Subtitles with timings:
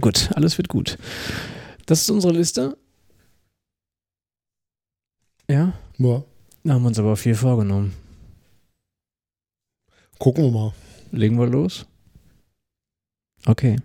[0.00, 0.98] Gut, alles wird gut.
[1.86, 2.76] Das ist unsere Liste.
[5.48, 5.72] Ja?
[5.96, 6.22] Ja.
[6.64, 7.94] Da haben wir uns aber viel vorgenommen.
[10.18, 10.74] Gucken wir mal.
[11.12, 11.86] Legen wir los?
[13.46, 13.76] Okay.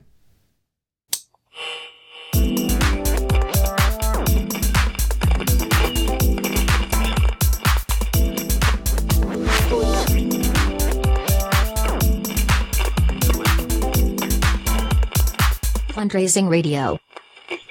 [16.03, 16.99] Fundraising Radio.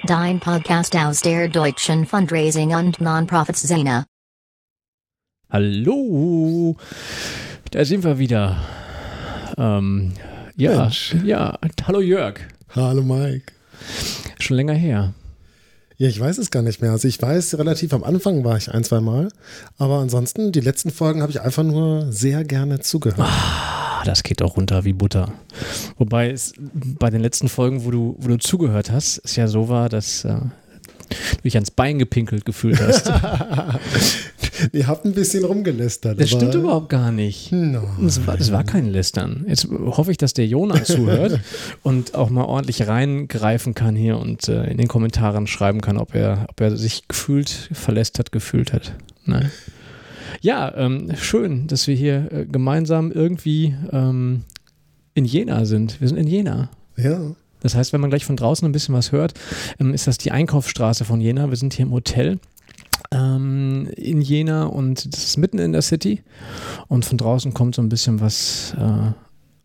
[0.07, 4.05] Dein Podcast aus der deutschen Fundraising und Non-Profits-Szene.
[5.51, 6.75] Hallo,
[7.69, 8.57] da sind wir wieder.
[9.55, 10.13] Ähm,
[10.55, 11.15] ja, Mensch.
[11.23, 12.39] ja, hallo Jörg.
[12.69, 13.53] Hallo Mike.
[14.39, 15.13] Schon länger her.
[15.97, 16.89] Ja, ich weiß es gar nicht mehr.
[16.89, 19.29] Also ich weiß, relativ am Anfang war ich ein, zwei Mal.
[19.77, 23.29] Aber ansonsten, die letzten Folgen habe ich einfach nur sehr gerne zugehört.
[23.29, 25.33] Ah, das geht auch runter wie Butter.
[25.97, 26.53] Wobei es
[26.99, 30.25] bei den letzten Folgen, wo du, wo du zugehört hast, es ja so war, dass
[30.25, 30.35] äh,
[31.09, 33.07] du dich ans Bein gepinkelt gefühlt hast.
[34.71, 36.19] Ihr habt ein bisschen rumgelästert.
[36.19, 37.51] Das stimmt überhaupt gar nicht.
[37.51, 37.83] No.
[37.99, 39.45] Das war, das war kein Lästern.
[39.47, 41.39] Jetzt hoffe ich, dass der Jonas zuhört
[41.81, 46.15] und auch mal ordentlich reingreifen kann hier und äh, in den Kommentaren schreiben kann, ob
[46.15, 48.93] er, ob er sich gefühlt verlästert gefühlt hat.
[49.25, 49.51] Nein.
[50.41, 54.43] Ja, ähm, schön, dass wir hier äh, gemeinsam irgendwie ähm,
[55.13, 56.01] in Jena sind.
[56.01, 56.69] Wir sind in Jena.
[56.97, 57.35] Ja.
[57.61, 59.33] Das heißt, wenn man gleich von draußen ein bisschen was hört,
[59.79, 61.49] ähm, ist das die Einkaufsstraße von Jena.
[61.49, 62.39] Wir sind hier im Hotel
[63.11, 66.21] ähm, in Jena und das ist mitten in der City.
[66.87, 69.11] Und von draußen kommt so ein bisschen was äh,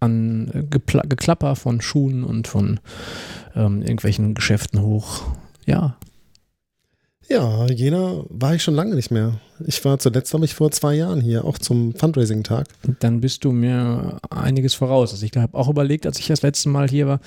[0.00, 2.80] an äh, Geklapper von Schuhen und von
[3.54, 5.22] ähm, irgendwelchen Geschäften hoch.
[5.66, 5.96] Ja,
[7.30, 9.38] Ja, Jena war ich schon lange nicht mehr.
[9.66, 12.66] Ich war zuletzt, glaube ich, vor zwei Jahren hier, auch zum Fundraising-Tag.
[13.00, 15.12] dann bist du mir einiges voraus.
[15.12, 17.20] Also ich habe auch überlegt, als ich das letzte Mal hier war,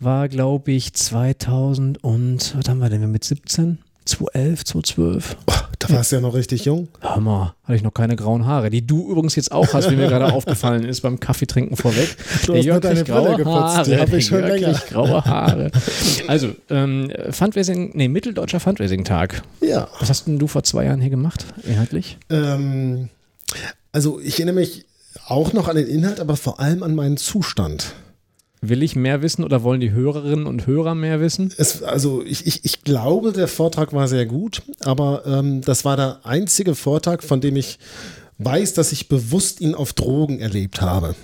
[0.00, 3.78] war glaube ich 2000 und, was haben wir denn, mit 17?
[4.08, 5.36] 2011, 2012?
[5.46, 6.88] Oh, da warst du ja noch richtig jung.
[7.20, 10.08] Mal, hatte ich noch keine grauen Haare, die du übrigens jetzt auch hast, wie mir
[10.08, 12.16] gerade aufgefallen ist beim Kaffeetrinken vorweg.
[12.46, 14.82] Du hast nur deine graue Brille geputzt, Haare, die hab ich schon der Jörg länger.
[14.88, 15.70] graue Haare.
[16.26, 19.42] Also, ähm, Fundraising, nee, Mitteldeutscher Fundraising-Tag.
[19.60, 19.88] Ja.
[20.00, 22.18] Was hast denn du vor zwei Jahren hier gemacht, inhaltlich?
[22.30, 23.08] Ähm,
[23.92, 24.86] also ich erinnere mich
[25.26, 27.94] auch noch an den Inhalt, aber vor allem an meinen Zustand.
[28.60, 31.52] Will ich mehr wissen oder wollen die Hörerinnen und Hörer mehr wissen?
[31.56, 35.96] Es, also ich, ich, ich glaube, der Vortrag war sehr gut, aber ähm, das war
[35.96, 37.78] der einzige Vortrag, von dem ich
[38.38, 41.14] weiß, dass ich bewusst ihn auf Drogen erlebt habe.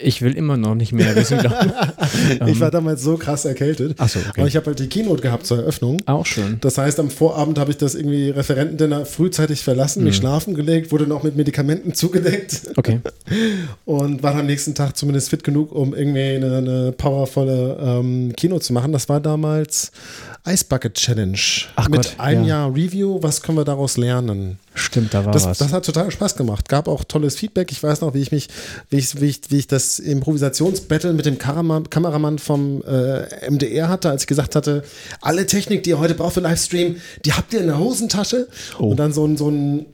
[0.00, 1.38] Ich will immer noch nicht mehr wissen.
[1.38, 2.40] ich.
[2.46, 4.00] ich war damals so krass erkältet.
[4.00, 4.46] Achso, Aber okay.
[4.46, 6.00] ich habe halt die Keynote gehabt zur Eröffnung.
[6.06, 6.56] Auch schön.
[6.62, 11.06] Das heißt, am Vorabend habe ich das irgendwie Referentendinner frühzeitig verlassen, mich schlafen gelegt, wurde
[11.06, 13.00] noch mit Medikamenten zugedeckt Okay.
[13.84, 18.64] und war am nächsten Tag zumindest fit genug, um irgendwie eine, eine powervolle ähm, Keynote
[18.64, 18.92] zu machen.
[18.92, 19.92] Das war damals
[20.44, 21.38] Ice Bucket Challenge.
[21.76, 22.64] Ach mit Gott, einem ja.
[22.66, 23.18] Jahr Review.
[23.22, 24.58] Was können wir daraus lernen?
[24.74, 25.58] Stimmt, da war Das, was.
[25.58, 26.68] das hat total Spaß gemacht.
[26.68, 27.70] Gab auch tolles Feedback.
[27.70, 28.48] Ich weiß noch, wie ich mich,
[28.90, 33.88] wie ich, wie ich, wie ich das Improvisationsbattle mit dem Kameramann, Kameramann vom äh, MDR
[33.88, 34.82] hatte, als ich gesagt hatte,
[35.20, 38.48] alle Technik, die ihr heute braucht für Livestream, die habt ihr in der Hosentasche.
[38.80, 38.88] Oh.
[38.88, 39.86] Und dann so ein, so ein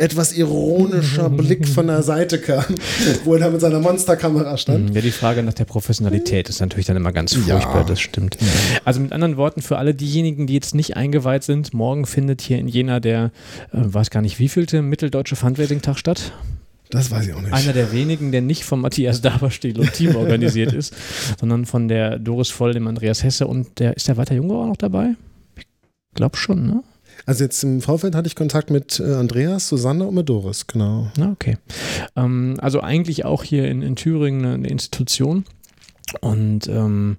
[0.00, 2.64] etwas ironischer Blick von der Seite kam,
[3.24, 4.94] wo er da mit seiner Monsterkamera stand.
[4.94, 7.58] Ja, die Frage nach der Professionalität ist natürlich dann immer ganz Ja.
[7.60, 8.36] furchtbar, das stimmt.
[8.84, 12.58] Also mit anderen Worten, für alle diejenigen, die jetzt nicht eingeweiht sind, morgen findet hier
[12.58, 13.26] in Jena der,
[13.72, 16.32] äh, weiß gar nicht, wievielte Mitteldeutsche Fundraising-Tag statt.
[16.90, 17.52] Das weiß ich auch nicht.
[17.52, 20.92] Einer der wenigen, der nicht von Matthias Daberstiel und Team organisiert ist,
[21.38, 24.68] sondern von der Doris Voll, dem Andreas Hesse und der, ist der Walter Jungbauer auch
[24.68, 25.10] noch dabei?
[25.56, 25.66] Ich
[26.14, 26.82] glaube schon, ne?
[27.26, 31.10] Also jetzt im Vorfeld hatte ich Kontakt mit äh, Andreas, Susanne und mit Doris, genau.
[31.16, 31.58] Na, okay.
[32.16, 35.44] Ähm, also eigentlich auch hier in, in Thüringen eine, eine Institution.
[36.20, 37.18] Und ähm,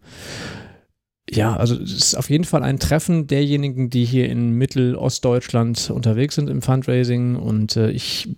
[1.29, 6.35] ja, also es ist auf jeden Fall ein Treffen derjenigen, die hier in Mittel-Ostdeutschland unterwegs
[6.35, 7.35] sind im Fundraising.
[7.35, 8.29] Und äh, ich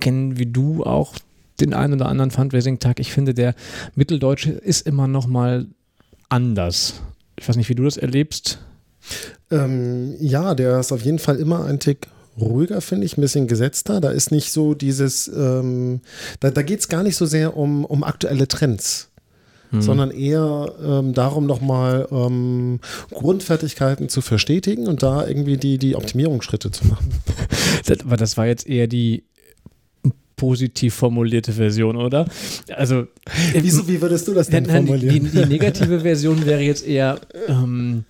[0.00, 1.14] kenne wie du auch
[1.60, 3.00] den einen oder anderen Fundraising-Tag.
[3.00, 3.54] Ich finde, der
[3.94, 5.66] Mitteldeutsche ist immer noch mal
[6.28, 7.00] anders.
[7.38, 8.58] Ich weiß nicht, wie du das erlebst.
[9.50, 12.08] Ähm, ja, der ist auf jeden Fall immer ein Tick
[12.38, 14.00] ruhiger, finde ich, ein bisschen gesetzter.
[14.00, 16.00] Da ist nicht so dieses, ähm,
[16.40, 19.10] da, da geht es gar nicht so sehr um, um aktuelle Trends.
[19.78, 22.80] Sondern eher ähm, darum, nochmal ähm,
[23.10, 27.12] Grundfertigkeiten zu verstetigen und da irgendwie die, die Optimierungsschritte zu machen.
[27.84, 29.24] Das, aber das war jetzt eher die
[30.36, 32.26] positiv formulierte Version, oder?
[32.74, 33.06] Also,
[33.54, 35.24] Wieso, wie würdest du das denn formulieren?
[35.24, 37.18] die, die negative Version wäre jetzt eher,
[37.48, 38.04] ähm,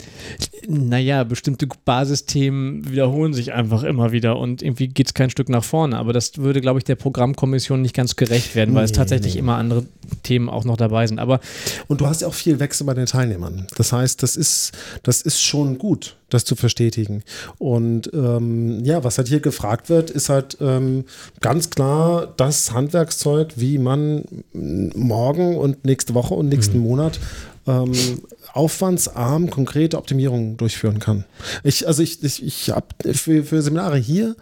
[0.69, 5.65] naja, bestimmte Basisthemen wiederholen sich einfach immer wieder und irgendwie geht es kein Stück nach
[5.65, 5.97] vorne.
[5.97, 9.35] Aber das würde, glaube ich, der Programmkommission nicht ganz gerecht werden, weil nee, es tatsächlich
[9.35, 9.41] nee.
[9.41, 9.87] immer andere
[10.25, 11.21] Themen auch noch dabei sind.
[11.21, 11.41] Aber
[11.87, 13.69] und du hast ja auch viel Wechsel bei den Teilnehmern.
[13.77, 14.73] Das heißt, das ist,
[15.05, 17.23] das ist schon gut, das zu verstetigen.
[17.59, 21.05] Und ähm, ja, was halt hier gefragt wird, ist halt ähm,
[21.41, 26.85] ganz klar das Handwerkszeug, wie man morgen und nächste Woche und nächsten mhm.
[26.85, 27.21] Monat
[27.67, 27.93] ähm,
[28.53, 31.25] aufwandsarm konkrete Optimierungen durchführen kann.
[31.63, 34.37] Ich, also ich, ich, ich habe für, für Seminare hier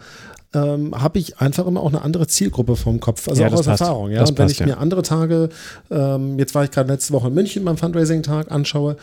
[0.53, 3.65] ähm, habe ich einfach immer auch eine andere Zielgruppe vom Kopf, also ja, auch aus
[3.65, 3.81] passt.
[3.81, 4.11] Erfahrung.
[4.11, 4.21] Ja?
[4.21, 4.67] und wenn passt, ich ja.
[4.67, 5.49] mir andere Tage,
[5.91, 8.95] ähm, jetzt war ich gerade letzte Woche in München beim Fundraising-Tag anschaue,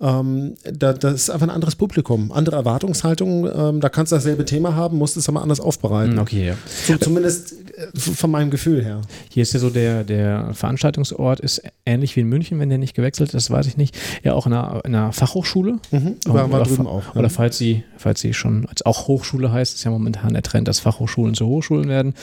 [0.00, 3.48] ähm, da, das ist einfach ein anderes Publikum, andere Erwartungshaltung.
[3.54, 6.18] Ähm, da kannst du dasselbe Thema haben, musst es aber anders aufbereiten.
[6.18, 6.54] Okay, ja.
[6.86, 7.54] So, zumindest
[7.94, 9.02] von meinem Gefühl her.
[9.30, 12.94] Hier ist ja so der, der Veranstaltungsort ist ähnlich wie in München, wenn der nicht
[12.94, 13.96] gewechselt ist, das weiß ich nicht.
[14.22, 15.78] Ja, auch in einer, in einer Fachhochschule.
[15.90, 17.14] Mhm, war, war drüben auch.
[17.14, 20.68] Oder falls sie, falls sie schon als auch Hochschule heißt, ist ja momentan der Trend,
[20.68, 22.14] dass Fachhochschulen zu Hochschulen werden.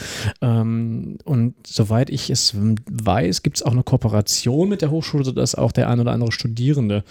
[0.42, 5.56] Ähm, und soweit ich es weiß, gibt es auch eine Kooperation mit der Hochschule, sodass
[5.56, 7.04] auch der ein oder andere Studierende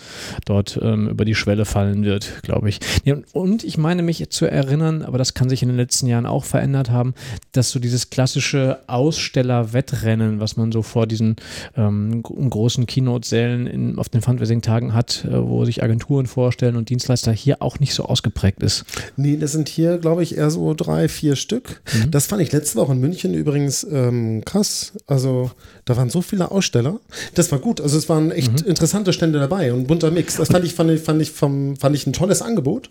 [0.44, 2.80] dort ähm, über die Schwelle fallen wird, glaube ich.
[3.04, 6.26] Ja, und ich meine mich zu erinnern, aber das kann sich in den letzten Jahren
[6.26, 7.14] auch verändert haben,
[7.52, 11.36] dass so dieses klassische klassische Ausstellerwettrennen, was man so vor diesen
[11.76, 17.62] ähm, großen Keynote-Sälen auf den Fundraising-Tagen hat, äh, wo sich Agenturen vorstellen und Dienstleister hier
[17.62, 18.84] auch nicht so ausgeprägt ist.
[19.16, 21.82] Nee, das sind hier, glaube ich, eher so drei, vier Stück.
[21.94, 22.10] Mhm.
[22.10, 24.92] Das fand ich letzte Woche in München übrigens ähm, krass.
[25.06, 25.50] Also
[25.84, 27.00] da waren so viele Aussteller.
[27.34, 27.80] Das war gut.
[27.80, 28.68] Also es waren echt mhm.
[28.68, 30.38] interessante Stände dabei und bunter Mix.
[30.46, 32.90] Das fand ich, fand ich, fand ich, vom, fand ich ein tolles Angebot.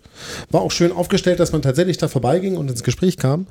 [0.50, 3.46] War auch schön aufgestellt, dass man tatsächlich da vorbeiging und ins Gespräch kam.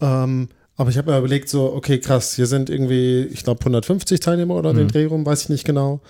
[0.00, 4.20] Ähm, aber ich habe mir überlegt, so, okay, krass, hier sind irgendwie, ich glaube, 150
[4.20, 4.78] Teilnehmer oder mhm.
[4.78, 6.00] den Dreh rum, weiß ich nicht genau.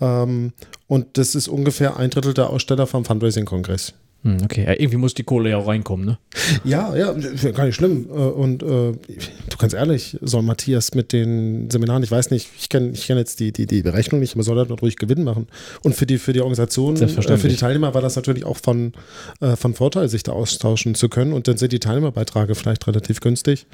[0.00, 0.52] Ähm,
[0.86, 3.94] und das ist ungefähr ein Drittel der Aussteller vom Fundraising-Kongress.
[4.22, 6.18] Hm, okay, ja, irgendwie muss die Kohle ja auch reinkommen, ne?
[6.62, 7.14] Ja, ja,
[7.52, 8.06] gar nicht schlimm.
[8.10, 12.68] Äh, und äh, du kannst ehrlich, soll Matthias mit den Seminaren, ich weiß nicht, ich
[12.68, 15.24] kenne ich kenn jetzt die, die, die Berechnung nicht, aber soll er halt ruhig Gewinn
[15.24, 15.46] machen.
[15.82, 18.92] Und für die, für die Organisation, äh, für die Teilnehmer war das natürlich auch von,
[19.40, 21.32] äh, von Vorteil, sich da austauschen zu können.
[21.32, 23.66] Und dann sind die Teilnehmerbeiträge vielleicht relativ günstig.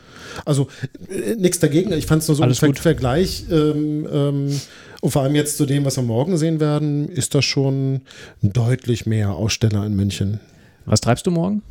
[0.45, 0.69] Also
[1.11, 1.93] äh, nichts dagegen.
[1.93, 3.47] Ich fand es nur so Alles ein Ver Vergleich.
[3.51, 4.61] Ähm, ähm,
[5.01, 8.03] und vor allem jetzt zu dem, was wir morgen sehen werden, ist das schon
[8.43, 10.41] deutlich mehr Aussteller in München.
[10.85, 11.63] Was treibst du morgen?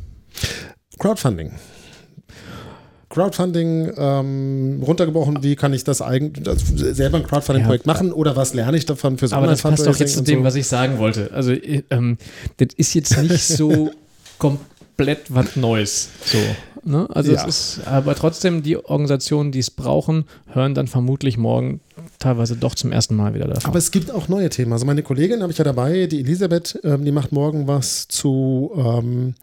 [0.98, 1.52] Crowdfunding.
[3.08, 6.44] Crowdfunding ähm, runtergebrochen, wie kann ich das eigentlich
[6.76, 9.96] selber ein Crowdfunding-Projekt ja, machen oder was lerne ich davon fürs Aber das passt doch
[9.96, 10.44] jetzt zu dem, so.
[10.44, 11.30] was ich sagen wollte.
[11.32, 11.52] Also
[11.90, 12.18] ähm,
[12.58, 13.90] das ist jetzt nicht so
[14.38, 16.10] komplett was Neues.
[16.24, 16.38] So.
[16.86, 17.08] Ne?
[17.12, 17.40] Also ja.
[17.40, 21.80] es ist, aber trotzdem, die Organisationen, die es brauchen, hören dann vermutlich morgen
[22.18, 23.68] teilweise doch zum ersten Mal wieder davon.
[23.68, 24.72] Aber es gibt auch neue Themen.
[24.72, 28.70] Also meine Kollegin habe ich ja dabei, die Elisabeth, ähm, die macht morgen was zu
[28.76, 29.34] ähm,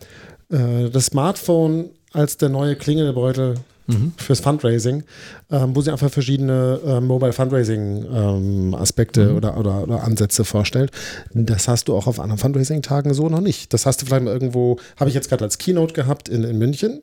[0.50, 3.56] äh, das Smartphone als der neue Klingelbeutel
[3.88, 4.14] mhm.
[4.18, 5.04] fürs Fundraising,
[5.52, 9.38] ähm, wo sie einfach verschiedene äh, Mobile Fundraising ähm, Aspekte mhm.
[9.38, 10.92] oder, oder, oder, Ansätze vorstellt.
[11.34, 13.74] Das hast du auch auf anderen Fundraising-Tagen so noch nicht.
[13.74, 16.58] Das hast du vielleicht mal irgendwo, habe ich jetzt gerade als Keynote gehabt in, in
[16.58, 17.02] München.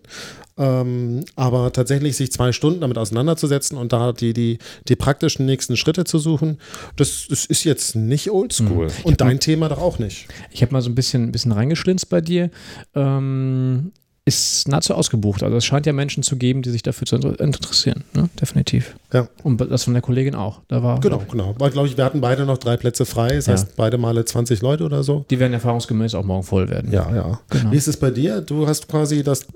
[0.58, 5.76] Ähm, aber tatsächlich sich zwei Stunden damit auseinanderzusetzen und da die, die, die praktischen nächsten
[5.76, 6.58] Schritte zu suchen,
[6.96, 8.88] das, das ist jetzt nicht oldschool.
[8.88, 8.92] Mhm.
[9.04, 10.28] Und dein mal, Thema doch auch nicht.
[10.50, 12.50] Ich habe mal so ein bisschen, ein bisschen reingeschlinzt bei dir.
[12.94, 13.92] Ähm,
[14.30, 15.42] ist nahezu ausgebucht.
[15.42, 18.30] Also es scheint ja Menschen zu geben, die sich dafür zu interessieren, ne?
[18.40, 18.94] definitiv.
[19.12, 19.28] Ja.
[19.42, 20.60] Und das von der Kollegin auch.
[20.68, 21.54] Da war, genau, genau.
[21.58, 23.28] Weil, glaube ich, wir hatten beide noch drei Plätze frei.
[23.28, 23.54] Das ja.
[23.54, 25.24] heißt, beide Male 20 Leute oder so.
[25.30, 26.92] Die werden erfahrungsgemäß auch morgen voll werden.
[26.92, 27.40] Ja, ja.
[27.50, 27.72] Genau.
[27.72, 28.40] Wie ist es bei dir?
[28.40, 29.46] Du hast quasi das,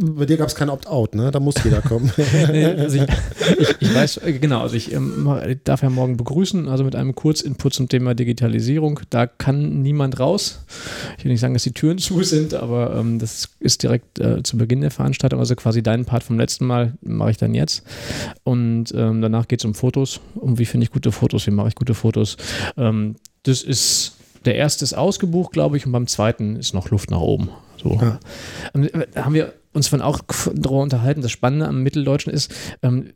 [0.00, 1.30] bei dir gab es kein Opt-out, ne?
[1.30, 2.10] Da muss jeder kommen.
[2.50, 5.28] nee, also ich, ich, ich, weiß, genau, also ich ähm,
[5.64, 9.00] darf ja morgen begrüßen, also mit einem Kurzinput zum Thema Digitalisierung.
[9.10, 10.64] Da kann niemand raus.
[11.18, 14.42] Ich will nicht sagen, dass die Türen zu sind, aber ähm, das ist direkt äh,
[14.42, 17.84] zu Beginn der Veranstaltung, also quasi deinen Part vom letzten Mal mache ich dann jetzt.
[18.42, 21.68] Und ähm, danach geht es um Fotos, um wie finde ich gute Fotos, wie mache
[21.68, 22.36] ich gute Fotos.
[22.76, 27.10] Ähm, das ist, der erste ist ausgebucht, glaube ich, und beim zweiten ist noch Luft
[27.10, 27.48] nach oben.
[27.82, 27.98] So.
[28.00, 28.18] Ja.
[28.74, 30.20] Ähm, haben wir uns von auch
[30.54, 31.20] darüber unterhalten.
[31.20, 32.52] Das Spannende am Mitteldeutschen ist,
[32.82, 33.10] ähm,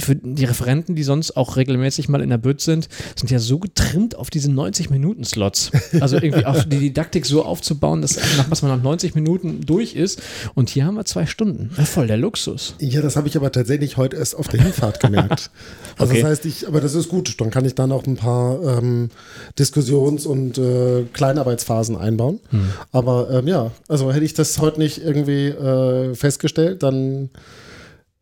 [0.00, 3.58] für die Referenten, die sonst auch regelmäßig mal in der Bütt sind, sind ja so
[3.58, 5.70] getrimmt auf diese 90-Minuten-Slots.
[6.00, 9.94] Also irgendwie auf die Didaktik so aufzubauen, dass nach was man nach 90 Minuten durch
[9.94, 10.20] ist.
[10.54, 11.70] Und hier haben wir zwei Stunden.
[11.70, 12.74] Voll der Luxus.
[12.78, 15.50] Ja, das habe ich aber tatsächlich heute erst auf der Hinfahrt gemerkt.
[15.98, 16.22] Also okay.
[16.22, 17.38] das heißt, ich, aber das ist gut.
[17.40, 19.10] Dann kann ich da noch ein paar ähm,
[19.58, 22.40] Diskussions- und äh, Kleinarbeitsphasen einbauen.
[22.48, 22.70] Hm.
[22.92, 27.30] Aber ähm, ja, also hätte ich das heute nicht irgendwie äh, festgestellt, dann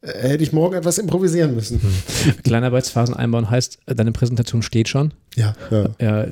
[0.02, 1.80] äh, hätte ich morgen etwas improvisieren müssen.
[1.82, 2.42] Hm.
[2.42, 5.12] Kleinarbeitsphasen einbauen heißt, deine Präsentation steht schon?
[5.36, 5.84] Ja, ja.
[6.00, 6.26] Ja,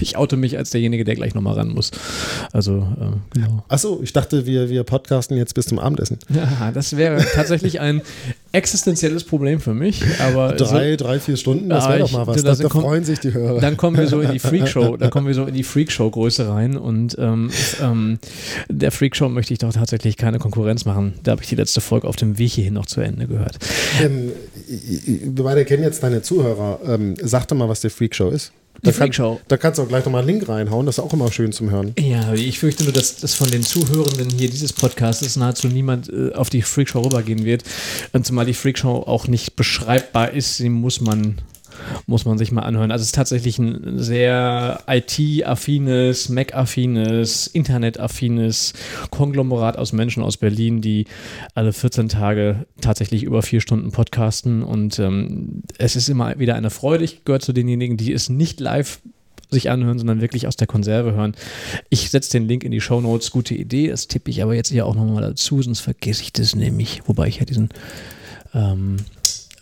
[0.00, 1.90] ich oute mich als derjenige, der gleich nochmal ran muss.
[2.52, 3.64] Also, äh, genau.
[3.68, 6.18] Achso, ich dachte, wir, wir podcasten jetzt bis zum Abendessen.
[6.34, 8.00] Ja, das wäre tatsächlich ein
[8.52, 10.02] existenzielles Problem für mich.
[10.20, 12.42] Aber Drei, drei, vier Stunden, das Ah, wäre doch ich- mal was.
[12.42, 13.60] Da, da kommt- freuen sich die Hörer.
[13.60, 16.76] dann kommen wir so in die Freakshow, dann kommen wir so in die Freakshow-Größe rein
[16.78, 17.50] und ähm,
[17.82, 18.18] ähm,
[18.68, 21.14] der Freakshow möchte ich doch tatsächlich keine Konkurrenz machen.
[21.22, 23.58] Da habe ich die letzte Folge auf dem Weg hierhin noch zu Ende gehört.
[24.02, 24.32] Ähm,
[24.70, 26.80] wir beide kennen jetzt deine Zuhörer.
[26.86, 28.52] Ähm, sag doch mal, was die Freakshow ist.
[28.76, 29.40] Die Da kann- Freakshow.
[29.48, 30.86] Da kannst du auch gleich nochmal einen Link reinhauen.
[30.86, 31.92] Das ist auch immer schön zum Hören.
[31.98, 36.32] Ja, ich fürchte nur, dass, dass von den Zuhörenden hier dieses Podcasts nahezu niemand äh,
[36.32, 37.64] auf die Freakshow rübergehen wird.
[38.12, 41.38] Und zumal die Freakshow auch nicht beschreibbar ist, sie muss man,
[42.06, 42.90] muss man sich mal anhören.
[42.90, 48.72] Also es ist tatsächlich ein sehr IT-affines, Mac-affines, Internet-affines
[49.10, 51.06] Konglomerat aus Menschen aus Berlin, die
[51.54, 54.62] alle 14 Tage tatsächlich über vier Stunden podcasten.
[54.62, 57.04] Und ähm, es ist immer wieder eine Freude.
[57.04, 59.00] Ich gehöre zu denjenigen, die es nicht live
[59.50, 61.34] sich anhören, sondern wirklich aus der Konserve hören.
[61.88, 63.30] Ich setze den Link in die Show Notes.
[63.30, 63.88] Gute Idee.
[63.88, 67.02] Das tippe ich aber jetzt hier auch nochmal dazu, sonst vergesse ich das nämlich.
[67.06, 67.70] Wobei ich ja diesen,
[68.54, 68.98] ähm,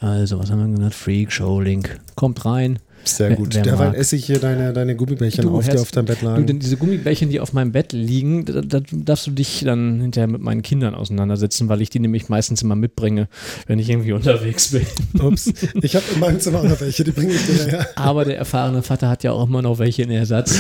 [0.01, 0.95] also was haben wir genannt?
[0.95, 1.99] Freak Show Link.
[2.15, 2.79] Kommt rein.
[3.05, 3.55] Sehr Wer- gut.
[3.55, 3.97] wer Derweil mag.
[3.97, 6.47] esse ich hier deine, deine Gummibärchen Du, auf, die auf deinem Bett Du, lagen.
[6.47, 10.27] denn diese Gummibärchen, die auf meinem Bett liegen, da, da darfst du dich dann hinterher
[10.27, 13.29] mit meinen Kindern auseinandersetzen, weil ich die nämlich meistens immer mitbringe,
[13.67, 14.85] wenn ich irgendwie unterwegs bin.
[15.23, 15.51] Ups.
[15.81, 17.87] Ich habe in meinem Zimmer noch welche, die bringe ich dir her.
[17.95, 20.59] Aber der erfahrene Vater hat ja auch immer noch welche in Ersatz,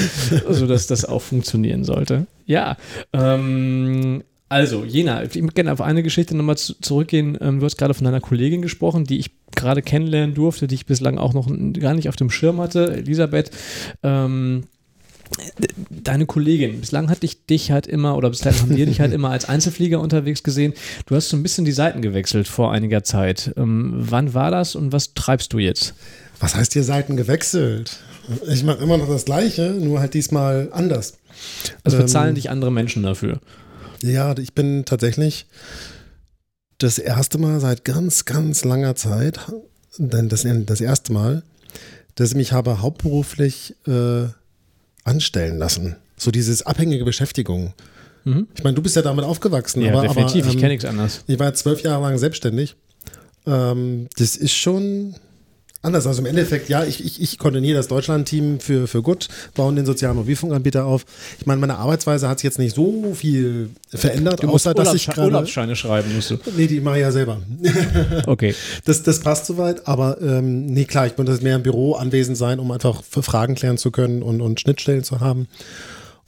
[0.49, 2.27] sodass das auch funktionieren sollte.
[2.47, 2.77] Ja,
[3.13, 7.37] ähm, also Jena, ich möchte gerne auf eine Geschichte nochmal zu, zurückgehen.
[7.41, 10.87] Ähm, du hast gerade von deiner Kollegin gesprochen, die ich gerade kennenlernen durfte, die ich
[10.87, 11.49] bislang auch noch
[11.81, 13.51] gar nicht auf dem Schirm hatte, Elisabeth.
[14.03, 14.65] Ähm,
[15.91, 19.31] Deine Kollegin, bislang hatte ich dich halt immer, oder bislang haben wir dich halt immer
[19.31, 20.73] als Einzelflieger unterwegs gesehen.
[21.07, 23.53] Du hast so ein bisschen die Seiten gewechselt vor einiger Zeit.
[23.57, 25.95] Ähm, wann war das und was treibst du jetzt?
[26.41, 27.99] Was heißt hier Seiten gewechselt?
[28.51, 31.19] Ich mache immer noch das Gleiche, nur halt diesmal anders.
[31.85, 33.41] Also Ähm, bezahlen dich andere Menschen dafür.
[34.03, 35.47] Ja, ich bin tatsächlich
[36.79, 39.41] das erste Mal seit ganz, ganz langer Zeit,
[39.99, 41.43] denn das, das erste Mal,
[42.15, 44.27] dass ich mich habe hauptberuflich äh,
[45.05, 45.97] anstellen lassen.
[46.17, 47.75] So dieses abhängige Beschäftigung.
[48.25, 48.49] Mhm.
[48.55, 50.85] Ich meine, du bist ja damit aufgewachsen, Ja, aber, definitiv, aber ich ähm, kenne nichts
[50.85, 51.25] anderes.
[51.27, 52.77] ich war zwölf Jahre lang selbstständig.
[53.47, 55.15] Ähm, das ist schon
[55.83, 56.07] anders.
[56.07, 59.87] Also im Endeffekt, ja, ich, ich, ich koordiniere das Deutschland-Team für, für Gut, bauen den
[59.87, 61.05] sozialen Mobilfunkanbieter auf.
[61.39, 64.95] Ich meine, meine Arbeitsweise hat sich jetzt nicht so viel verändert, Du musst außer dass
[64.95, 65.29] ich gerade.
[65.29, 66.39] Urlaubsscheine schreiben, musst du.
[66.57, 67.41] Nee, die mache ich ja selber.
[68.27, 68.55] Okay.
[68.85, 72.59] Das, das passt soweit, aber ähm, nee, klar, ich muss mehr im Büro anwesend sein,
[72.59, 75.49] um einfach für Fragen klären zu können und, und Schnittstellen zu haben.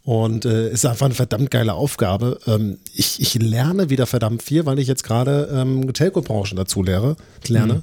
[0.03, 2.39] Und äh, ist einfach eine verdammt geile Aufgabe.
[2.47, 7.17] Ähm, ich, ich lerne wieder verdammt viel, weil ich jetzt gerade ähm, Telco-Branche dazu lehre,
[7.47, 7.83] lerne.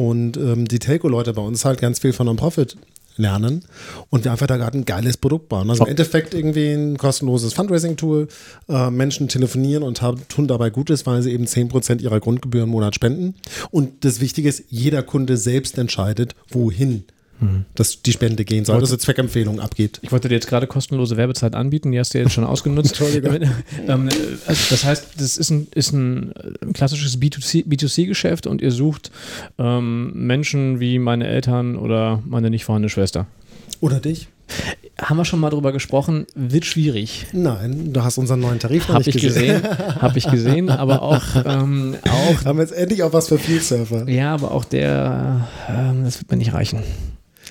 [0.00, 2.78] Und ähm, die Telco-Leute bei uns halt ganz viel von Non-Profit
[3.16, 3.66] lernen
[4.08, 5.68] und wir einfach da gerade ein geiles Produkt bauen.
[5.68, 8.28] Also im Endeffekt irgendwie ein kostenloses Fundraising-Tool.
[8.70, 12.70] Äh, Menschen telefonieren und haben, tun dabei Gutes, weil sie eben 10% ihrer Grundgebühren im
[12.70, 13.34] Monat spenden.
[13.70, 17.04] Und das Wichtige ist, jeder Kunde selbst entscheidet, wohin
[17.74, 19.98] dass die Spende gehen soll, dass eine Zweckempfehlung abgeht.
[20.02, 22.88] Ich wollte dir jetzt gerade kostenlose Werbezeit anbieten, die hast du jetzt schon ausgenutzt.
[23.00, 23.50] Entschuldigung.
[23.86, 24.08] ähm,
[24.46, 29.10] also das heißt, das ist ein, ist ein äh, klassisches B2C B2C-Geschäft und ihr sucht
[29.58, 33.26] ähm, Menschen wie meine Eltern oder meine nicht vorhandene Schwester.
[33.80, 34.28] Oder dich?
[35.00, 37.26] Haben wir schon mal drüber gesprochen, wird schwierig.
[37.32, 41.02] Nein, du hast unseren neuen Tarif noch Habe nicht ich gesehen, habe ich gesehen, aber
[41.02, 44.08] auch, ähm, auch Haben wir jetzt endlich auch was für Field-Surfer.
[44.08, 46.82] Ja, aber auch der, ähm, das wird mir nicht reichen.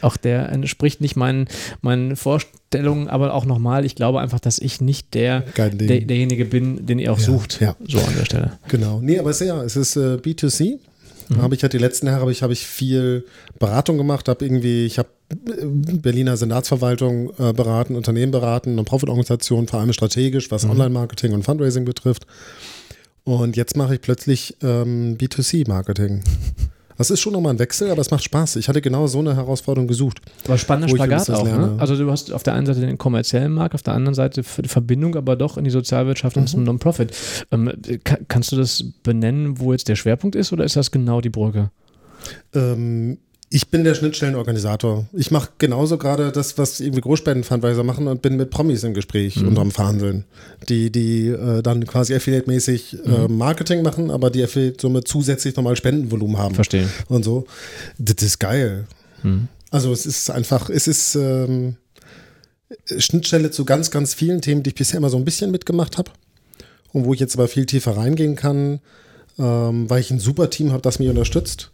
[0.03, 1.47] Auch der entspricht nicht meinen,
[1.81, 5.69] meinen Vorstellungen, aber auch nochmal, ich glaube einfach, dass ich nicht der, der
[6.01, 7.59] derjenige bin, den ihr auch Ja, sucht.
[7.61, 7.75] ja.
[7.87, 8.59] So an der Stelle.
[8.67, 8.99] Genau.
[9.01, 10.79] Nee, aber es ist ja, es ist äh, B2C.
[11.31, 13.23] Da habe ich halt die letzten Jahre habe ich, habe ich viel
[13.59, 19.79] Beratung gemacht, habe irgendwie, ich habe äh, Berliner Senatsverwaltung äh, beraten, Unternehmen beraten, Non-Profit-Organisationen, vor
[19.79, 22.25] allem strategisch, was Online-Marketing und Fundraising betrifft.
[23.25, 26.23] Und jetzt mache ich plötzlich ähm, B2C-Marketing.
[26.99, 28.57] Das ist schon nochmal ein Wechsel, aber es macht Spaß.
[28.57, 30.19] Ich hatte genau so eine Herausforderung gesucht.
[30.43, 31.45] Aber spannender Spagat auch.
[31.45, 31.75] Ne?
[31.77, 34.67] Also du hast auf der einen Seite den kommerziellen Markt, auf der anderen Seite die
[34.67, 37.15] Verbindung, aber doch in die Sozialwirtschaft und zum Non-Profit.
[37.51, 37.71] Ähm,
[38.03, 41.29] ka kannst du das benennen, wo jetzt der Schwerpunkt ist oder ist das genau die
[41.29, 41.71] Brücke?
[42.53, 43.19] Ähm,
[43.51, 45.07] ich bin der Schnittstellenorganisator.
[45.13, 49.37] Ich mache genauso gerade das, was irgendwie Großspendenfundraiser machen und bin mit Promis im Gespräch
[49.37, 50.25] und am Verhandeln,
[50.67, 55.75] die, die äh, dann quasi Affiliate-mäßig äh, Marketing machen, aber die Affiliate somit zusätzlich nochmal
[55.75, 56.53] Spendenvolumen haben.
[56.53, 56.87] Verstehe.
[57.07, 57.47] Und so.
[57.97, 58.85] Das ist geil.
[59.71, 61.77] Also es ist einfach, es ist ähm,
[62.97, 66.11] Schnittstelle zu ganz, ganz vielen Themen, die ich bisher immer so ein bisschen mitgemacht habe.
[66.93, 68.79] Und wo ich jetzt aber viel tiefer reingehen kann.
[69.39, 71.71] ähm, weil ich ein super Team habe, das mich unterstützt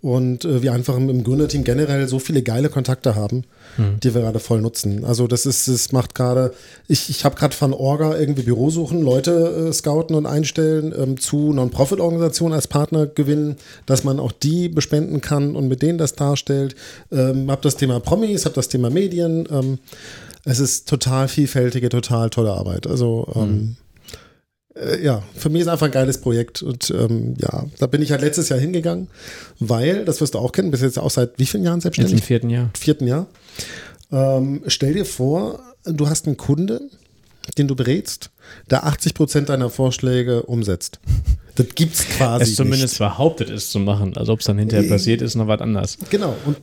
[0.00, 3.44] und äh, wir einfach im, im Gründerteam generell so viele geile Kontakte haben,
[3.76, 3.98] mhm.
[4.00, 5.04] die wir gerade voll nutzen.
[5.04, 6.52] Also das ist, es macht gerade,
[6.86, 11.18] ich, ich habe gerade von Orga irgendwie Büro suchen, Leute äh, scouten und einstellen, ähm,
[11.18, 16.14] zu Non-Profit-Organisationen als Partner gewinnen, dass man auch die bespenden kann und mit denen das
[16.14, 16.76] darstellt.
[17.10, 19.48] Ähm, hab das Thema Promis, hab das Thema Medien.
[19.50, 19.78] Ähm,
[20.44, 22.86] es ist total vielfältige, total tolle Arbeit.
[22.86, 23.76] Also mhm
[24.80, 26.62] äh, ja, für mich ist einfach ein geiles Projekt.
[26.62, 29.08] Und ähm, ja, da bin ich halt letztes Jahr hingegangen,
[29.58, 32.12] weil, das wirst du auch kennen, bist jetzt auch seit wie vielen Jahren selbstständig?
[32.12, 32.70] Jetzt im vierten Jahr.
[32.78, 33.26] Vierten Jahr.
[34.10, 36.80] Ähm, stell dir vor, du hast einen Kunde,
[37.56, 38.30] den du berätst,
[38.70, 41.00] der 80 Prozent deiner Vorschläge umsetzt.
[41.58, 42.44] Das gibt es quasi.
[42.44, 42.98] Es zumindest nicht.
[42.98, 44.16] behauptet, es zu machen.
[44.16, 45.98] Also ob es dann hinterher passiert, ist noch was anderes.
[46.08, 46.36] Genau.
[46.46, 46.56] Und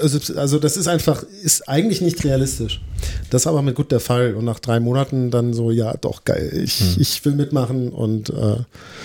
[0.00, 2.82] also, also das ist einfach, ist eigentlich nicht realistisch.
[3.30, 4.34] Das war aber mit gut der Fall.
[4.34, 6.96] Und nach drei Monaten dann so, ja, doch, geil, ich, hm.
[6.98, 8.56] ich will mitmachen und äh,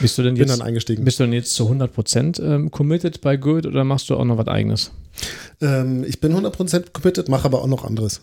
[0.01, 1.05] bist du denn bin jetzt, dann eingestiegen.
[1.05, 4.25] Bist du denn jetzt zu 100 Prozent ähm, committed bei Good oder machst du auch
[4.25, 4.91] noch was eigenes?
[5.61, 8.21] Ähm, ich bin 100% committed, mache aber auch noch anderes.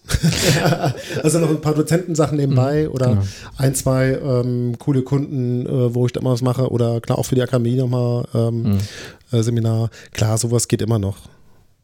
[1.22, 3.22] also noch ein paar Dozentensachen nebenbei mhm, oder genau.
[3.56, 7.24] ein, zwei ähm, coole Kunden, äh, wo ich da mal was mache oder klar auch
[7.24, 8.78] für die Akademie nochmal ähm, mhm.
[9.32, 9.90] äh, Seminar.
[10.12, 11.16] Klar, sowas geht immer noch.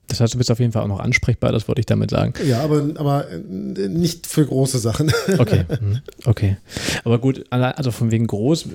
[0.09, 2.35] Das heißt, du bist auf jeden Fall auch noch ansprechbar, das wollte ich damit sagen.
[2.47, 5.13] Ja, aber, aber äh, nicht für große Sachen.
[5.39, 6.57] Okay, mhm, okay.
[7.05, 8.69] Aber gut, also von wegen groß,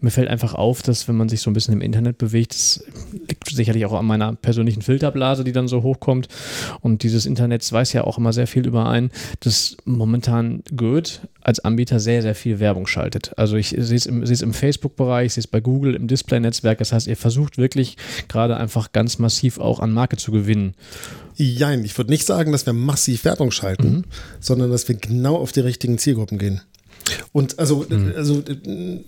[0.00, 2.84] mir fällt einfach auf, dass wenn man sich so ein bisschen im Internet bewegt, das
[3.28, 6.28] liegt sicherlich auch an meiner persönlichen Filterblase, die dann so hochkommt.
[6.80, 11.60] Und dieses Internet weiß ja auch immer sehr viel über einen, dass momentan Goethe als
[11.60, 13.32] Anbieter sehr, sehr viel Werbung schaltet.
[13.36, 16.78] Also ich sehe es im, im Facebook-Bereich, ich sehe es bei Google, im Display-Netzwerk.
[16.78, 17.96] Das heißt, ihr versucht wirklich
[18.28, 20.74] gerade einfach ganz massiv auch an Marke zu gewinnen.
[21.36, 24.04] Jein, ich würde nicht sagen, dass wir massiv Werbung schalten, mhm.
[24.40, 26.62] sondern dass wir genau auf die richtigen Zielgruppen gehen.
[27.32, 28.12] Und also, mhm.
[28.16, 28.42] also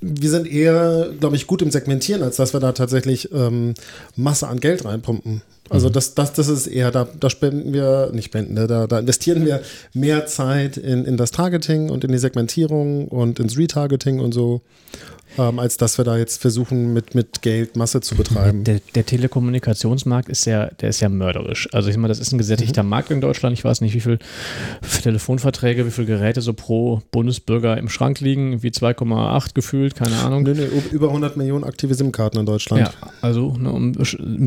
[0.01, 3.75] wir sind eher, glaube ich, gut im Segmentieren, als dass wir da tatsächlich ähm,
[4.17, 5.43] Masse an Geld reinpumpen.
[5.69, 5.93] Also mhm.
[5.93, 9.45] das, das, das ist eher, da, da spenden wir, nicht spenden, ne, da, da investieren
[9.45, 9.61] wir
[9.95, 14.63] mehr Zeit in, in das Targeting und in die Segmentierung und ins Retargeting und so
[15.39, 18.65] ähm, als dass wir da jetzt versuchen, mit, mit Geld Masse zu betreiben.
[18.65, 21.69] Der, der Telekommunikationsmarkt ist ja, der ist ja mörderisch.
[21.73, 22.89] Also ich meine, das ist ein gesättigter mhm.
[22.91, 23.57] Markt in Deutschland.
[23.57, 24.19] Ich weiß nicht, wie viele
[25.03, 30.43] Telefonverträge, wie viele Geräte so pro Bundesbürger im Schrank liegen, wie 2,8 gefühlt, keine Ahnung.
[30.43, 32.83] Nee, nee, über 100 Millionen aktive SIM-Karten in Deutschland.
[32.83, 33.95] Ja, also ne, um,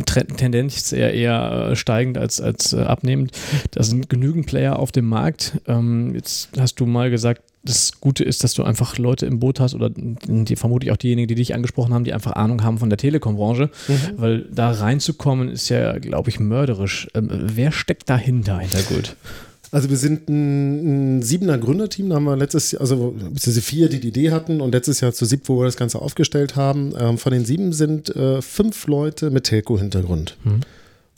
[0.06, 3.32] Tendenz eher, eher äh, steigend als, als äh, abnehmend.
[3.72, 5.60] Da sind genügend Player auf dem Markt.
[5.68, 9.60] Ähm, jetzt hast du mal gesagt, das Gute ist, dass du einfach Leute im Boot
[9.60, 12.90] hast oder die, vermutlich auch diejenigen, die dich angesprochen haben, die einfach Ahnung haben von
[12.90, 13.94] der Telekom-Branche, mhm.
[14.16, 17.08] weil da reinzukommen ist ja, glaube ich, mörderisch.
[17.14, 19.16] Ähm, wer steckt dahinter, hinter Gut?
[19.72, 23.14] Also wir sind ein, ein siebener Gründerteam, da haben wir letztes Jahr, also
[23.46, 26.02] diese vier, die die Idee hatten und letztes Jahr zu sieb, wo wir das Ganze
[26.02, 26.94] aufgestellt haben.
[26.98, 30.38] Ähm, von den sieben sind äh, fünf Leute mit Telco-Hintergrund.
[30.44, 30.62] Mhm.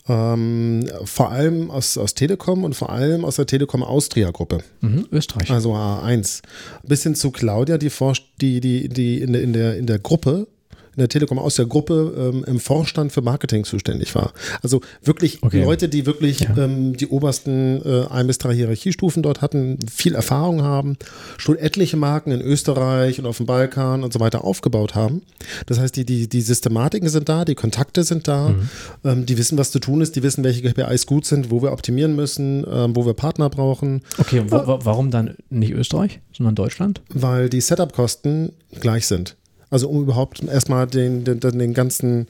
[0.08, 4.58] Ähm, vor allem aus, aus Telekom und vor allem aus der Telekom Austria Gruppe.
[4.80, 5.50] Mhm, Österreich.
[5.50, 6.42] Also A1.
[6.82, 9.98] Bis hin zu Claudia, die, forscht, die, die, die in, der, in, der, in der
[10.00, 10.48] Gruppe
[10.94, 14.32] in der Telekom aus der Gruppe ähm, im Vorstand für Marketing zuständig war.
[14.62, 15.64] Also wirklich okay.
[15.64, 16.56] Leute, die wirklich ja.
[16.56, 20.96] ähm, die obersten äh, ein bis drei Hierarchiestufen dort hatten, viel Erfahrung haben,
[21.38, 25.22] schon etliche Marken in Österreich und auf dem Balkan und so weiter aufgebaut haben.
[25.66, 28.68] Das heißt, die, die, die Systematiken sind da, die Kontakte sind da, mhm.
[29.04, 31.72] ähm, die wissen, was zu tun ist, die wissen, welche KPIs gut sind, wo wir
[31.72, 34.02] optimieren müssen, ähm, wo wir Partner brauchen.
[34.18, 37.00] Okay, und wo, warum dann nicht Österreich, sondern Deutschland?
[37.08, 39.36] Weil die Setup-Kosten gleich sind.
[39.72, 42.28] Also um überhaupt erstmal den, den, den ganzen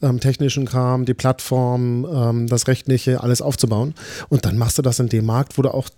[0.00, 3.94] ähm, technischen Kram, die Plattform, ähm, das Rechtliche, alles aufzubauen.
[4.28, 5.88] Und dann machst du das in dem Markt, wo du auch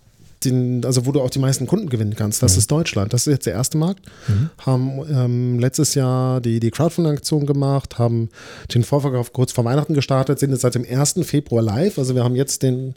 [0.45, 2.43] den, also wo du auch die meisten Kunden gewinnen kannst.
[2.43, 2.59] Das mhm.
[2.59, 3.13] ist Deutschland.
[3.13, 4.05] Das ist jetzt der erste Markt.
[4.27, 4.51] Mhm.
[4.59, 8.29] Haben ähm, letztes Jahr die, die Crowdfunding-Aktion gemacht, haben
[8.73, 11.21] den Vorverkauf kurz vor Weihnachten gestartet, sind jetzt seit dem 1.
[11.23, 11.99] Februar live.
[11.99, 12.95] Also wir haben jetzt den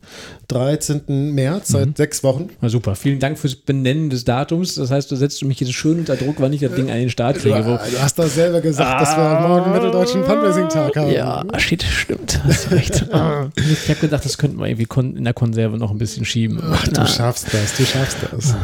[0.49, 1.33] 13.
[1.33, 1.95] März, seit mhm.
[1.95, 2.49] sechs Wochen.
[2.61, 2.95] Na super.
[2.95, 4.75] Vielen Dank fürs Benennen des Datums.
[4.75, 7.09] Das heißt, du setzt mich jetzt schön unter Druck, wann ich das Ding an den
[7.09, 7.55] Start kriege.
[7.55, 11.11] Du, du hast doch selber gesagt, ah, dass wir morgen Mitteldeutschen Fundraising-Tag haben.
[11.11, 12.41] Ja, shit, stimmt.
[12.43, 13.05] Hast recht.
[13.55, 16.59] ich habe gedacht, das könnten wir irgendwie in der Konserve noch ein bisschen schieben.
[16.61, 18.55] Ach, du schaffst schaffst das, du schaffst das.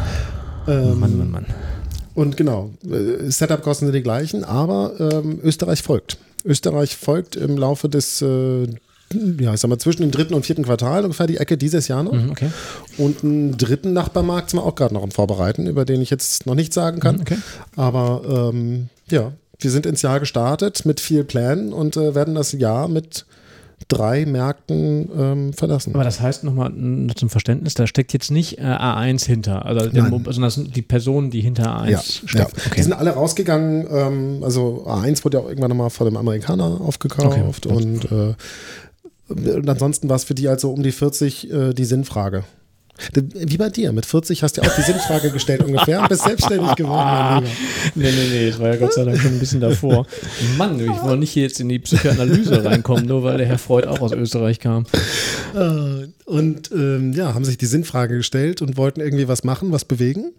[0.66, 1.46] Ähm, Mann, Mann, Mann.
[2.14, 6.18] Und genau, äh, Setup-Kosten sind die gleichen, aber ähm, Österreich folgt.
[6.44, 8.64] Österreich folgt im Laufe des, äh,
[9.40, 12.02] ja, ich sag mal, zwischen dem dritten und vierten Quartal ungefähr die Ecke dieses Jahr
[12.02, 12.12] noch.
[12.12, 12.50] Mhm, okay.
[12.98, 16.44] Und einen dritten Nachbarmarkt sind wir auch gerade noch am Vorbereiten, über den ich jetzt
[16.44, 17.16] noch nichts sagen kann.
[17.16, 17.38] Mhm, okay.
[17.76, 22.52] Aber ähm, ja, wir sind ins Jahr gestartet mit viel Plänen und äh, werden das
[22.52, 23.24] Jahr mit
[23.88, 25.94] drei Märkten ähm, verlassen.
[25.94, 26.72] Aber das heißt nochmal
[27.16, 31.30] zum Verständnis, da steckt jetzt nicht äh, A1 hinter, also sondern das sind die Personen,
[31.30, 32.34] die hinter A1 Ja, steckt.
[32.34, 32.44] ja.
[32.46, 32.70] Okay.
[32.76, 33.86] Die sind alle rausgegangen.
[33.90, 37.74] Ähm, also A1 wurde ja auch irgendwann nochmal von einem Amerikaner aufgekauft Okay.
[37.76, 38.34] und, äh,
[39.28, 42.44] und ansonsten war es für die also um die 40 äh, die Sinnfrage.
[43.14, 46.74] Wie bei dir, mit 40 hast du auch die Sinnfrage gestellt ungefähr und bist selbstständig
[46.76, 47.50] geworden, mein Lieber.
[47.94, 50.06] Nee, nee, nee, das war ja Gott sei Dank schon ein bisschen davor.
[50.56, 53.86] Mann, ich wollte nicht hier jetzt in die Psychoanalyse reinkommen, nur weil der Herr Freud
[53.86, 54.84] auch aus Österreich kam.
[55.54, 59.84] Äh, Und ähm, ja, haben sich die Sinnfrage gestellt und wollten irgendwie was machen, was
[59.84, 60.32] bewegen.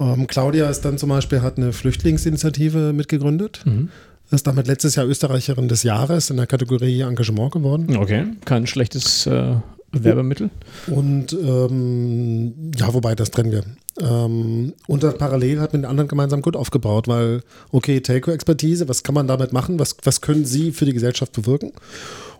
[0.00, 3.62] Ähm, Claudia ist dann zum Beispiel, hat eine Flüchtlingsinitiative mitgegründet.
[3.64, 3.88] Mhm.
[4.30, 7.96] Ist damit letztes Jahr Österreicherin des Jahres in der Kategorie Engagement geworden.
[7.96, 9.56] Okay, kein schlechtes äh,
[10.02, 10.50] Werbemittel.
[10.88, 13.64] Und ähm, ja, wobei, das trennen wir.
[14.00, 19.02] Ähm, und dann parallel hat mit den anderen gemeinsam gut aufgebaut, weil, okay, Telco-Expertise, was
[19.02, 19.78] kann man damit machen?
[19.78, 21.72] Was, was können sie für die Gesellschaft bewirken?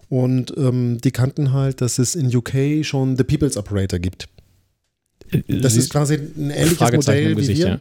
[0.08, 4.28] Und ähm, die kannten halt, dass es in UK schon The People's Operator gibt.
[5.48, 7.80] Das ist quasi ein ähnliches Modell wie Gesicht, wir.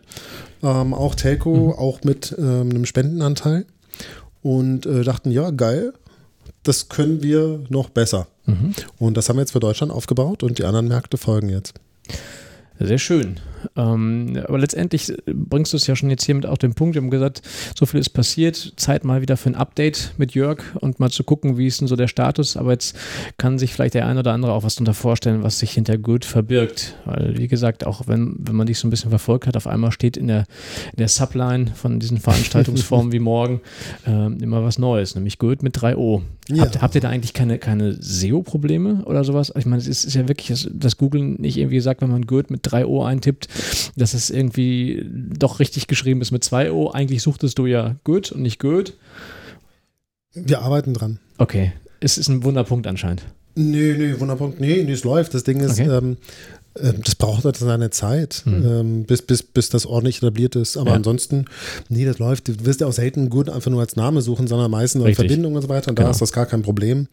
[0.62, 3.66] Ähm, auch Telco, auch mit ähm, einem Spendenanteil.
[4.42, 5.94] Und äh, dachten, ja, geil,
[6.64, 8.28] das können wir noch besser.
[8.46, 8.74] Mhm.
[9.00, 11.80] Und das haben wir jetzt für Deutschland aufgebaut und die anderen Märkte folgen jetzt.
[12.80, 13.40] Sehr schön.
[13.76, 16.96] Ähm, aber letztendlich bringst du es ja schon jetzt hier mit auf den Punkt.
[16.96, 17.42] Wir haben gesagt,
[17.76, 18.74] so viel ist passiert.
[18.78, 21.88] Zeit mal wieder für ein Update mit Jörg und mal zu gucken, wie ist denn
[21.88, 22.58] so der Status.
[22.58, 22.96] Aber jetzt
[23.38, 26.26] kann sich vielleicht der ein oder andere auch was darunter vorstellen, was sich hinter Good
[26.26, 26.96] verbirgt.
[27.06, 29.92] Weil, wie gesagt, auch wenn, wenn man dich so ein bisschen verfolgt hat, auf einmal
[29.92, 30.46] steht in der,
[30.92, 33.62] in der Subline von diesen Veranstaltungsformen wie morgen
[34.06, 36.22] ähm, immer was Neues, nämlich Good mit 3O.
[36.50, 36.64] Ja.
[36.64, 39.54] Habt, habt ihr da eigentlich keine, keine SEO-Probleme oder sowas?
[39.58, 42.26] Ich meine, es ist, ist ja wirklich, dass, dass Google nicht irgendwie sagt, wenn man
[42.26, 43.48] Good mit 3O eintippt,
[43.96, 45.06] dass es irgendwie
[45.38, 46.92] doch richtig geschrieben ist mit 2O.
[46.94, 48.94] Eigentlich suchtest du ja Good und nicht Good.
[50.34, 51.20] Wir arbeiten dran.
[51.38, 53.24] Okay, es ist ein Wunderpunkt anscheinend.
[53.56, 54.60] Nee, nee, Wunderpunkt.
[54.60, 55.34] Nee, nee, es läuft.
[55.36, 55.90] Das Ding ist, Okay.
[55.90, 58.66] ähm, äh, das braucht halt seine Zeit, Hm.
[58.66, 60.76] ähm, bis, bis, bis das ordentlich etabliert ist.
[60.78, 60.96] Aber Ja.
[60.96, 61.46] ansonsten,
[61.90, 62.48] nee, das läuft.
[62.48, 65.28] Du wirst ja auch selten gut einfach nur als Name suchen, sondern meistens als Richtig.
[65.28, 65.90] Verbindung und so weiter.
[65.90, 66.12] Und da Genau.
[66.12, 67.08] ist das gar kein Problem.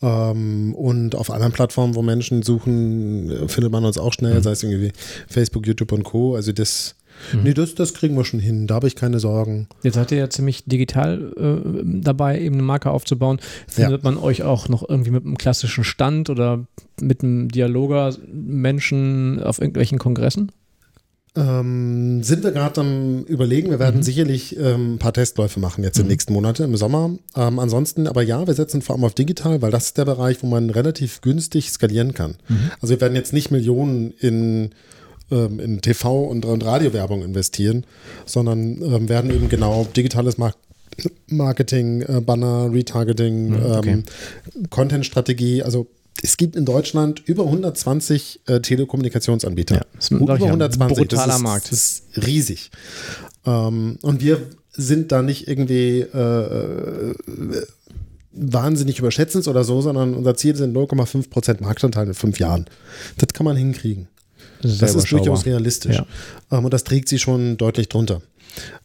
[0.00, 4.42] Ähm, und auf anderen Plattformen, wo Menschen suchen, äh, findet man uns auch schnell, Mhm.
[4.42, 4.92] sei es irgendwie
[5.28, 6.34] Facebook, YouTube und Co.
[6.36, 6.94] Also das,
[7.42, 8.66] nee, das, das kriegen wir schon hin.
[8.66, 9.68] Da habe ich keine Sorgen.
[9.82, 13.40] Jetzt seid ihr ja ziemlich digital äh, dabei, eben eine Marke aufzubauen.
[13.66, 16.64] Findet man euch auch noch irgendwie mit einem klassischen Stand oder
[17.00, 20.52] mit einem Dialoger Menschen auf irgendwelchen Kongressen?
[21.36, 23.70] Ähm, sind wir gerade am Überlegen.
[23.70, 27.10] Wir werden sicherlich ähm, ein paar Testläufe machen jetzt in den nächsten Monaten im Sommer.
[27.36, 30.42] Ähm, ansonsten, aber ja, wir setzen vor allem auf digital, weil das ist der Bereich,
[30.42, 32.36] wo man relativ günstig skalieren kann.
[32.80, 34.70] Also wir werden jetzt nicht Millionen in
[35.30, 37.84] ähm, in TV- und, und Radiowerbung investieren,
[38.26, 40.56] sondern ähm, werden eben genau digitales Mark
[41.28, 43.90] Marketing, äh, Banner, Retargeting, okay.
[43.90, 44.02] ähm,
[44.70, 45.62] Content-Strategie.
[45.62, 45.86] Also
[46.22, 49.76] es gibt in Deutschland über 120 äh, Telekommunikationsanbieter.
[49.76, 50.96] Ja, das ist, über glaub ich, ein 120.
[50.96, 51.72] brutaler das ist, Markt.
[51.72, 52.70] Das ist riesig.
[53.46, 54.40] Ähm, und wir
[54.72, 57.14] sind da nicht irgendwie äh, äh,
[58.32, 62.66] wahnsinnig überschätzend oder so, sondern unser Ziel sind 0,5% Marktanteil in fünf Jahren.
[63.18, 64.08] Das kann man hinkriegen.
[64.62, 65.96] Das ist durchaus realistisch.
[65.96, 66.06] Ja.
[66.50, 68.22] Ähm, und das trägt sie schon deutlich drunter.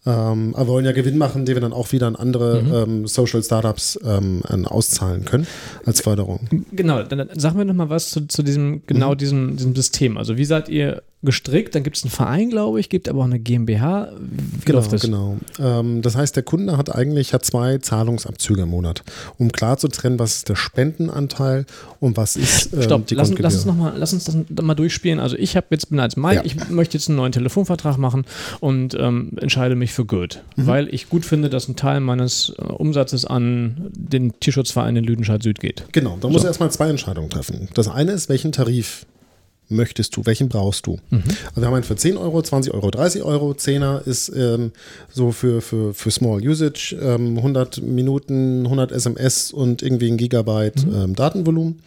[0.05, 2.73] Ähm, aber wir wollen ja Gewinn machen, den wir dann auch wieder an andere Mhm.
[2.73, 5.47] ähm, Social Startups ähm, auszahlen können
[5.85, 6.41] als Förderung.
[6.73, 10.17] Genau, dann, dann sag mir noch mal was zu, zu diesem, genau diesem, diesem System.
[10.17, 11.73] Also wie seid ihr gestrickt?
[11.73, 14.11] Dann gibt es einen Verein, glaube ich, gibt aber auch eine GmbH.
[14.19, 15.01] Wie Genau, läuft das?
[15.03, 15.37] genau.
[15.57, 19.03] Ähm, das heißt, der Kunde hat eigentlich hat zwei Zahlungsabzüge im Monat,
[19.37, 21.65] um klar zu trennen, was ist der Spendenanteil
[22.01, 23.43] und was ist ähm, Stopp, die lass, Grundgebühr.
[23.43, 25.19] lass uns noch mal, lass uns das mal durchspielen.
[25.21, 26.41] Also ich habe jetzt bin als Mike, Ja.
[26.43, 28.25] ich möchte jetzt einen neuen Telefonvertrag machen
[28.59, 30.67] und ähm, entscheide mich für Good, Mhm.
[30.67, 35.41] weil ich gut finde, dass ein Teil meines äh, Umsatzes an den Tierschutzverein in Lüdenscheid
[35.43, 35.85] Süd geht.
[35.91, 37.69] Genau, da muss er erstmal zwei Entscheidungen treffen.
[37.73, 39.05] Das eine ist, welchen Tarif
[39.69, 40.99] möchtest du, welchen brauchst du?
[41.09, 41.23] Mhm.
[41.49, 43.51] Also wir haben einen für 10 Euro, 20 Euro, 30 Euro.
[43.51, 44.71] 10er ist ähm,
[45.11, 50.85] so für, für, für Small Usage, ähm, 100 Minuten, 100 SMS und irgendwie ein Gigabyte
[50.85, 50.93] Mhm.
[50.95, 51.79] ähm, Datenvolumen.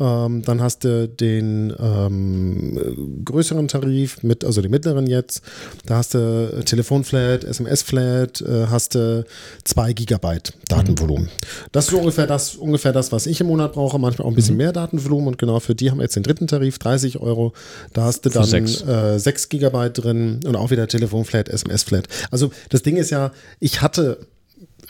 [0.00, 5.42] Ähm, dann hast du den ähm, äh, größeren Tarif mit, also den mittleren jetzt.
[5.84, 9.26] Da hast du Telefonflat, SMS-Flat, äh, hast du
[9.64, 11.28] 2 Gigabyte Datenvolumen.
[11.72, 13.98] Das ist so ungefähr das, ungefähr das, was ich im Monat brauche.
[13.98, 15.28] Manchmal auch ein bisschen mehr Datenvolumen.
[15.28, 17.52] Und genau für die haben wir jetzt den dritten Tarif, 30 Euro.
[17.92, 18.80] Da hast du dann sechs.
[18.82, 22.08] äh, 6 Gigabyte drin und auch wieder Telefonflat, SMS-Flat.
[22.30, 24.26] Also das Ding ist ja, ich hatte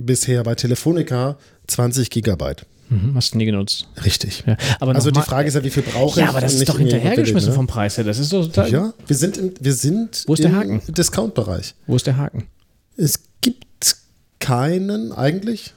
[0.01, 2.65] bisher bei Telefonica 20 Gigabyte.
[2.91, 3.87] Mhm, hast du nie genutzt.
[4.05, 4.45] Richtig.
[4.47, 6.25] Ja, Also die Frage ist ja, wie viel brauche ich?
[6.27, 7.55] Ja, aber das ist doch hinterhergeschmissen ne?
[7.55, 8.05] vom Preis her.
[8.05, 8.71] Das ist doch total.
[8.71, 10.83] Ja, wir sind, im, wir sind Wo ist der im Haken?
[10.89, 11.75] Discount-Bereich.
[11.87, 12.49] Wo ist der Haken?
[12.97, 13.97] Es gibt
[14.41, 15.73] keinen eigentlich.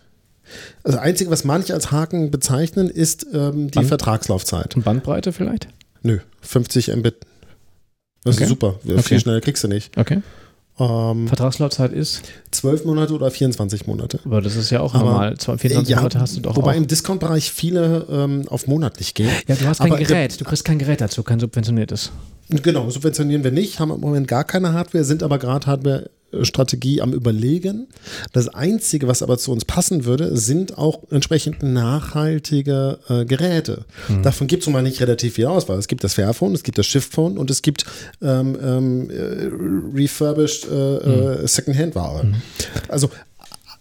[0.84, 4.76] Also das Einzige, was manche als Haken bezeichnen, ist ähm, die Band- Vertragslaufzeit.
[4.76, 5.68] Und Bandbreite vielleicht?
[6.02, 7.16] Nö, 50 Mbit.
[8.24, 8.44] Das Okay.
[8.46, 8.80] ist super.
[8.84, 9.20] Viel Okay.
[9.20, 9.98] schneller kriegst du nicht.
[9.98, 10.22] Okay.
[10.80, 14.20] Ähm, Vertragslaufzeit ist, 12 Monate oder 24 Monate.
[14.26, 15.38] aber das ist ja auch Aber- normal.
[15.38, 16.78] Zwar 24 Ja, Monate hast du doch wobei auch.
[16.78, 19.30] im Discount-Bereich viele ähm, auf monatlich gehen.
[19.48, 20.42] Ja, du hast kein aber Gerät.
[20.42, 22.12] Du kriegst kein Gerät dazu, kein subventioniertes.
[22.50, 25.68] Genau, subventionieren wir nicht, haben im Moment gar keine Hardware, sind aber gerade
[26.34, 27.88] Hardware-Strategie am Überlegen.
[28.32, 33.86] Das Einzige, was aber zu uns passen würde, sind auch entsprechend nachhaltige äh, Geräte.
[34.24, 35.78] Davon gibt es nun mal nicht relativ viel Auswahl.
[35.78, 37.86] Es gibt das Fairphone, es gibt das Shiftphone und es gibt
[38.22, 40.96] ähm, ähm, äh, refurbished äh,
[41.44, 42.34] äh, Secondhand-Ware.
[42.88, 43.10] Also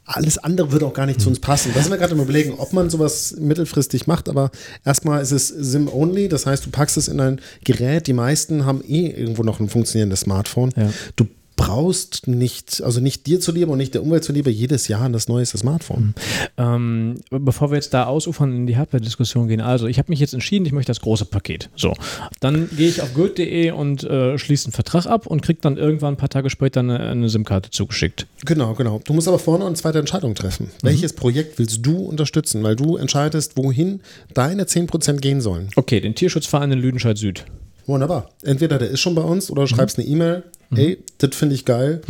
[0.04, 1.70] alles andere würde auch gar nicht zu uns passen.
[1.74, 4.50] Da sind wir gerade im Überlegen, ob man sowas mittelfristig macht, aber
[4.84, 8.08] erstmal ist es SIM-only, das heißt, du packst es in ein Gerät.
[8.08, 10.72] Die meisten haben eh irgendwo noch ein funktionierendes Smartphone.
[10.76, 10.92] Ja.
[11.16, 11.28] Du
[11.62, 15.58] brauchst nicht, also nicht dir zuliebe und nicht der Umwelt zuliebe, jedes Jahr das neueste
[15.58, 16.14] Smartphone.
[16.56, 20.34] Ähm, bevor wir jetzt da ausufern in die Hardware-Diskussion gehen, also ich habe mich jetzt
[20.34, 21.70] entschieden, ich möchte das große Paket.
[21.76, 21.94] So,
[22.40, 26.14] dann gehe ich auf gold.de und äh, schließe einen Vertrag ab und kriege dann irgendwann
[26.14, 28.26] ein paar Tage später eine, eine SIM-Karte zugeschickt.
[28.44, 29.00] Genau, genau.
[29.04, 30.68] Du musst aber vorne eine zweite Entscheidung treffen.
[30.82, 32.64] Welches Projekt willst du unterstützen?
[32.64, 34.00] Weil du entscheidest, wohin
[34.34, 35.68] deine 10% gehen sollen.
[35.76, 37.44] Okay, den Tierschutzverein in Lüdenscheid Süd.
[37.86, 38.30] Wunderbar.
[38.42, 40.44] Entweder der ist schon bei uns oder schreibst eine E-Mail.
[40.74, 42.00] Ey, das finde ich geil.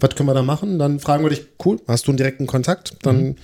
[0.00, 0.78] Was können wir da machen?
[0.78, 2.96] Dann fragen wir dich, cool, hast du einen direkten Kontakt?
[3.02, 3.36] Dann,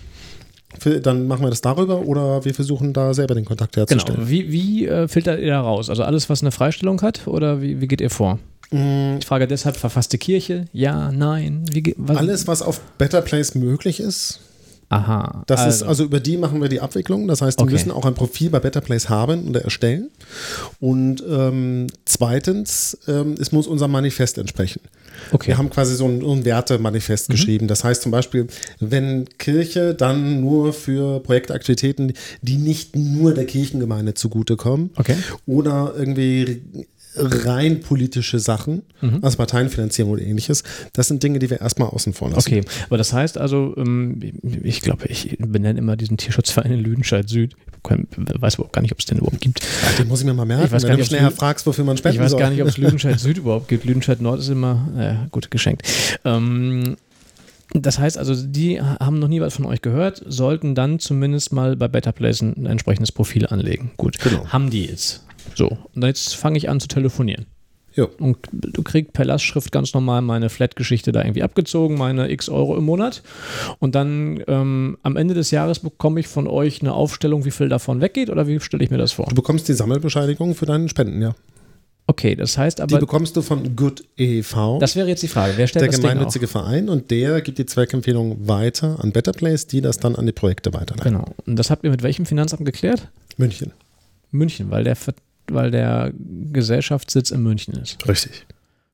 [0.79, 3.87] fi- dann machen wir das darüber oder wir versuchen da selber den Kontakt Genau.
[3.89, 4.29] herzustellen.
[4.29, 5.89] Wie, wie äh, filtert ihr da raus?
[5.91, 8.39] Also alles, was eine Freistellung hat oder wie, wie geht ihr vor?
[8.73, 9.19] Mm.
[9.21, 10.65] Ich frage deshalb, verfasste Kirche?
[10.73, 11.65] Ja, nein?
[11.71, 12.17] Wie, was?
[12.17, 14.41] Alles, was auf Better Place möglich ist,
[14.89, 15.43] Aha.
[15.47, 17.27] das ist, also über die machen wir die Abwicklung.
[17.29, 17.73] Das heißt, die Okay.
[17.73, 20.11] müssen auch ein Profil bei Better Place haben oder erstellen.
[20.81, 24.81] Und ähm, zweitens, ähm, es muss unserem Manifest entsprechen.
[25.33, 25.49] okay.
[25.49, 27.67] Wir haben quasi so ein, ein Wertemanifest geschrieben.
[27.69, 28.47] Das heißt zum Beispiel,
[28.81, 35.17] wenn Kirche dann nur für Projektaktivitäten, die nicht nur der Kirchengemeinde zugutekommen Okay.
[35.47, 36.63] oder irgendwie
[37.17, 38.83] rein politische Sachen,
[39.23, 42.39] also Parteienfinanzierung oder ähnliches, das sind Dinge, die wir erstmal außen vor lassen.
[42.49, 44.21] Okay, aber das heißt also, ähm,
[44.63, 47.55] ich glaube, ich benenne immer diesen Tierschutzverein in Lüdenscheid Süd.
[47.89, 49.61] Ich weiß überhaupt gar nicht, ob es den überhaupt gibt.
[49.87, 51.85] Ach, den muss ich mir mal merken, Ich weiß wenn gar du mich fragst, wofür
[51.85, 52.41] man spenden Ich weiß soll.
[52.41, 53.85] gar nicht, ob es Lüdenscheid Süd überhaupt gibt.
[53.85, 55.83] Lüdenscheid Nord ist immer, äh, gut, geschenkt.
[56.25, 56.97] Ähm,
[57.73, 61.77] das heißt also, die haben noch nie was von euch gehört, sollten dann zumindest mal
[61.77, 63.91] bei Better Place ein, ein entsprechendes Profil anlegen.
[63.97, 64.47] Gut, Genau.
[64.49, 65.25] haben die jetzt.
[65.57, 67.47] So, und jetzt fange ich an zu telefonieren.
[67.95, 68.11] Jo.
[68.19, 72.77] Und du kriegst per Lastschrift ganz normal meine Flat-Geschichte da irgendwie abgezogen, meine x Euro
[72.77, 73.23] im Monat.
[73.79, 77.71] Und dann ähm, am Ende des Jahres bekomme ich von euch eine Aufstellung, wie viel
[77.71, 79.27] davon weggeht oder wie stelle ich mir das vor?
[79.31, 81.35] Du bekommst die Sammelbescheinigung für deinen Spenden, ja.
[82.07, 84.79] Okay, das heißt Die aber, bekommst du von Good e.V.
[84.79, 86.03] das wäre jetzt die Frage, wer stellt der das auf?
[86.03, 90.25] gemeinnützige Verein und der gibt die Zweckempfehlung weiter an Better Place, die das dann an
[90.25, 91.13] die Projekte weiterleiten.
[91.13, 91.35] Genau.
[91.47, 93.09] Und das habt ihr mit welchem Finanzamt geklärt?
[93.39, 93.73] München.
[94.31, 94.97] München, weil der,
[95.53, 96.13] weil der
[96.53, 98.07] Gesellschaftssitz in München ist.
[98.09, 98.47] Richtig.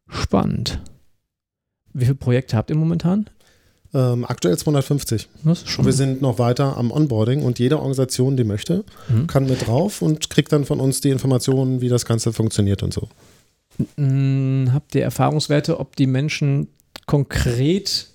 [0.09, 0.81] Spannend.
[1.95, 3.29] Wie viele Projekte habt ihr momentan?
[3.95, 5.29] Ähm, aktuell 250.
[5.45, 5.85] Das ist schon.
[5.85, 9.27] Wir sind noch weiter am Onboarding und jede Organisation, die möchte, Mhm.
[9.27, 12.95] kann mit drauf und kriegt dann von uns die Informationen, wie das Ganze funktioniert und
[12.95, 13.09] so.
[14.73, 16.69] Habt ihr Erfahrungswerte, ob die Menschen
[17.07, 18.09] konkret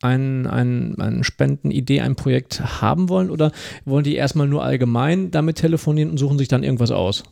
[0.00, 3.52] ein, ein, eine Spendenidee, ein Projekt haben wollen oder
[3.84, 7.22] wollen die erstmal nur allgemein damit telefonieren und suchen sich dann irgendwas aus?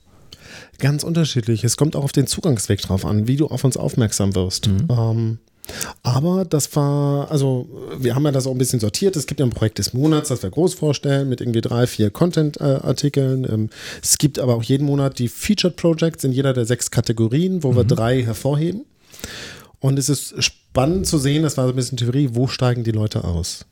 [0.81, 1.65] Ganz unterschiedlich.
[1.65, 4.69] Es kommt auch auf den Zugangsweg drauf an, wie du auf uns aufmerksam wirst.
[4.69, 4.89] Mhm.
[4.91, 5.39] Ähm,
[6.03, 9.17] aber das war, also wir haben ja das auch ein bisschen sortiert.
[9.17, 12.11] Es gibt ja ein Projekt des Monats, das wir groß vorstellen, mit irgendwie drei, vier
[12.11, 13.45] Content-Artikeln.
[13.45, 13.71] Ähm,
[14.03, 17.77] es gibt aber auch jeden Monat die Featured Projects in jeder der sechs Kategorien, wo
[17.77, 18.85] wir drei hervorheben.
[19.81, 22.91] Und es ist spannend zu sehen, das war so ein bisschen Theorie, wo steigen die
[22.93, 23.65] Leute aus?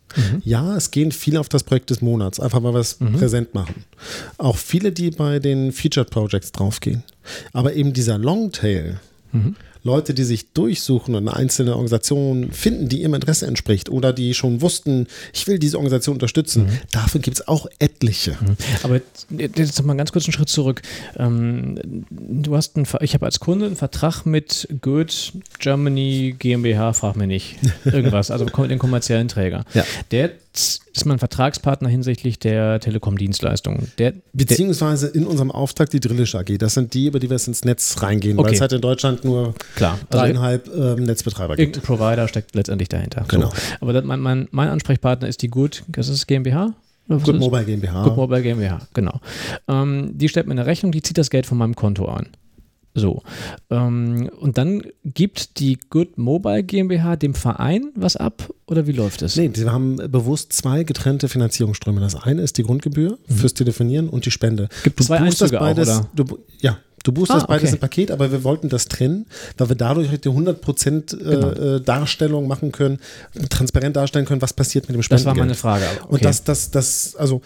[0.42, 3.84] Ja, es gehen viele auf das Projekt des Monats, einfach weil wir es präsent machen.
[4.38, 7.04] Auch viele, die bei den Featured Projects draufgehen.
[7.52, 9.00] Aber eben dieser Longtail,
[9.88, 14.34] Leute, die sich durchsuchen und eine einzelne Organisation finden, die ihrem Interesse entspricht oder die
[14.34, 18.36] schon wussten, ich will diese Organisation unterstützen, dafür gibt es auch etliche.
[18.82, 20.82] Aber jetzt, jetzt noch mal ganz kurz einen Schritt zurück.
[21.16, 27.16] Ähm, du hast einen, ich habe als Kunde einen Vertrag mit Goethe Germany GmbH, frag
[27.16, 27.56] mir nicht.
[27.86, 29.64] Irgendwas, also den kommerziellen Träger.
[29.72, 29.84] Ja.
[30.10, 33.90] Der ist mein Vertragspartner hinsichtlich der Telekom-Dienstleistungen.
[34.32, 36.58] Beziehungsweise in unserem Auftrag die Drillisch AG.
[36.58, 38.54] Das sind die, über die wir jetzt ins Netz reingehen, weil Okay.
[38.54, 41.76] es halt in Deutschland nur klar, also dreieinhalb ähm, Netzbetreiber gibt.
[41.76, 43.24] irgendein Provider steckt letztendlich dahinter.
[43.28, 43.48] Genau.
[43.48, 43.52] So.
[43.80, 46.74] Aber das, mein, mein, mein Ansprechpartner ist die Good, das ist GmbH?
[47.08, 47.38] Good?
[47.38, 48.04] Mobile GmbH.
[48.04, 49.20] Good Mobile GmbH, genau.
[49.66, 52.26] Ähm, die stellt mir eine Rechnung, die zieht das Geld von meinem Konto an.
[52.98, 53.22] So.
[53.70, 59.22] Ähm, und dann gibt die Good Mobile GmbH dem Verein was ab oder wie läuft
[59.22, 59.36] es?
[59.36, 62.00] Nee, sie haben bewusst zwei getrennte Finanzierungsströme.
[62.00, 63.34] Das eine ist die Grundgebühr Mhm.
[63.34, 64.68] fürs Telefonieren und die Spende.
[64.84, 66.08] Gibt Du zwei buchst Einzüge auch, beides, oder?
[66.14, 67.74] Du, ja, du buchst Ah, das beides okay.
[67.76, 71.48] im Paket, aber wir wollten das trennen, weil wir dadurch halt die 100% Genau.
[71.50, 72.98] äh, äh, Darstellung machen können,
[73.48, 75.36] transparent darstellen können, was passiert mit dem Das Spendengeld.
[75.36, 75.84] war meine Frage.
[76.02, 76.06] Okay.
[76.12, 77.40] Und das, das, das, also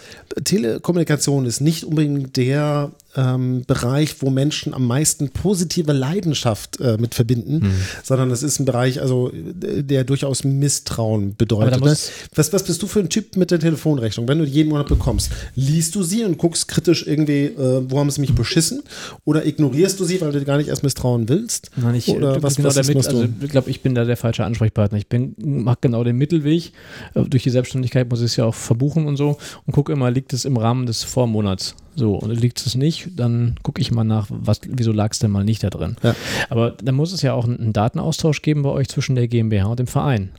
[0.44, 7.14] Telekommunikation ist nicht unbedingt der ähm, Bereich, wo Menschen am meisten positive Leidenschaft äh, mit
[7.14, 7.72] verbinden, Hm.
[8.02, 11.80] sondern es ist ein Bereich, also äh, der durchaus Misstrauen bedeutet.
[11.80, 11.86] Ne?
[12.34, 14.28] was, was bist du für ein Typ mit der Telefonrechnung?
[14.28, 18.10] Wenn du jeden Monat bekommst, liest du sie und guckst kritisch irgendwie, äh, wo haben
[18.10, 18.82] sie mich beschissen?
[19.24, 21.70] Oder ignorierst du sie, weil du gar nicht erst misstrauen willst?
[21.76, 23.18] Nein, ich, Oder du was, genau was der ist, Mit, machst du?
[23.18, 24.98] also, ich glaube, ich bin da der falsche Ansprechpartner.
[24.98, 26.72] Ich bin, mache genau den Mittelweg.
[27.14, 30.10] Äh, Durch die Selbstständigkeit muss ich es ja auch verbuchen und so und gucke immer,
[30.10, 31.74] liegt es im Rahmen des Vormonats.
[31.94, 35.30] So, und liegt es nicht, dann gucke ich mal nach, was, wieso lag es denn
[35.30, 35.96] mal nicht da drin.
[36.02, 36.14] Ja.
[36.48, 39.78] Aber da muss es ja auch einen, Datenaustausch geben bei euch zwischen der GmbH und
[39.78, 40.30] dem Verein.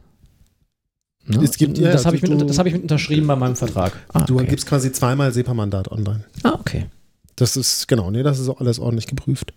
[1.25, 1.41] Ne?
[1.43, 3.93] Es gibt- ja, das habe ich, mit- das hab ich mit unterschrieben bei meinem Vertrag.
[4.13, 4.47] Ah, Du okay.
[4.47, 6.25] gibst quasi zweimal SEPA-Mandat online.
[6.43, 6.87] ah, okay.
[7.35, 9.53] Das ist, genau, nee, das ist auch alles ordentlich geprüft.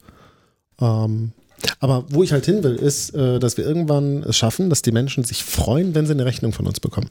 [0.81, 1.33] Ähm,
[1.81, 4.93] aber wo ich halt hin will, ist, äh, dass wir irgendwann es schaffen, dass die
[4.93, 7.09] Menschen sich freuen, wenn sie eine Rechnung von uns bekommen.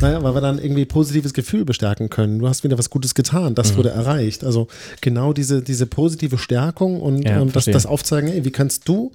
[0.00, 2.38] Naja, weil wir dann irgendwie positives Gefühl bestärken können.
[2.38, 3.76] Du hast wieder was Gutes getan, das Mhm.
[3.78, 4.42] wurde erreicht.
[4.44, 4.68] Also
[5.00, 9.12] genau diese, diese positive Stärkung und Ja, ähm, das, das Aufzeigen, ey, wie kannst du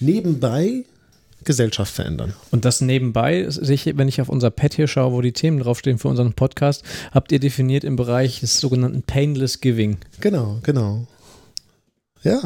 [0.00, 0.84] nebenbei
[1.44, 2.32] Gesellschaft verändern?
[2.50, 6.08] Und das nebenbei, wenn ich auf unser Pad hier schaue, wo die Themen draufstehen für
[6.08, 9.98] unseren Podcast, habt ihr definiert im Bereich des sogenannten Painless Giving.
[10.20, 11.06] Genau, genau.
[12.22, 12.40] Ja.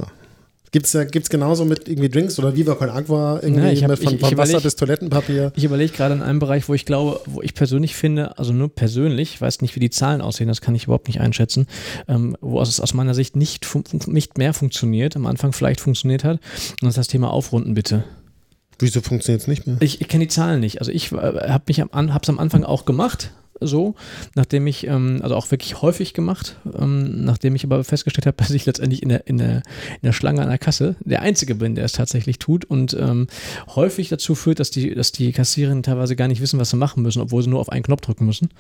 [0.70, 3.96] Gibt's ja, gibt's genauso mit irgendwie Drinks oder Viva Con Agua, irgendwie Ja, ich hab-
[3.98, 5.52] von, ich- ich von Wasser überleg- bis Toilettenpapier.
[5.56, 8.68] Ich überlege gerade in einem Bereich, wo ich glaube, wo ich persönlich finde, also nur
[8.74, 11.66] persönlich, ich weiß nicht, wie die Zahlen aussehen, das kann ich überhaupt nicht einschätzen,
[12.06, 13.66] ähm, wo es aus meiner Sicht nicht,
[14.08, 16.38] nicht mehr funktioniert, am Anfang vielleicht funktioniert hat.
[16.80, 18.04] Und das ist das Thema Aufrunden bitte.
[18.80, 19.76] Wieso funktioniert es nicht mehr?
[19.80, 20.78] Ich, ich kenne die Zahlen nicht.
[20.80, 23.94] Also ich äh, habe mich am, am Anfang auch gemacht, so,
[24.34, 28.50] nachdem ich, ähm, also auch wirklich häufig gemacht, ähm, nachdem ich aber festgestellt habe, dass
[28.50, 31.74] ich letztendlich in der, in, der, in der Schlange an der Kasse der Einzige bin,
[31.74, 33.26] der es tatsächlich tut und ähm,
[33.74, 37.02] häufig dazu führt, dass die, dass die Kassiererinnen teilweise gar nicht wissen, was sie machen
[37.02, 38.50] müssen, obwohl sie nur auf einen Knopf drücken müssen.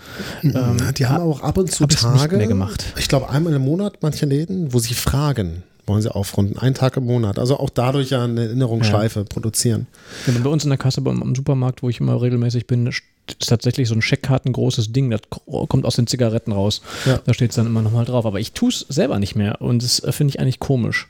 [0.42, 2.84] Ähm, die haben auch ab und zu Tage, nicht mehr gemacht.
[2.98, 6.96] ich glaube einmal im Monat, manche Läden, wo sie fragen, wollen sie aufrunden, einen Tag
[6.96, 7.38] im Monat.
[7.38, 9.86] Also auch dadurch ja eine Erinnerungsschleife produzieren.
[10.26, 12.90] Ja, bei uns in der Kasse beim, Supermarkt, wo ich immer regelmäßig bin,
[13.38, 16.82] ist tatsächlich so ein Scheckkartengroßes Ding, das ko- kommt aus den Zigaretten raus.
[17.06, 17.20] Ja.
[17.24, 18.26] Da steht es dann immer nochmal drauf.
[18.26, 21.08] Aber ich tue es selber nicht mehr und das äh, finde ich eigentlich komisch.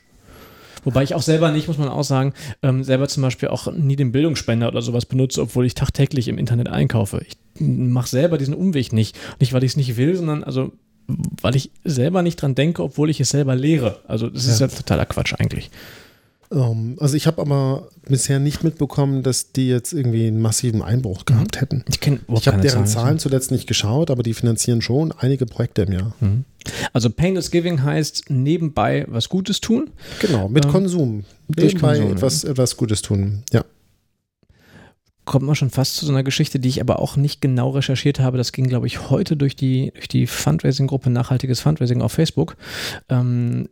[0.85, 3.97] Wobei ich auch selber nicht, muss man auch sagen, ähm, selber zum Beispiel auch nie
[3.97, 7.21] den Bildungsspender oder sowas benutze, obwohl ich tagtäglich im Internet einkaufe.
[7.27, 9.17] Ich mache selber diesen Umweg nicht.
[9.41, 10.71] Nicht, weil ich es nicht will, sondern also
[11.41, 13.99] weil ich selber nicht dran denke, obwohl ich es selber lehre.
[14.07, 15.69] Also das ist ja totaler Quatsch eigentlich.
[16.51, 21.25] Ähm, also ich habe aber bisher nicht mitbekommen, dass die jetzt irgendwie einen massiven Einbruch
[21.25, 21.83] gehabt hätten.
[21.87, 25.93] Ich Ich habe deren Zahlen zuletzt nicht geschaut, aber die finanzieren schon einige Projekte im
[25.93, 26.13] Jahr.
[26.93, 29.91] Also Painless Giving heißt nebenbei was Gutes tun.
[30.19, 31.23] Genau, mit Ähm, Konsum.
[31.47, 32.11] Nebenbei Konsum, ja.
[32.13, 33.43] etwas, etwas Gutes tun.
[33.51, 33.63] Ja.
[35.25, 38.19] Kommt man schon fast zu so einer Geschichte, die ich aber auch nicht genau recherchiert
[38.19, 38.39] habe.
[38.39, 42.57] Das ging, glaube ich, heute durch die, durch die Fundraising-Gruppe Nachhaltiges Fundraising auf Facebook.
[43.09, 43.69] Ähm,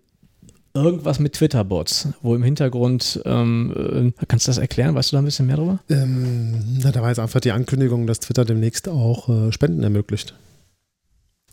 [0.83, 4.95] irgendwas mit Twitter-Bots, wo im Hintergrund, ähm, äh, kannst du das erklären?
[4.95, 5.79] Weißt du da ein bisschen mehr drüber?
[5.89, 10.35] Ähm, na, da war jetzt einfach die Ankündigung, dass Twitter demnächst auch äh, Spenden ermöglicht.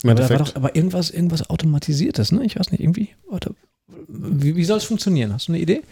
[0.03, 2.45] Im Aber da war doch aber irgendwas, irgendwas Automatisiertes, ne?
[2.45, 3.09] Ich weiß nicht, irgendwie.
[3.29, 3.55] Warte,
[4.09, 5.33] wie, wie soll es funktionieren?
[5.33, 5.83] Hast du eine Idee?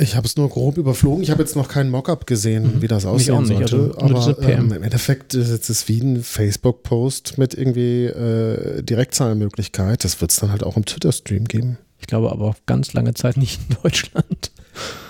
[0.00, 1.22] Ich habe es nur grob überflogen.
[1.22, 3.12] Ich habe jetzt noch keinen Mockup gesehen, wie das Mhm.
[3.12, 3.94] Mich auch aussehen sollte.
[3.98, 10.04] also aber ähm, im Endeffekt ist es wie ein Facebook-Post mit irgendwie äh, Direktzahlmöglichkeit.
[10.04, 11.78] Das wird es dann halt auch im Twitter-Stream geben.
[11.98, 14.52] Ich glaube aber auf ganz lange Zeit nicht in Deutschland.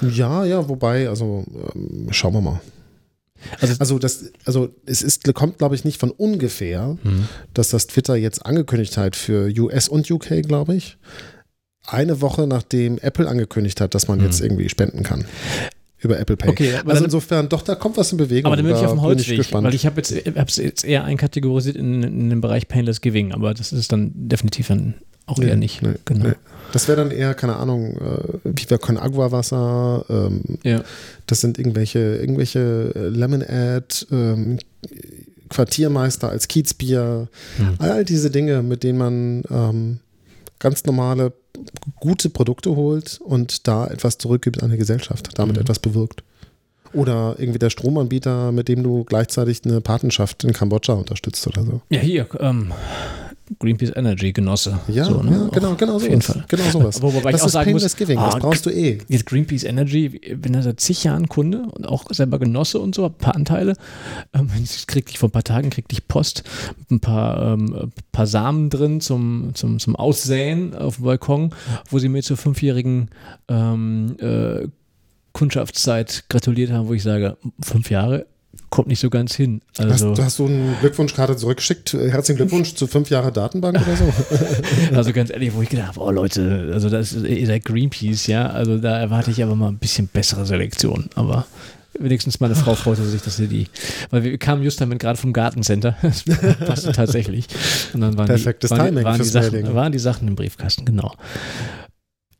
[0.00, 2.60] Ja, ja, wobei, also ähm, schauen wir mal.
[3.60, 7.28] Also, Also das, also es ist, kommt, glaube ich, nicht von ungefähr, hm.
[7.54, 10.98] dass das Twitter jetzt angekündigt hat für US und UK, glaube ich.
[11.86, 15.24] Eine Woche nachdem Apple angekündigt hat, dass man jetzt irgendwie spenden kann.
[16.02, 16.48] Über Apple Pay.
[16.50, 18.46] Okay, also dann- insofern, doch, da kommt was in Bewegung.
[18.46, 19.66] Aber dann bin ich auf dem Holzweg, gespannt.
[19.66, 23.52] weil ich habe jetzt, hab's jetzt eher einkategorisiert in, in den Bereich Painless Giving, aber
[23.54, 24.94] das ist dann definitiv dann
[25.26, 25.82] auch Nee, eher nicht.
[25.82, 26.28] nee, genau.
[26.28, 26.34] nee.
[26.72, 30.82] Das wäre dann eher, keine Ahnung, äh, Viva Con Agua Wasser, ähm, Ja.
[31.26, 34.58] das sind irgendwelche, irgendwelche äh, Lemonade, ähm,
[35.48, 37.74] Quartiermeister als Kiezbier, Hm.
[37.78, 39.98] all diese Dinge, mit denen man ähm,
[40.58, 41.32] ganz normale,
[42.00, 45.62] gute Produkte holt und da etwas zurückgibt an die Gesellschaft, damit Mhm.
[45.62, 46.22] etwas bewirkt.
[46.92, 51.80] Oder irgendwie der Stromanbieter, mit dem du gleichzeitig eine Patenschaft in Kambodscha unterstützt oder so.
[51.88, 52.72] Ja, hier, ähm,
[53.58, 54.78] Greenpeace Energy Genosse.
[54.88, 55.30] Ja, so, ne?
[55.30, 56.08] ja genau, genau Auf sowas.
[56.08, 56.44] jeden Fall.
[56.48, 57.02] Genau sowas.
[57.02, 58.98] Wobei das ich auch ist sagen muss, Giving, ah, das brauchst du eh.
[59.08, 63.06] Jetzt Greenpeace Energy, bin da seit zig Jahren Kunde und auch selber Genosse und so,
[63.06, 63.74] ein paar Anteile.
[64.32, 66.44] Ähm, ich krieg ich vor ein paar Tagen krieg ich Post
[66.78, 71.54] mit ein paar, ähm, paar Samen drin zum, zum, zum Aussäen auf dem Balkon,
[71.88, 73.10] wo sie mir zur fünfjährigen
[73.48, 74.68] ähm, äh,
[75.32, 78.26] Kundschaftszeit gratuliert haben, wo ich sage, fünf Jahre
[78.70, 79.60] kommt nicht so ganz hin.
[79.76, 81.92] Also, hast, hast du eine Glückwunschkarte zurückgeschickt?
[81.92, 84.12] Herzlichen Glückwunsch zu fünf Jahre Datenbank oder so?
[84.94, 88.28] also ganz ehrlich, wo ich gedacht habe, oh Leute, also das ist, ihr seid Greenpeace,
[88.28, 91.46] ja, also da erwarte ich aber mal ein bisschen bessere Selektion, aber
[91.98, 93.66] wenigstens meine Frau freute sich, dass sie die,
[94.10, 96.24] weil wir kamen just damit gerade vom Gartencenter, das
[96.64, 97.46] passte tatsächlich
[97.92, 100.84] und dann waren Perfektes die, waren, Timing waren, die Sachen, waren die Sachen im Briefkasten,
[100.84, 101.12] genau.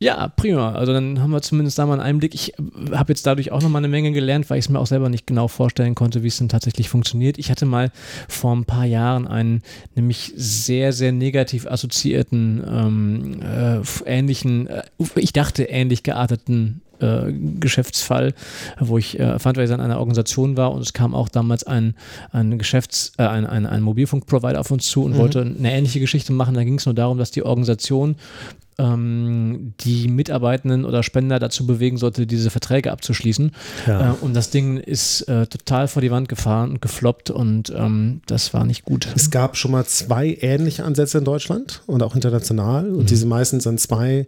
[0.01, 0.71] Ja, prima.
[0.73, 2.33] Also dann haben wir zumindest da mal einen Einblick.
[2.33, 2.53] Ich
[2.91, 5.09] habe jetzt dadurch auch noch mal eine Menge gelernt, weil ich es mir auch selber
[5.09, 7.37] nicht genau vorstellen konnte, wie es denn tatsächlich funktioniert.
[7.37, 7.91] Ich hatte mal
[8.27, 9.61] vor ein paar Jahren einen
[9.93, 14.81] nämlich sehr, sehr negativ assoziierten, ähm, äh, ähnlichen, äh,
[15.17, 18.33] ich dachte ähnlich gearteten äh, Geschäftsfall,
[18.79, 21.95] wo ich äh, Fundraiser in einer Organisation war und es kam auch damals ein,
[22.31, 25.17] ein Geschäfts-, äh, ein, ein, ein Mobilfunkprovider auf uns zu und Mhm.
[25.17, 26.53] wollte eine ähnliche Geschichte machen.
[26.55, 28.15] Da ging es nur darum, dass die Organisation
[28.79, 33.51] ähm, die Mitarbeitenden oder Spender dazu bewegen sollte, diese Verträge abzuschließen.
[33.87, 34.11] Ja.
[34.11, 38.21] Äh, und das Ding ist äh, total vor die Wand gefahren und gefloppt und ähm,
[38.27, 39.07] das war nicht gut.
[39.15, 43.67] Es gab schon mal zwei ähnliche Ansätze in Deutschland und auch international und diese meistens
[43.67, 44.27] an zwei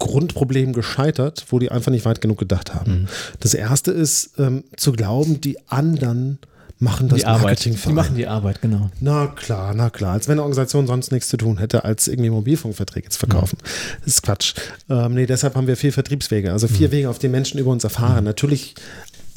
[0.00, 3.06] Grundproblemen gescheitert, wo die einfach nicht weit genug gedacht haben.
[3.38, 6.38] Das erste ist ähm, zu glauben, die anderen
[6.80, 7.42] machen das die Arbeit.
[7.42, 8.90] Marketing Die machen die Arbeit, genau.
[9.00, 10.14] Na klar, na klar.
[10.14, 13.58] Als wenn eine Organisation sonst nichts zu tun hätte, als irgendwie Mobilfunkverträge zu verkaufen.
[14.00, 14.54] Das ist Quatsch.
[14.88, 17.84] Ähm, nee, deshalb haben wir vier Vertriebswege, also vier Wege, auf die Menschen über uns
[17.84, 18.24] erfahren.
[18.24, 18.74] Natürlich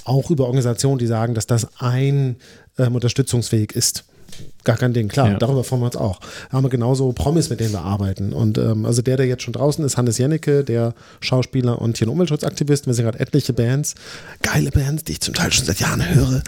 [0.06, 2.38] auch über Organisationen, die sagen, dass das ein
[2.78, 4.06] ähm, Unterstützungsweg ist.
[4.64, 5.38] Gar kein Ding, klar, Ja.
[5.38, 6.20] darüber freuen wir uns auch.
[6.50, 8.32] Da haben wir genauso Promis, mit denen wir arbeiten.
[8.34, 12.08] Und ähm, also der, der jetzt schon draußen ist, Hannes Jennecke, der Schauspieler und hier
[12.08, 12.88] ein Umweltschutzaktivist.
[12.88, 13.96] Wir sind gerade etliche Bands,
[14.42, 16.42] geile Bands, die ich zum Teil schon seit Jahren höre.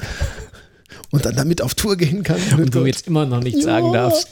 [1.11, 2.37] Und dann damit auf Tour gehen kann.
[2.57, 3.93] Und du jetzt immer noch nichts sagen Ja.
[4.09, 4.27] darfst.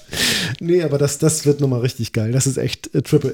[0.59, 2.31] Nee, aber das, das wird nochmal richtig geil.
[2.31, 3.33] Das ist echt äh, Triple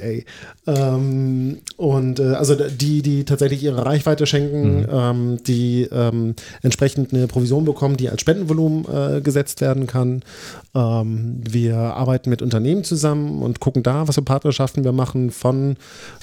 [0.66, 0.72] A.
[0.72, 7.28] Ähm, und äh, also die, die tatsächlich ihre Reichweite schenken, ähm, die ähm, entsprechend eine
[7.28, 10.22] Provision bekommen, die als Spendenvolumen äh, gesetzt werden kann.
[10.76, 15.76] Ähm, wir arbeiten mit Unternehmen zusammen und gucken da, was für Partnerschaften wir machen, von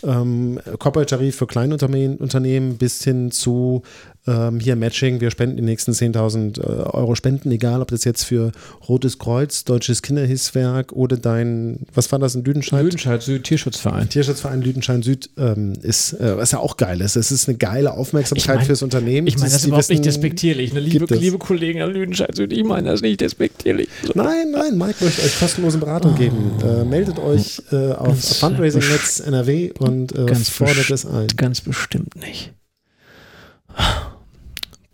[0.04, 3.82] ähm, Corporate-Tarif für Kleinunternehmen Unternehmen bis hin zu
[4.26, 5.20] ähm, hier Matching.
[5.20, 8.52] Wir spenden die nächsten 10.000 äh, Euro Spenden, egal ob das jetzt für
[8.88, 12.82] Rotes Kreuz, Deutsches Kinderhilfswerk oder dein, was war das in Lüdenscheid?
[12.82, 14.08] Lüdenscheid Süd Tierschutzverein.
[14.08, 17.16] Tierschutzverein Lüdenscheid Süd ähm, ist, äh, was ja auch geil ist.
[17.16, 19.26] Es ist eine geile Aufmerksamkeit Ich mein- fürs Unternehmen.
[19.26, 20.72] Ich meine, das ist überhaupt nicht wissen- despektierlich.
[20.72, 20.80] Ne?
[20.80, 23.88] Liebe, liebe Kollegen an Lüdenscheid Süd, ich meine das nicht despektierlich.
[24.14, 26.52] Nein, nein, Mike möchte euch kostenlose Beratung geben.
[26.64, 28.10] Äh, meldet euch äh, auf Oh.
[28.10, 31.26] Ganz Fundraising-Netz NRW und äh, fordert es ein.
[31.36, 32.52] Ganz bestimmt nicht.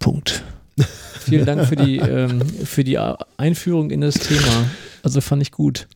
[0.02, 0.42] Punkt.
[1.20, 2.98] Vielen Dank für die, ähm, für die
[3.38, 4.66] Einführung in das Thema.
[5.02, 5.88] Also fand ich gut.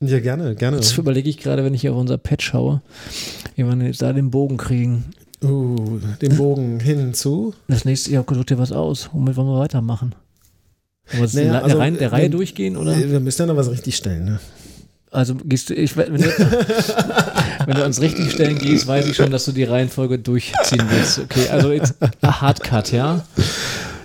[0.00, 0.78] Ja, gerne, gerne.
[0.78, 2.80] Jetzt überlege ich gerade, wenn ich hier auf unser Pad schaue,
[3.56, 5.04] wie wir jetzt da den Bogen kriegen.
[5.44, 7.54] Uh, den Bogen hin zu.
[7.68, 9.10] Das nächste Jahr such dir was aus.
[9.12, 10.14] Womit wollen wir weitermachen?
[11.12, 12.76] Wollen wir Naja, der, also, Reihe, der Reihe wenn- durchgehen?
[12.76, 12.96] Oder?
[12.96, 14.24] Äh, Wir müssen ja noch was richtig stellen.
[14.24, 14.40] Ne?
[15.10, 16.22] Also gehst du, ich, wenn, du,
[17.70, 21.20] wenn du ans richtig stellen gehst, weiß ich schon, dass du die Reihenfolge durchziehen willst.
[21.20, 23.24] Okay, also jetzt a Hardcut, ja?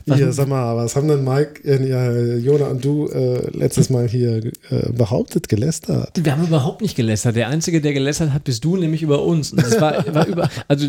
[0.07, 3.89] Was- Hier, sag mal, was haben denn Mike, äh, ja, Jona und du äh, letztes
[3.89, 4.35] Mal hier
[4.69, 6.11] äh, behauptet, gelästert?
[6.23, 7.35] Wir haben überhaupt nicht gelästert.
[7.35, 9.51] Der Einzige, der gelästert hat, bist du, nämlich über uns.
[9.51, 10.85] Und das war, war über, also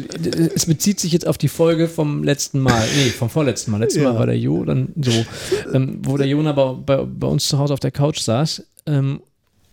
[0.55, 3.79] es bezieht sich jetzt auf die Folge vom letzten Mal, nee, vom vorletzten Mal.
[3.79, 4.13] Letztes Ja.
[4.13, 5.25] Mal war der Jo dann so,
[5.73, 8.65] ähm, wo der Jona bei, bei, bei uns zu Hause auf der Couch saß.
[8.85, 9.21] Ähm,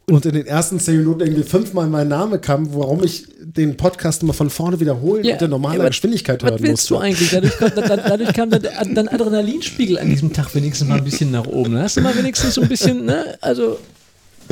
[0.05, 4.21] Und in den ersten zehn Minuten irgendwie fünfmal mein Name kam, warum ich den Podcast
[4.23, 7.05] immer von vorne wiederholen Ja, und in normaler ja, Geschwindigkeit Was hören willst du musste.
[7.07, 7.29] eigentlich?
[7.31, 11.03] Dadurch, kam- da- da- dadurch kam der, dein Adrenalinspiegel an diesem Tag wenigstens mal ein
[11.05, 11.77] bisschen nach oben.
[11.77, 13.37] Hast du mal wenigstens so ein bisschen, ne?
[13.39, 13.79] Also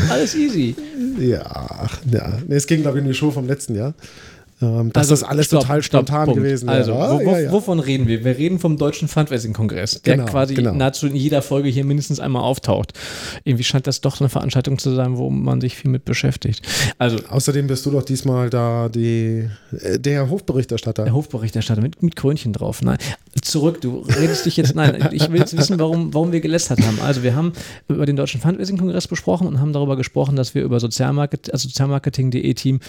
[0.09, 0.73] alles easy.
[1.19, 2.33] Ja, ja.
[2.47, 3.93] Nee, es ging, glaube ich, in die Show vom letzten Jahr.
[4.61, 6.39] Ähm, dass Also, das alles stopp, total stopp, spontan Punkt.
[6.43, 7.09] gewesen Also, wäre.
[7.19, 7.51] wo, wo, ja, ja.
[7.51, 8.23] wovon reden wir?
[8.23, 10.73] Wir reden vom Deutschen Fundraising-Kongress, der Genau, quasi genau.
[10.73, 12.93] nahezu in jeder Folge hier mindestens einmal auftaucht.
[13.43, 16.61] Irgendwie scheint das doch eine Veranstaltung zu sein, wo man sich viel mit beschäftigt.
[16.97, 19.47] Also, Außerdem bist du doch diesmal da die,
[19.81, 21.05] äh, der Hofberichterstatter.
[21.05, 22.81] der Hofberichterstatter mit, mit Krönchen drauf.
[22.81, 22.97] Nein,
[23.41, 24.75] zurück, du redest dich jetzt.
[24.75, 26.99] Nein, ich will jetzt wissen, warum, warum wir gelästert haben.
[27.01, 27.53] Also, wir haben
[27.87, 32.53] über den Deutschen Fundraising-Kongress besprochen und haben darüber gesprochen, dass wir über Sozialmarket, also Sozialmarketing.de
[32.53, 32.79] Team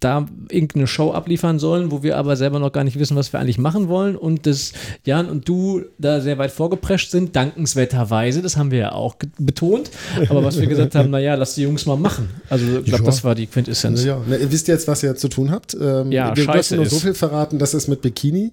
[0.00, 3.40] da irgendeine Show abliefern sollen, wo wir aber selber noch gar nicht wissen, was wir
[3.40, 4.72] eigentlich machen wollen und dass
[5.04, 9.90] Jan und du da sehr weit vorgeprescht sind, dankenswerterweise, das haben wir ja auch betont,
[10.28, 12.28] aber was wir gesagt haben, naja, lass die Jungs mal machen.
[12.50, 14.04] Also ich glaube, das war die Quintessenz.
[14.04, 15.74] Ja, Na, ihr wisst jetzt, was ihr zu tun habt.
[15.80, 18.52] Ähm, Ja, wir dürfen nur so viel verraten, dass es mit Bikini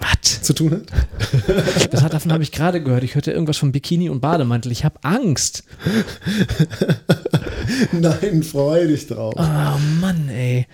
[0.00, 0.42] Was?
[0.42, 0.82] zu tun hat.
[1.90, 3.04] Das hat, davon habe ich gerade gehört.
[3.04, 4.72] Ich hörte irgendwas von Bikini und Bademantel.
[4.72, 5.62] Ich habe Angst.
[7.92, 9.34] Nein, freu dich drauf.
[9.36, 10.66] Oh Mann, ey.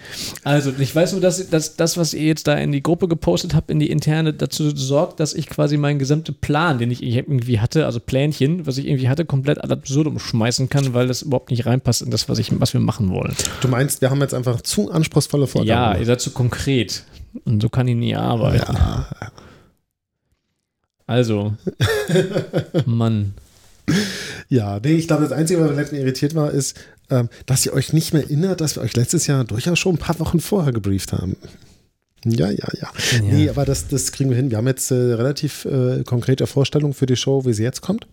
[0.44, 3.54] Also, ich weiß nur, dass, dass das, was ihr jetzt da in die Gruppe gepostet
[3.54, 7.60] habt, in die interne, dazu sorgt, dass ich quasi meinen gesamten Plan, den ich irgendwie
[7.60, 11.50] hatte, also Plänchen, was ich irgendwie hatte, komplett ad absurdum schmeißen kann, weil das überhaupt
[11.50, 13.34] nicht reinpasst in das, was, ich, was wir machen wollen.
[13.60, 16.00] Du meinst, wir haben jetzt einfach zu anspruchsvolle Ja, Vorgaben.
[16.00, 17.04] ihr seid zu konkret.
[17.44, 18.74] Und so kann ich nie arbeiten.
[18.74, 19.06] ja.
[21.06, 21.54] Also,
[22.86, 23.34] Mann.
[24.48, 26.78] Ja, nee, ich glaube, das Einzige, was mir letztens irritiert war, ist,
[27.10, 29.98] ähm, dass ihr euch nicht mehr erinnert, dass wir euch letztes Jahr durchaus schon ein
[29.98, 31.36] paar Wochen vorher gebrieft haben.
[32.24, 32.90] Ja, ja, ja.
[33.22, 34.50] Nee, aber das, das kriegen wir hin.
[34.50, 38.06] Wir haben jetzt äh, relativ äh, konkrete Vorstellungen für die Show, wie sie jetzt kommt.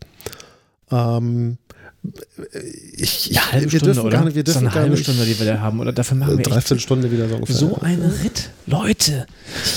[0.89, 1.57] Ähm,
[2.95, 4.17] ich, Ja, halbe wir Stunde, dürfen oder?
[4.17, 5.79] gar nicht, wir Das ist dürfen eine gar halbe nicht, Stunde, die wir da haben.
[5.79, 7.55] Oder dafür machen wir dreiviertel Stunde wieder so ungefähr.
[7.55, 8.49] so ein Ritt.
[8.65, 9.25] Leute.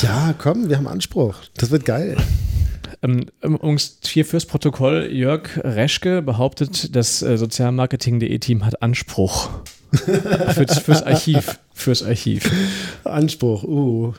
[0.02, 1.34] Ja, komm, wir haben Anspruch.
[1.56, 2.16] Das wird geil.
[3.02, 9.48] Ähm, übrigens, hier fürs Protokoll, Jörg Reschke behauptet, das äh, Sozialmarketing.de-Team hat Anspruch.
[9.92, 11.58] fürs, fürs Archiv.
[11.74, 12.50] Fürs Archiv.
[13.04, 14.12] Anspruch, uh.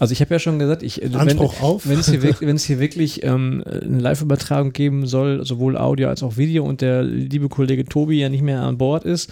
[0.00, 1.88] Also ich habe ja schon gesagt, ich, äh, Anspruch wenn, auf?
[1.88, 6.08] wenn es hier, wirk- wenn es hier wirklich ähm, eine Live-Übertragung geben soll, sowohl Audio
[6.08, 9.30] als auch Video und der liebe Kollege Tobi ja nicht mehr an Bord ist,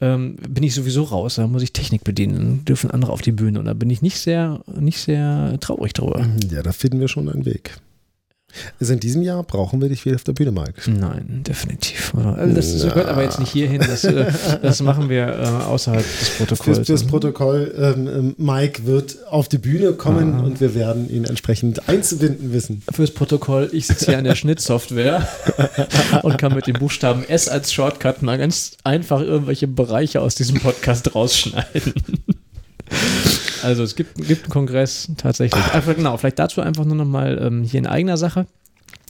[0.00, 1.34] ähm, bin ich sowieso raus.
[1.36, 4.18] Da muss ich Technik bedienen, dürfen andere auf die Bühne und da bin ich nicht
[4.18, 6.26] sehr, nicht sehr traurig drüber.
[6.52, 7.78] Ja, da finden wir schon einen Weg.
[8.80, 10.90] Also in diesem Jahr brauchen wir dich wieder auf der Bühne, Mike.
[10.90, 12.12] Nein, definitiv.
[12.14, 13.80] Also Das das gehört aber jetzt nicht hierhin.
[13.80, 14.32] Das, äh,
[14.62, 16.86] das machen wir äh, außerhalb des Protokolls.
[16.86, 20.40] fürs Protokoll, ähm, ähm, Mike wird auf die Bühne kommen Ah.
[20.44, 22.82] und wir werden ihn entsprechend einzubinden wissen.
[22.92, 25.26] Fürs Protokoll, ich sitze hier an der Schnittsoftware
[26.22, 30.58] und kann mit dem Buchstaben S als Shortcut mal ganz einfach irgendwelche Bereiche aus diesem
[30.60, 31.94] Podcast rausschneiden.
[33.62, 35.62] Also es gibt, gibt einen Kongress tatsächlich.
[35.74, 38.46] Einfach, genau, vielleicht dazu einfach nur nochmal ähm, hier in eigener Sache.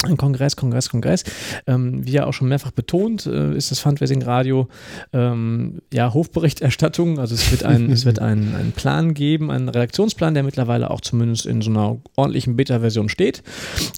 [0.02, 1.24] Ein Kongress, Kongress, Kongress.
[1.66, 4.66] Ähm, wie ja auch schon mehrfach betont, äh, ist das Fundraising Radio
[5.12, 7.18] ähm, ja Hofberichterstattung.
[7.18, 11.02] Also es wird, ein, es wird einen, einen Plan geben, einen Redaktionsplan, der mittlerweile auch
[11.02, 13.42] zumindest in so einer ordentlichen Beta-Version steht.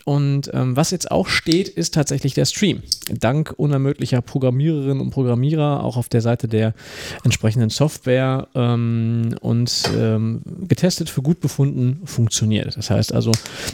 [0.04, 2.82] Und ähm, was jetzt auch steht, ist tatsächlich der Stream.
[3.08, 6.74] Dank unermüdlicher Programmiererinnen und Programmierer, auch auf der Seite der
[7.22, 12.76] entsprechenden Software ähm, und ähm, getestet für gut befunden funktioniert.
[12.76, 13.30] Das heißt also,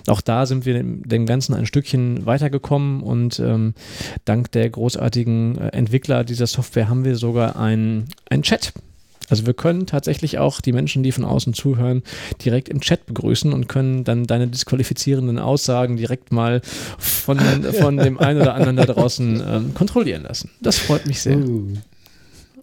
[0.09, 3.75] auch da sind wir dem, dem Ganzen ein Stückchen weitergekommen und ähm,
[4.25, 8.73] dank der großartigen äh, Entwickler dieser Software haben wir sogar einen ein Chat.
[9.31, 12.03] Also wir können tatsächlich auch die Menschen, die von außen zuhören,
[12.45, 16.63] direkt im Chat begrüßen und können dann deine disqualifizierenden Aussagen direkt mal
[16.99, 17.39] von,
[17.81, 20.51] von dem einen oder anderen da draußen ähm, kontrollieren lassen.
[20.61, 21.39] Das freut mich sehr.
[21.39, 21.75] Uh.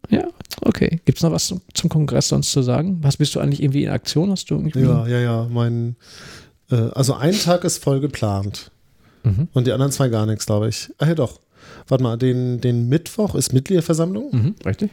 [0.09, 0.27] Ja,
[0.61, 0.99] okay.
[1.05, 2.99] Gibt es noch was zum, zum Kongress sonst zu sagen?
[3.01, 4.31] Was bist du eigentlich irgendwie in Aktion?
[4.31, 4.81] Hast du irgendwie?
[4.81, 5.47] Ja, ja, ja.
[5.49, 5.95] Mein,
[6.69, 8.71] äh, also ein Tag ist voll geplant
[9.25, 9.47] Mhm.
[9.53, 10.91] und die anderen zwei gar nichts, glaube ich.
[10.97, 11.39] Ach ja, doch.
[11.87, 14.29] Warte mal, den, den Mittwoch ist Mitgliederversammlung.
[14.31, 14.91] Mhm, richtig.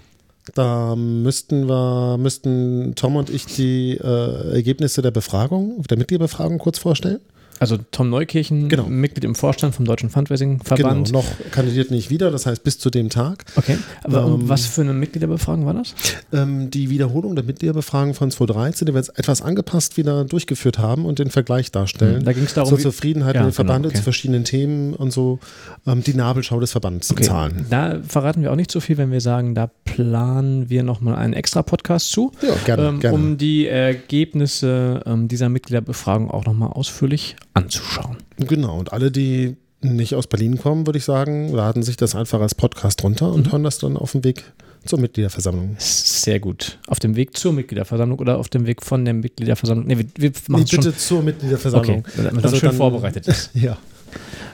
[0.54, 6.78] Da müssten wir, müssten Tom und ich die äh, Ergebnisse der Befragung, der Mitgliederbefragung kurz
[6.78, 7.20] vorstellen.
[7.58, 8.86] Also Tom Neukirchen, Genau.
[8.88, 11.06] Mitglied im Vorstand vom Deutschen Fundraising-Verband.
[11.08, 13.44] Genau, noch kandidiert nicht wieder, das heißt bis zu dem Tag.
[13.56, 15.94] Okay, aber Ähm, was für eine Mitgliederbefragung war das?
[16.32, 21.04] Ähm, die Wiederholung der Mitgliederbefragung von 2013, die wir jetzt etwas angepasst wieder durchgeführt haben
[21.04, 22.24] und den Vergleich darstellen.
[22.24, 23.96] Da ging es darum, Zur Zufriedenheit Ja, mit dem Verband genau, okay.
[23.98, 25.38] zu verschiedenen Themen und so
[25.86, 27.66] ähm, die Nabelschau des Verbands Okay, Zahlen.
[27.70, 31.32] Da verraten wir auch nicht so viel, wenn wir sagen, da planen wir nochmal einen
[31.34, 33.16] extra Podcast zu, Ja, gerne, ähm, gerne.
[33.16, 38.16] um die Ergebnisse ähm, dieser Mitgliederbefragung auch nochmal ausführlich anzuschauen.
[38.38, 42.40] Genau, und alle, die nicht aus Berlin kommen, würde ich sagen, laden sich das einfach
[42.40, 43.34] als Podcast runter Mhm.
[43.34, 44.44] und hören das dann auf dem Weg
[44.84, 45.76] zur Mitgliederversammlung.
[45.78, 46.78] Sehr gut.
[46.86, 49.86] Auf dem Weg zur Mitgliederversammlung oder auf dem Weg von der Mitgliederversammlung?
[49.86, 50.84] Nee, wir, wir machen Nee, es schon.
[50.84, 51.98] bitte zur Mitgliederversammlung.
[52.00, 53.50] Okay, damit man schön vorbereitet ist.
[53.54, 53.76] Ja,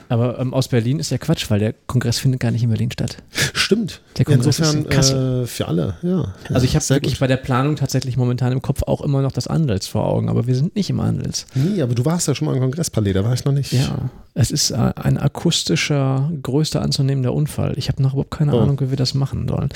[0.09, 2.91] Aber ähm, aus Berlin ist ja Quatsch, weil der Kongress findet gar nicht in Berlin
[2.91, 3.17] statt.
[3.53, 4.01] stimmt.
[4.17, 5.43] Der Kongress Insofern ist in Kassel.
[5.43, 6.33] äh, für alle, ja.
[6.51, 7.19] Also ich habe wirklich gut.
[7.19, 10.47] bei der Planung tatsächlich momentan im Kopf auch immer noch das Andels vor Augen, aber
[10.47, 11.45] wir sind nicht im Andels.
[11.53, 13.71] Nee, aber du warst ja schon mal im Kongresspalais, da war ich noch nicht.
[13.71, 17.73] Ja, es ist äh, ein akustischer, größter anzunehmender Unfall.
[17.77, 18.59] Ich habe noch überhaupt keine Oh.
[18.61, 19.69] Ahnung, wie wir das machen sollen.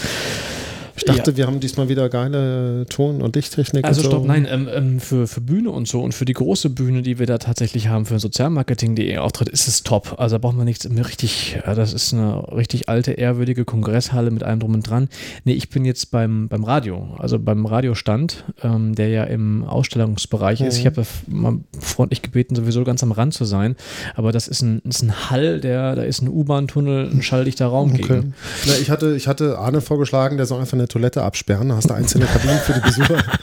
[0.96, 3.84] Ich dachte, wir haben diesmal wieder geile Ton- und Lichttechnik.
[3.84, 4.10] Also und so.
[4.12, 7.18] stopp, nein, ähm, ähm, für, für Bühne und so und für die große Bühne, die
[7.18, 10.16] wir da tatsächlich haben, für sozialmarketing.de Auftritt, ist es top.
[10.20, 14.44] Also da braucht man nichts richtig, ja, das ist eine richtig alte, ehrwürdige Kongresshalle mit
[14.44, 15.10] allem drum und dran.
[15.46, 20.62] Nee, ich bin jetzt beim, beim Radio, also beim Radiostand, ähm, der ja im Ausstellungsbereich
[20.62, 20.78] ist.
[20.78, 20.88] Ich Mhm.
[20.88, 23.76] habe mal freundlich gebeten, sowieso ganz am Rand zu sein,
[24.16, 27.92] aber das ist ein, ist ein Hall, der, da ist ein U-Bahn-Tunnel, ein schalldichter Raum
[27.94, 28.02] Okay.
[28.04, 28.34] gegen.
[28.68, 31.70] Na, ich, hatte, ich hatte Arne vorgeschlagen, der soll einfach eine Toilette absperren.
[31.70, 33.24] Da hast du einzelne Kabinen für die Besucher.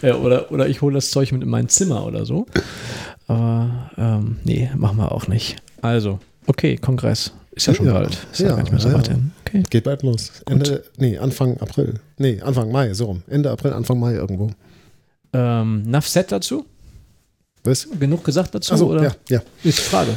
[0.00, 2.46] Ja, oder, oder ich hole das Zeug mit in mein Zimmer oder so.
[3.26, 5.56] Aber ähm, nee, machen wir auch nicht.
[5.82, 7.32] Also, okay, Kongress.
[7.52, 8.16] Ist ja schon Ja, bald.
[8.32, 9.32] Ist ja, ja, gar nicht mehr so ja, weit hin.
[9.46, 9.62] Okay.
[9.68, 10.30] Geht bald los.
[10.48, 12.00] Ende, nee, Anfang April.
[12.16, 13.22] Nee, Anfang Mai, so rum.
[13.28, 14.50] Ende April, Anfang Mai irgendwo.
[15.32, 16.64] Ähm, Nafset dazu?
[17.64, 17.88] Was?
[17.98, 18.72] Genug gesagt dazu?
[18.72, 19.02] Achso, oder?
[19.02, 19.42] ja, ja.
[19.62, 20.14] Ist die Frage.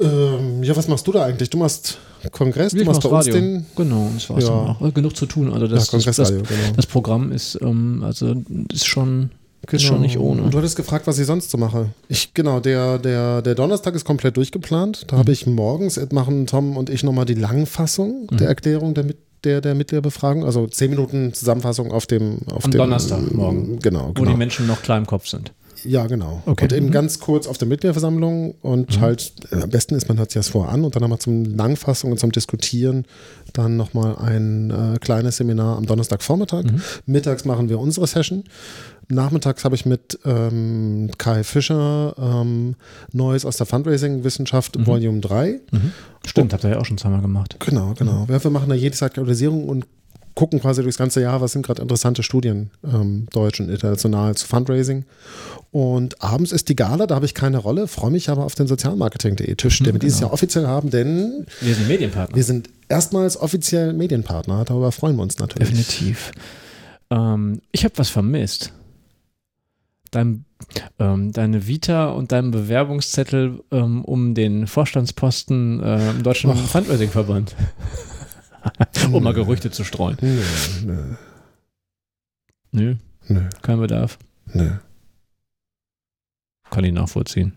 [0.00, 1.50] Ähm, ja, was machst du da eigentlich?
[1.50, 1.98] Du machst
[2.32, 4.50] Kongress, du Ich machst bei mach's uns den Genau, das war's Ja.
[4.80, 4.94] auch.
[4.94, 5.52] Genug zu tun.
[5.52, 6.76] Also ja, das, das, das, Kongressradio, genau.
[6.76, 8.34] das Programm ist, ähm, also
[8.72, 9.30] ist schon,
[9.70, 10.42] ist schon nicht ohne.
[10.42, 11.88] Und du hattest gefragt, was ich sonst so mache.
[12.08, 15.02] Ich, genau, der, der, der Donnerstag ist komplett durchgeplant.
[15.02, 15.06] Mhm.
[15.08, 18.36] Da habe ich morgens, äh, machen Tom und ich nochmal die Langfassung Mhm.
[18.36, 20.44] der Erklärung der, Mit- der, der Mitgliederbefragung.
[20.44, 23.78] Also zehn Minuten Zusammenfassung auf dem auf Am dem, Donnerstagmorgen.
[23.80, 24.30] Genau, Wo genau.
[24.30, 25.52] die Menschen noch klein im Kopf sind.
[25.84, 26.42] Ja, genau.
[26.46, 26.64] Okay.
[26.64, 26.90] Und eben Mhm.
[26.92, 30.48] ganz kurz auf der Mitgliederversammlung und halt, äh, am besten ist, man hört sich das
[30.48, 33.04] vorher an und dann nochmal zum Langfassung und zum Diskutieren
[33.52, 36.64] dann nochmal ein äh, kleines Seminar am Donnerstagvormittag.
[36.64, 36.80] Mhm.
[37.06, 38.44] Mittags machen wir unsere Session.
[39.08, 42.74] Nachmittags habe ich mit ähm, Kai Fischer ähm,
[43.12, 44.86] Neues aus der Fundraising-Wissenschaft Mhm.
[44.86, 45.60] Volume 3.
[46.26, 47.56] Stimmt, habt ihr ja auch schon zweimal gemacht.
[47.60, 48.26] Genau, genau.
[48.28, 49.84] Wir wir machen da jede Zeit Aktualisierung und
[50.34, 54.46] gucken quasi durchs ganze Jahr, was sind gerade interessante Studien, ähm, deutsch und international zu
[54.46, 55.04] Fundraising.
[55.70, 58.66] Und abends ist die Gala, da habe ich keine Rolle, freue mich aber auf den
[58.66, 60.28] sozialmarketing.de Tisch, den wir dieses genau.
[60.28, 62.36] Jahr offiziell haben, denn Wir sind Medienpartner.
[62.36, 64.64] wir sind erstmals offiziell Medienpartner.
[64.64, 65.68] Darüber freuen wir uns natürlich.
[65.68, 66.32] Definitiv.
[67.10, 68.72] Ähm, ich habe was vermisst.
[70.10, 70.44] Dein,
[71.00, 76.56] ähm, deine Vita und dein Bewerbungszettel um, um den Vorstandsposten äh, im Deutschen Och.
[76.56, 77.54] Fundraising-Verband.
[79.12, 80.16] um mal Gerüchte zu streuen.
[80.20, 80.42] Nö,
[80.84, 81.14] nö,
[82.72, 82.94] Nö,
[83.28, 84.18] nö, kein Bedarf.
[84.52, 84.70] nö.
[86.70, 87.52] Kann ich nachvollziehen.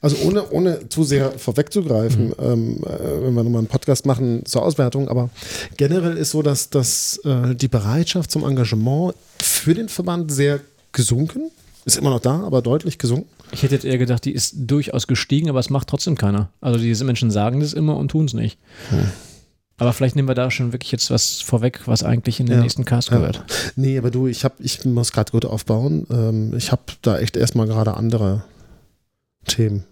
[0.00, 2.34] Also ohne, ohne zu sehr vorwegzugreifen, Mhm.
[2.38, 5.28] ähm, äh, wenn wir nochmal einen Podcast machen zur Auswertung, aber
[5.76, 10.60] generell ist so, dass, dass äh, die Bereitschaft zum Engagement für den Verband sehr
[10.92, 11.50] gesunken,
[11.84, 13.28] ist immer noch da, aber deutlich gesunken.
[13.52, 16.50] Ich hätte jetzt eher gedacht, die ist durchaus gestiegen, aber es macht trotzdem keiner.
[16.60, 18.58] Also diese Menschen sagen das immer und tun es nicht.
[18.90, 19.08] Hm.
[19.80, 22.62] Aber vielleicht nehmen wir da schon wirklich jetzt was vorweg, was eigentlich in den Ja.
[22.62, 23.18] nächsten Cast Ja.
[23.18, 23.44] gehört.
[23.76, 26.04] Nee, aber du, ich, hab, ich muss gerade gut aufbauen.
[26.10, 28.42] Ähm, ich habe da echt erstmal gerade andere
[29.46, 29.84] Themen.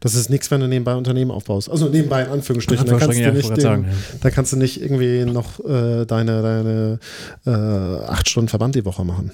[0.00, 1.68] Das ist nichts, wenn du nebenbei Unternehmen aufbaust.
[1.70, 2.86] Also nebenbei in Anführungsstrichen.
[2.86, 3.86] Da kannst, du ja, ich nicht den, sagen,
[4.22, 6.98] da kannst du nicht irgendwie noch äh, deine, deine
[7.44, 9.30] äh, acht Stunden Verband die Woche machen.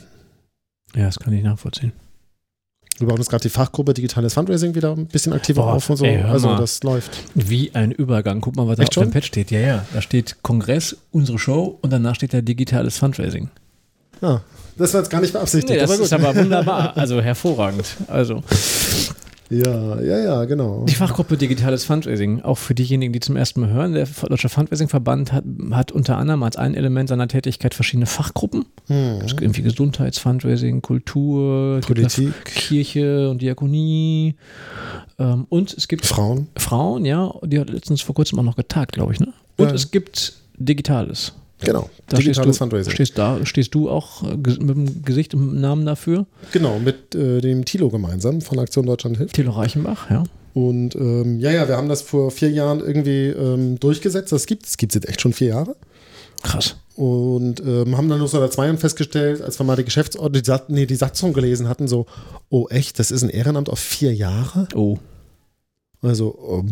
[0.95, 1.03] ja.
[1.03, 1.93] ja, das kann ich nachvollziehen.
[3.01, 5.97] Wir bauen jetzt gerade die Fachgruppe Digitales Fundraising wieder ein bisschen aktiver Boah, auf und
[5.97, 6.05] so.
[6.05, 7.11] ey, also das läuft.
[7.35, 8.43] Wie ein Übergang.
[8.43, 9.11] Guck mal, was da Echt auf dem?
[9.11, 9.51] Pad steht.
[9.51, 9.87] Ja, ja.
[9.95, 13.49] Da steht Kongress, unsere Show und danach steht da digitales Fundraising.
[14.21, 14.41] Ah,
[14.77, 16.95] das war jetzt gar nicht beabsichtigt, Nee, das aber ist aber wunderbar.
[16.97, 17.87] Also hervorragend.
[18.07, 18.43] Also
[19.51, 20.85] ja, ja, ja, genau.
[20.89, 25.33] die Fachgruppe Digitales Fundraising, auch für diejenigen, die zum ersten Mal hören, der Deutsche Fundraising-Verband
[25.33, 28.65] hat, hat unter anderem als ein Element seiner Tätigkeit verschiedene Fachgruppen.
[28.87, 29.19] Hm.
[29.25, 32.45] Es gibt irgendwie Gesundheitsfundraising, Kultur, es gibt Politik.
[32.45, 34.37] Kirche und Diakonie.
[35.19, 36.47] Ähm, und es gibt Frauen.
[36.57, 39.33] Frauen, ja, die hat letztens vor kurzem auch noch getagt, glaube ich, ne?
[39.57, 39.75] Und Ja.
[39.75, 41.33] es gibt Digitales.
[41.61, 41.91] Genau.
[42.09, 42.93] Da Digitales stehst du, Fundraising.
[42.93, 46.27] Stehst, da, stehst du auch äh, mit dem Gesicht dem Namen dafür?
[46.53, 49.35] Genau, mit äh, dem Tilo gemeinsam von Aktion Deutschland hilft.
[49.35, 50.25] Thilo Reichenbach, ja.
[50.53, 54.33] Und ähm, ja, ja, wir haben das vor vier Jahren irgendwie ähm, durchgesetzt.
[54.33, 55.77] Das gibt es gibt's jetzt echt schon vier Jahre.
[56.43, 56.77] Krass.
[56.97, 60.43] Und ähm, haben dann noch so nach zwei Jahren festgestellt, als wir mal die Geschäftsordnung,
[60.43, 62.07] die, nee, die Satzung gelesen hatten, so,
[62.49, 64.67] oh echt, das ist ein Ehrenamt auf vier Jahre?
[64.75, 64.99] Oh.
[66.03, 66.65] Also,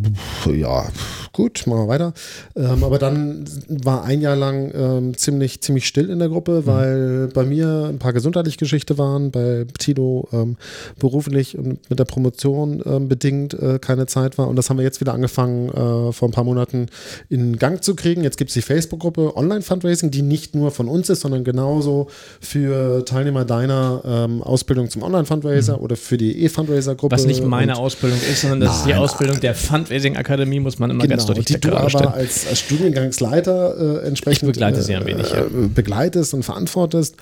[0.46, 0.86] äh, ja,
[1.32, 2.14] gut, machen wir weiter.
[2.56, 7.28] Ähm, aber dann war ein Jahr lang ähm, ziemlich, ziemlich still in der Gruppe, weil
[7.34, 10.56] bei mir ein paar gesundheitliche Geschichten waren, bei Tilo ähm,
[10.98, 14.48] beruflich und mit der Promotion ähm, bedingt äh, keine Zeit war.
[14.48, 16.86] Und das haben wir jetzt wieder angefangen, äh, vor ein paar Monaten
[17.28, 18.22] in Gang zu kriegen.
[18.24, 22.06] Jetzt gibt es die Facebook-Gruppe Online-Fundraising, die nicht nur von uns ist, sondern genauso
[22.40, 27.14] für Teilnehmer deiner ähm, Ausbildung zum Online-Fundraiser oder für die E-Fundraiser-Gruppe.
[27.14, 30.78] Was nicht meine Und- Ausbildung ist, sondern das ist die Nein, Ausbildung der Fundraising-Akademie, muss
[30.78, 32.08] man immer Genau, ganz du dich die du aber stellen.
[32.08, 35.44] als, als Studiengangsleiter äh, entsprechend Ich begleite sie ein wenig, ja.
[35.44, 37.16] äh, begleitest und verantwortest.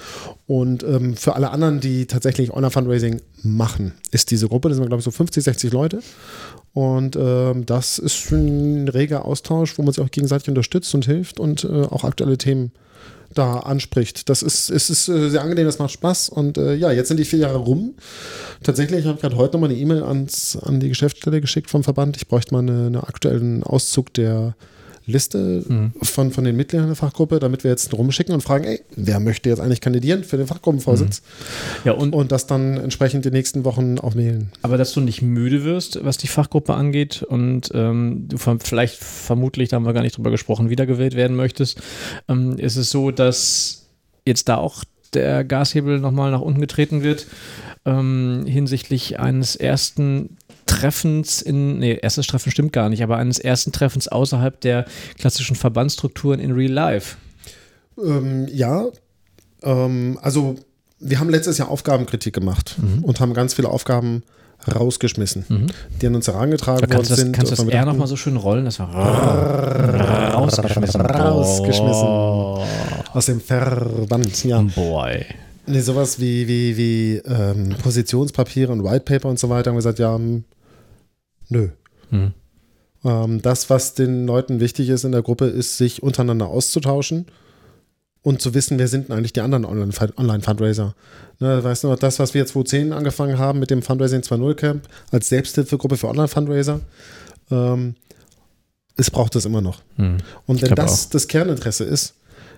[0.47, 5.01] Und ähm, für alle anderen, die tatsächlich Online-Fundraising machen, ist diese Gruppe, das sind, glaube
[5.01, 6.01] ich, so 50, 60 Leute.
[6.73, 11.41] Und ähm, das ist ein reger Austausch, wo man sich auch gegenseitig unterstützt und hilft
[11.41, 12.73] und äh, auch aktuelle Themen
[13.39, 14.29] da anspricht.
[14.29, 16.29] Das ist, es ist äh, sehr angenehm, das macht Spaß.
[16.29, 17.95] Und äh, ja, jetzt sind die vier Jahre rum.
[18.63, 22.17] Tatsächlich habe ich gerade heute nochmal eine E-Mail ans, an die Geschäftsstelle geschickt vom Verband.
[22.17, 24.55] Ich bräuchte mal eine, aktuellen Auszug der
[25.07, 25.93] Liste Mhm.
[26.03, 29.49] von, von den Mitgliedern der Fachgruppe, damit wir jetzt rumschicken und fragen, ey, wer möchte
[29.49, 31.23] jetzt eigentlich kandidieren für den Fachgruppenvorsitz?
[31.85, 34.51] Ja, und, Und das dann entsprechend die nächsten Wochen auch mailen.
[34.63, 39.69] aber dass du nicht müde wirst, was die Fachgruppe angeht und ähm, du vielleicht vermutlich,
[39.69, 41.81] da haben wir gar nicht drüber gesprochen, wiedergewählt werden möchtest,
[42.29, 43.87] ähm, ist es so, dass
[44.27, 44.83] jetzt da auch
[45.15, 47.27] der Gashebel nochmal nach unten getreten wird
[47.85, 50.37] ähm, hinsichtlich eines ersten
[50.67, 54.85] Treffens in, nee, erstes Treffen stimmt gar nicht, aber eines ersten Treffens außerhalb der
[55.19, 57.17] klassischen Verbandsstrukturen in Real Life.
[58.03, 58.87] Ähm, ja,
[59.63, 60.57] ähm, also
[60.99, 63.05] wir haben letztes Jahr Aufgabenkritik gemacht Mhm.
[63.05, 64.23] und haben ganz viele Aufgaben
[64.75, 67.33] rausgeschmissen, die an uns herangetragen worden du das, sind.
[67.33, 68.65] kannst du das R nochmal so schön rollen?
[68.65, 68.89] Das war
[70.35, 71.01] rausgeschmissen.
[71.03, 72.09] Rausgeschmissen.
[72.09, 72.65] Oh,
[73.17, 74.61] Aus dem Verband, ja.
[74.61, 75.25] boy.
[75.67, 79.99] Nee, sowas wie, wie, wie ähm, Positionspapiere und Whitepaper und so weiter haben wir gesagt,
[79.99, 80.45] ja, hm,
[81.49, 81.71] nö.
[82.11, 82.35] Hm.
[83.07, 87.25] Ähm, das, was den Leuten wichtig ist in der Gruppe, ist, sich untereinander auszutauschen
[88.21, 90.95] und zu wissen, wer sind denn eigentlich die anderen Online- Online-Fundraiser.
[91.41, 94.55] Ne, weißt du noch, das, was wir jetzt 2010 angefangen haben mit dem Fundraising 2.0
[94.57, 96.83] Camp als Selbsthilfegruppe für Online-Fundraiser,
[97.51, 97.95] ähm,
[98.99, 99.81] es braucht das immer noch.
[99.97, 100.19] Hm.
[100.45, 102.13] Und wenn das das Kerninteresse ist,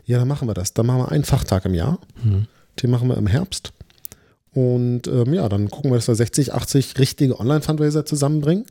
[0.08, 0.72] ja, dann machen wir das.
[0.72, 1.98] Dann machen wir einen Fachtag im Jahr.
[2.22, 2.46] Hm.
[2.82, 3.72] Den machen wir im Herbst.
[4.54, 8.64] Und ähm, ja, dann gucken wir, dass wir 60, 80 richtige Online-Fundraiser zusammenbringen.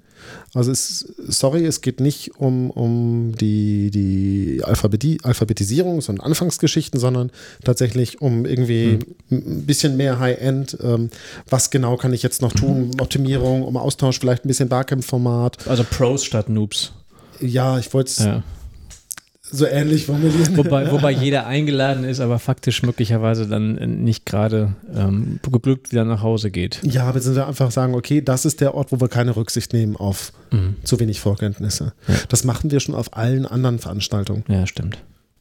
[0.56, 7.32] Also es, sorry, es geht nicht um, um die, die Alphabeti Alphabetisierung, sondern Anfangsgeschichten, sondern
[7.64, 8.98] tatsächlich um irgendwie
[9.30, 10.76] ein bisschen mehr High-End.
[10.82, 11.12] Ähm,
[11.48, 12.92] was genau kann ich jetzt noch tun?
[13.00, 15.68] Optimierung, um Austausch, vielleicht ein bisschen Barcamp-Format.
[15.68, 16.94] Also Pros statt Noobs.
[17.40, 18.44] Ja, ich wollte es Ja.
[19.50, 20.58] So ähnlich formulieren.
[20.58, 26.22] Wobei, wobei jeder eingeladen ist, aber faktisch möglicherweise dann nicht gerade ähm, geglückt wieder nach
[26.22, 26.80] Hause geht.
[26.84, 29.74] Ja, aber sind wir einfach sagen, okay, das ist der Ort, wo wir keine Rücksicht
[29.74, 30.32] nehmen auf
[30.84, 31.94] zu wenig Vorkenntnisse.
[32.30, 34.46] Das machen wir schon auf allen anderen Veranstaltungen.
[34.48, 34.98] Ja, stimmt.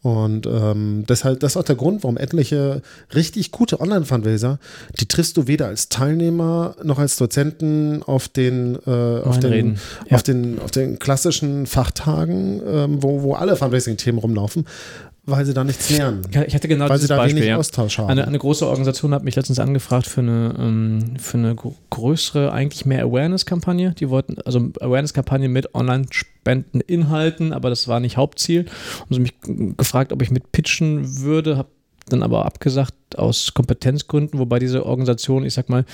[0.06, 2.80] Und ähm, deshalb, das ist auch der Grund, warum etliche
[3.12, 4.60] richtig gute Online-Fundraiser,
[5.00, 9.80] die triffst du weder als Teilnehmer noch als Dozenten auf den, äh, auf den.
[10.08, 10.14] Ja.
[10.14, 14.66] auf den, auf den klassischen Fachtagen, ähm, wo, wo alle Fundraising-Themen rumlaufen,
[15.26, 16.22] weil sie da nichts lernen.
[16.46, 17.36] Ich hatte genau Weil sie da Beispiel.
[17.36, 17.56] wenig Ja.
[17.56, 18.08] Austausch haben.
[18.08, 21.56] Eine, eine große Organisation hat mich letztens angefragt für eine, ähm, für eine
[21.90, 23.94] größere, eigentlich mehr Awareness-Kampagne.
[23.98, 28.66] Die wollten, also Awareness-Kampagne mit Online-Spenden-Inhalten, aber das war nicht Hauptziel.
[29.08, 29.34] Und sie mich
[29.76, 31.68] gefragt, ob ich mit pitchen würde, habe
[32.08, 35.84] dann aber abgesagt aus Kompetenzgründen, wobei diese Organisation, ich sag mal,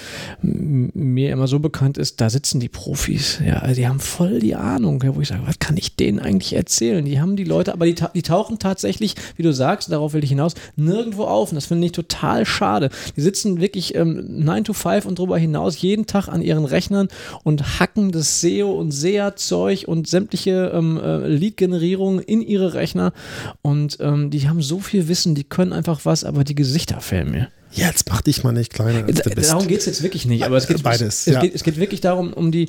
[0.41, 4.55] mir immer so bekannt ist, da sitzen die Profis, ja, also die haben voll die
[4.55, 7.05] Ahnung, ja, wo ich sage, was kann ich denen eigentlich erzählen?
[7.05, 10.25] Die haben die Leute, aber die, ta- die tauchen tatsächlich, wie du sagst, darauf will
[10.25, 12.89] ich hinaus, nirgendwo auf und das finde ich total schade.
[13.17, 17.09] Die sitzen wirklich ähm, 9 to 5 und darüber hinaus jeden Tag an ihren Rechnern
[17.45, 23.13] und hacken das SEO und SEA-Zeug und sämtliche ähm, äh, Lead-Generierung in ihre Rechner
[23.61, 27.31] und ähm, die haben so viel Wissen, die können einfach was, aber die Gesichter fehlen
[27.31, 27.49] mir.
[27.73, 29.51] Jetzt mach dich mal nicht kleiner, als du Da- bist.
[29.51, 31.41] Darum geht es jetzt wirklich nicht, aber es geht, Beides, es, ja.
[31.41, 32.69] geht, es geht wirklich darum, um die,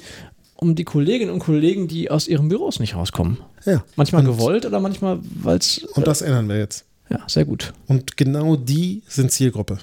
[0.56, 3.38] um die Kolleginnen und Kollegen, die aus ihren Büros nicht rauskommen.
[3.66, 3.84] Ja.
[3.98, 5.80] Manchmal und, gewollt oder manchmal, weil es.
[5.80, 6.86] Und das ändern wir jetzt.
[7.10, 7.74] Ja, sehr gut.
[7.88, 9.80] Und genau die sind Zielgruppe.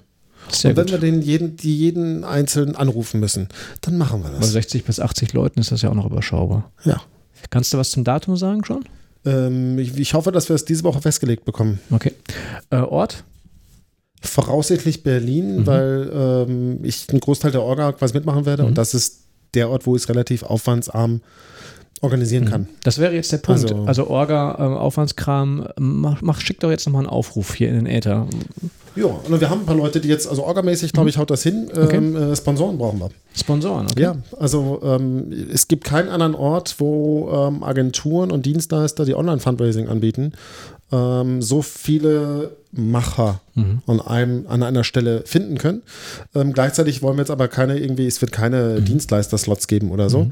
[0.51, 0.93] Sehr und wenn gut.
[0.93, 3.49] wir den jeden, die jeden einzeln anrufen müssen,
[3.83, 4.53] dann machen wir Bei das.
[4.53, 6.73] 60 bis 80 Leuten ist das ja auch noch überschaubar.
[6.85, 7.03] Ja.
[7.51, 8.85] Kannst du was zum Datum sagen schon?
[9.27, 11.79] Ähm, ich, ich hoffe, dass wir es diese Woche festgelegt bekommen.
[11.91, 12.13] Okay.
[12.71, 13.25] Äh, Ort?
[14.21, 15.67] Voraussichtlich Berlin, Mhm.
[15.67, 18.69] weil ähm, ich einen Großteil der Orga quasi mitmachen werde Mhm.
[18.71, 19.21] und das ist
[19.55, 21.21] der Ort, wo ich es relativ aufwandsarm
[22.03, 22.67] organisieren kann.
[22.83, 23.63] Das wäre jetzt der Punkt.
[23.63, 27.75] Also- Also, Orga, ähm, Aufwandskram, mach, mach, schick doch jetzt nochmal einen Aufruf hier in
[27.75, 28.27] den Äther.
[28.97, 31.43] Ja, und wir haben ein paar Leute, die jetzt, also orgamäßig, glaube ich, haut das
[31.43, 31.69] hin.
[31.71, 31.97] Okay.
[31.97, 33.11] Ähm, äh, Sponsoren brauchen wir.
[33.35, 34.03] Sponsoren, okay?
[34.03, 39.89] Ja, also ähm, es gibt keinen anderen Ort, wo ähm, Agenturen und Dienstleister, die Online-Fundraising
[39.89, 40.33] anbieten,
[40.93, 43.41] ähm, so viele Macher
[43.87, 45.83] an, einem, an einer Stelle finden können.
[46.35, 50.31] Ähm, gleichzeitig wollen wir jetzt aber keine irgendwie, es wird keine Dienstleister-Slots geben oder so.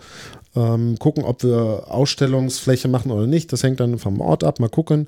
[0.59, 3.53] Ähm, gucken, ob wir Ausstellungsfläche machen oder nicht.
[3.53, 4.59] Das hängt dann vom Ort ab.
[4.59, 5.07] Mal gucken.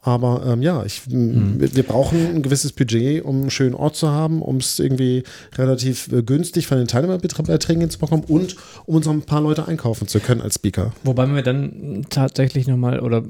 [0.00, 1.56] Aber ähm, ja, ich, Hm.
[1.60, 5.24] wir brauchen ein gewisses Budget, um einen schönen Ort zu haben, um es irgendwie
[5.56, 10.08] relativ äh, günstig von den Teilnehmerbeiträgen hinzubekommen und um uns noch ein paar Leute einkaufen
[10.08, 10.92] zu können als Speaker.
[11.04, 13.22] Wobei mir dann tatsächlich nochmal oder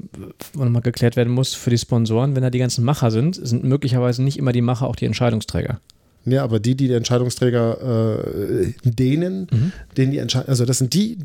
[0.55, 4.23] nochmal geklärt werden muss für die Sponsoren, wenn da die ganzen Macher sind, sind möglicherweise
[4.23, 5.79] nicht immer die Macher auch die Entscheidungsträger.
[6.25, 9.71] Ja, aber die, die die Entscheidungsträger äh, denen, Mhm.
[9.97, 11.17] denen die Entscheid also das sind die,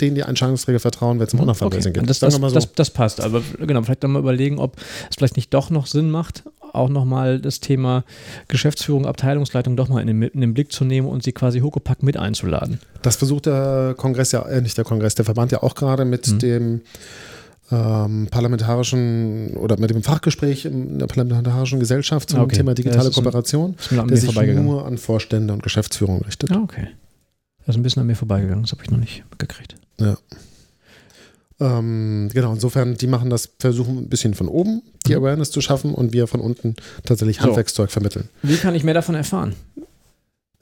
[0.00, 2.08] denen die Entscheidungsträger vertrauen, wenn es um Online-Fundraising geht.
[2.10, 2.54] das, Sagen das, mal so.
[2.56, 3.20] das, das passt.
[3.20, 4.76] Aber genau, vielleicht nochmal überlegen, ob
[5.10, 6.42] es vielleicht nicht doch noch Sinn macht,
[6.72, 8.02] auch nochmal das Thema
[8.48, 12.02] Geschäftsführung, Abteilungsleitung doch mal in den, in den Blick zu nehmen und sie quasi Huckepack
[12.02, 12.80] mit einzuladen.
[13.02, 16.26] Das versucht der Kongress ja, äh, nicht der Kongress, der Verband ja auch gerade mit
[16.26, 16.38] Mhm.
[16.40, 16.80] dem
[17.70, 22.56] ähm, parlamentarischen oder mit dem Fachgespräch in der parlamentarischen Gesellschaft zum Okay.
[22.56, 26.50] Thema Ja, digitale das ein- Kooperation, an der sich nur an Vorstände und Geschäftsführung richtet.
[26.52, 26.88] Ah, okay.
[27.66, 29.76] Das ist ein bisschen an mir vorbeigegangen, das habe ich noch nicht gekriegt.
[31.60, 35.18] Ähm, genau, insofern, die machen das, versuchen ein bisschen von oben die Mhm.
[35.18, 36.74] Awareness zu schaffen und wir von unten
[37.04, 37.44] tatsächlich So.
[37.44, 38.28] Handwerkszeug vermitteln.
[38.42, 39.54] Wie kann ich mehr davon erfahren?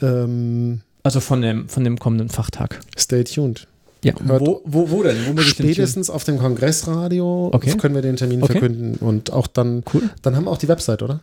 [0.00, 2.80] Ähm, Also von dem, von dem kommenden Fachtag.
[2.98, 3.66] stay tuned.
[4.04, 5.16] Ja, Hört- wo, wo, wo denn?
[5.26, 7.76] Wo muss ich denn Spätestens auf dem Kongressradio Okay.
[7.78, 8.52] können wir den Termin Okay.
[8.58, 10.10] verkünden und auch dann, Cool.
[10.22, 11.20] dann haben wir auch die Website, oder?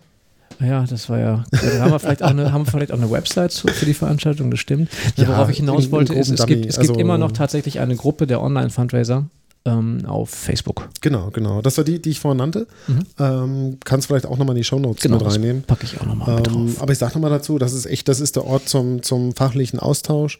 [0.62, 1.44] Ja, das war ja.
[1.52, 4.52] Dann haben wir vielleicht auch eine, haben wir vielleicht auch eine Website für die Veranstaltung,
[4.52, 4.90] das stimmt.
[5.16, 7.80] Ja, Worauf ich hinaus in- wollte, ist, es gibt, es gibt also- immer noch tatsächlich
[7.80, 9.26] eine Gruppe der Online-Fundraiser
[9.66, 10.90] ähm, auf Facebook.
[11.02, 11.62] Genau, genau.
[11.62, 12.68] Das war die, die ich vorhin nannte.
[12.88, 13.00] Mhm.
[13.20, 15.64] Ähm, kannst vielleicht auch nochmal in die Shownotes Genau, mit reinnehmen.
[15.64, 16.82] packe ich auch nochmal Ähm, drauf.
[16.82, 19.80] aber ich sage nochmal dazu, das ist echt, das ist der Ort zum, zum fachlichen
[19.80, 20.40] Austausch.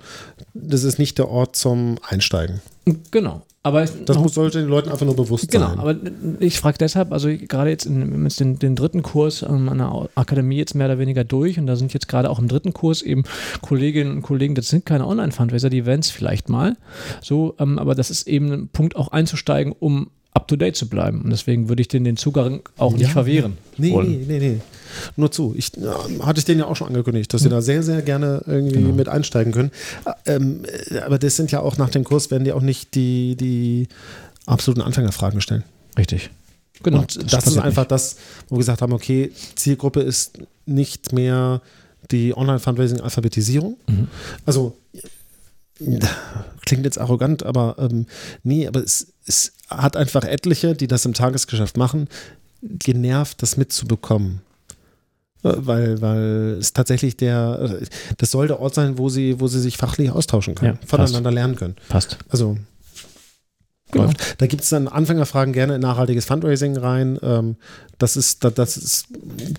[0.54, 2.62] Das ist nicht der Ort zum Einsteigen.
[3.12, 3.42] Genau.
[3.62, 5.80] Aber Das muss, sollte den Leuten einfach nur bewusst Genau, sein.
[5.80, 5.96] aber
[6.40, 9.92] ich frage deshalb, also gerade jetzt, in, jetzt den, den dritten Kurs ähm, an der
[9.92, 12.72] Au- Akademie jetzt mehr oder weniger durch und da sind jetzt gerade auch im dritten
[12.72, 13.24] Kurs eben
[13.62, 16.78] Kolleginnen und Kollegen, das sind keine Online-Fundraiser, die Events vielleicht mal,
[17.22, 21.32] so, ähm, aber das ist eben ein Punkt auch einzusteigen, um up-to-date zu bleiben und
[21.32, 24.10] deswegen würde ich denen den Zugang auch nicht Ja, verwehren Nee, wollen.
[24.12, 24.62] nee, nee, nee.
[25.16, 25.54] Nur zu.
[25.58, 25.72] Ich
[26.22, 28.94] hatte ich denen ja auch schon angekündigt, dass sie da sehr, sehr gerne irgendwie Genau.
[28.96, 29.72] mit einsteigen können.
[30.26, 33.36] Ähm, äh, aber das sind ja auch nach dem Kurs, werden die auch nicht die,
[33.36, 33.88] die
[34.46, 35.64] absoluten Anfängerfragen stellen.
[35.98, 36.30] Richtig.
[36.84, 37.00] Genau.
[37.00, 37.92] Und das, ist passiert einfach nicht.
[37.92, 38.16] das,
[38.50, 41.62] wo wir gesagt haben, okay, Zielgruppe ist nicht mehr
[42.12, 43.78] die Online-Fundraising-Alphabetisierung.
[43.88, 44.08] Mhm.
[44.46, 44.78] Also
[46.66, 48.06] klingt jetzt arrogant, aber ähm,
[48.44, 52.10] nee, aber es, es hat einfach etliche, die das im Tagesgeschäft machen,
[52.62, 54.42] genervt, das mitzubekommen.
[55.44, 57.80] Äh, Weil, weil es tatsächlich der,
[58.18, 61.32] das soll der Ort sein, wo sie, wo sie sich fachlich austauschen können, Ja, voneinander
[61.32, 61.76] lernen können.
[61.88, 62.18] Passt.
[62.28, 62.58] Also
[63.92, 64.06] Genau.
[64.06, 64.40] läuft.
[64.40, 67.18] Da gibt es dann Anfängerfragen gerne in nachhaltiges Fundraising rein.
[67.24, 67.56] Ähm,
[67.98, 69.08] das, ist, das ist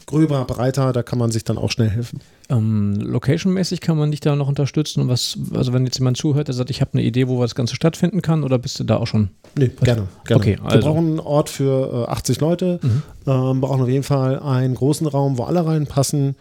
[0.06, 2.20] gröber, breiter, da kann man sich dann auch schnell helfen.
[2.51, 6.48] Ähm, Location-mäßig kann man dich da noch unterstützen und was, also wenn jetzt jemand zuhört,
[6.48, 8.96] der sagt, ich habe eine Idee, wo das Ganze stattfinden kann oder bist du da
[8.96, 9.30] auch schon?
[9.57, 10.09] Nee, gerne.
[10.24, 10.40] gerne.
[10.42, 10.88] Okay, Wir also.
[10.88, 13.03] brauchen einen Ort für äh, 80 Leute, Mhm.
[13.26, 16.34] ähm, brauchen auf jeden Fall einen großen Raum, wo alle reinpassen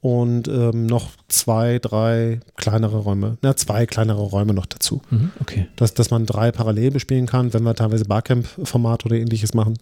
[0.00, 5.02] und ähm, noch zwei, drei kleinere Räume, na, zwei kleinere Räume noch dazu.
[5.10, 5.66] Mhm, okay.
[5.76, 9.78] Dass, dass man drei parallel bespielen kann, wenn wir teilweise Barcamp-Format oder ähnliches machen.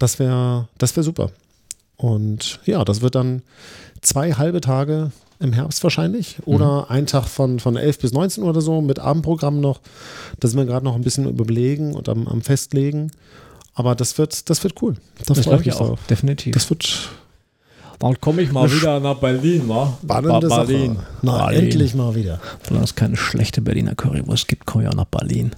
[0.00, 1.30] Das wäre das wär super.
[2.00, 3.42] Und ja, das wird dann
[4.00, 8.60] zwei halbe Tage im Herbst wahrscheinlich oder ein Tag von, von 11 bis 19 oder
[8.60, 9.80] so mit Abendprogramm noch.
[10.38, 13.10] Da sind wir gerade noch ein bisschen überlegen und am, am Festlegen.
[13.74, 14.94] Aber das wird, das wird cool.
[15.18, 15.98] Da Das freue glaube ich auch, drauf.
[16.10, 16.52] definitiv.
[16.54, 17.08] Das wird
[17.98, 19.96] Dann komme ich mal wieder nach Berlin, wa?
[20.02, 20.96] spannende Ba- Sache.
[21.22, 21.64] Na, Berlin.
[21.64, 22.40] endlich mal wieder.
[22.66, 25.52] Solange es keine schlechte Berliner Currywurst gibt, komme ich auch nach Berlin.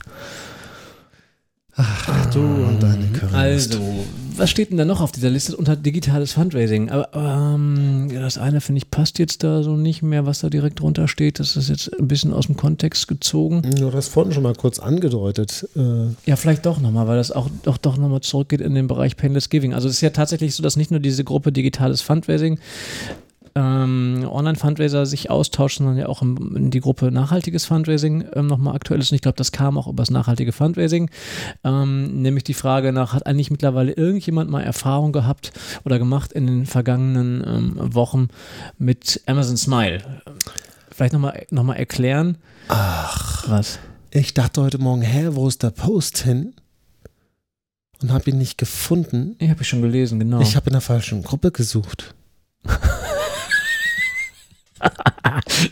[1.75, 3.33] Ach, du und deine Currywurst.
[3.75, 4.05] Also,
[4.37, 6.91] was steht denn da noch auf dieser Liste unter digitales Fundraising?
[6.91, 10.81] Aber ähm, das eine, finde ich, passt jetzt da so nicht mehr, was da direkt
[10.81, 11.39] drunter steht.
[11.41, 13.63] Das ist jetzt ein bisschen aus dem Kontext gezogen.
[13.79, 15.67] Du hast vorhin schon mal kurz angedeutet.
[15.75, 19.17] Äh, Ja, vielleicht doch nochmal, weil das auch doch, doch nochmal zurückgeht in den Bereich
[19.17, 19.73] Painless Giving.
[19.73, 22.59] Also es ist ja tatsächlich so, dass nicht nur diese Gruppe digitales Fundraising,
[23.55, 28.75] ähm, Online-Fundraiser sich austauscht, sondern ja auch im, in die Gruppe nachhaltiges Fundraising ähm, nochmal
[28.75, 29.13] aktuell ist.
[29.13, 31.11] Und ich glaube, das kam auch über das nachhaltige Fundraising.
[31.65, 35.53] Ähm, nämlich die Frage nach, hat eigentlich mittlerweile irgendjemand mal Erfahrung gehabt
[35.85, 38.29] oder gemacht in den vergangenen ähm, Wochen
[38.79, 40.03] mit Amazon Smile?
[40.91, 42.39] Vielleicht nochmal noch mal erklären.
[42.69, 43.79] ach, Was?
[44.11, 46.55] ich dachte heute Morgen, hä, wo ist der Post hin?
[48.01, 49.37] Und habe ihn nicht gefunden.
[49.39, 50.41] Ich habe ich schon gelesen, genau.
[50.41, 52.15] Ich habe in der falschen Gruppe gesucht.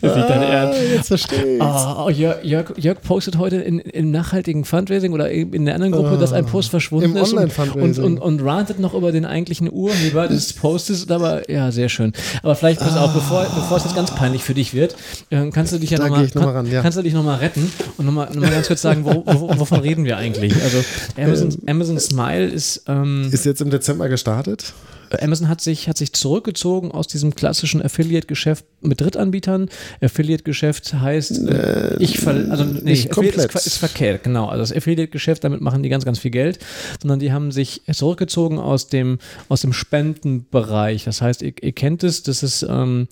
[0.01, 0.79] Das ist nicht dein Ah, Ernst.
[0.93, 1.61] jetzt verstehe ich.
[1.61, 5.93] Oh, oh, Jörg, Jörg, Jörg postet heute in, im nachhaltigen Fundraising oder in der anderen
[5.93, 9.25] Gruppe, dass ein Post verschwunden Ah, ist und, und, und, und rantet noch über den
[9.25, 11.09] eigentlichen Urheber des Postes.
[11.09, 12.13] Aber ja, sehr schön.
[12.43, 14.95] Aber vielleicht, pass auf, bevor, bevor es jetzt ganz peinlich für dich wird,
[15.29, 16.81] äh, kannst du dich ja nochmal noch mal ran, ja.
[16.81, 19.59] kannst du dich noch mal retten und nochmal noch mal ganz kurz sagen, wo, wo,
[19.59, 20.53] wovon reden wir eigentlich?
[20.61, 20.83] Also
[21.17, 24.73] Amazon, Amazon Smile ist, ähm, Ist jetzt im Dezember gestartet.
[25.19, 29.69] Amazon hat sich, hat sich zurückgezogen aus diesem klassischen Affiliate-Geschäft mit Drittanbietern.
[30.01, 33.65] Affiliate-Geschäft heißt, äh, ich ver also nee, nicht Affiliate ist, komplett.
[33.65, 34.47] ist verkehrt, genau.
[34.47, 36.59] Also das Affiliate-Geschäft, damit machen die ganz, ganz viel Geld,
[37.01, 41.03] sondern die haben sich zurückgezogen aus dem, aus dem Spendenbereich.
[41.03, 43.07] Das heißt, ihr, ihr kennt es, dass es ähm,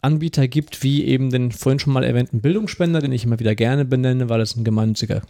[0.00, 3.84] Anbieter gibt, wie eben den vorhin schon mal erwähnten Bildungsspender, den ich immer wieder gerne
[3.84, 5.22] benenne, weil es ein gemeinnütziger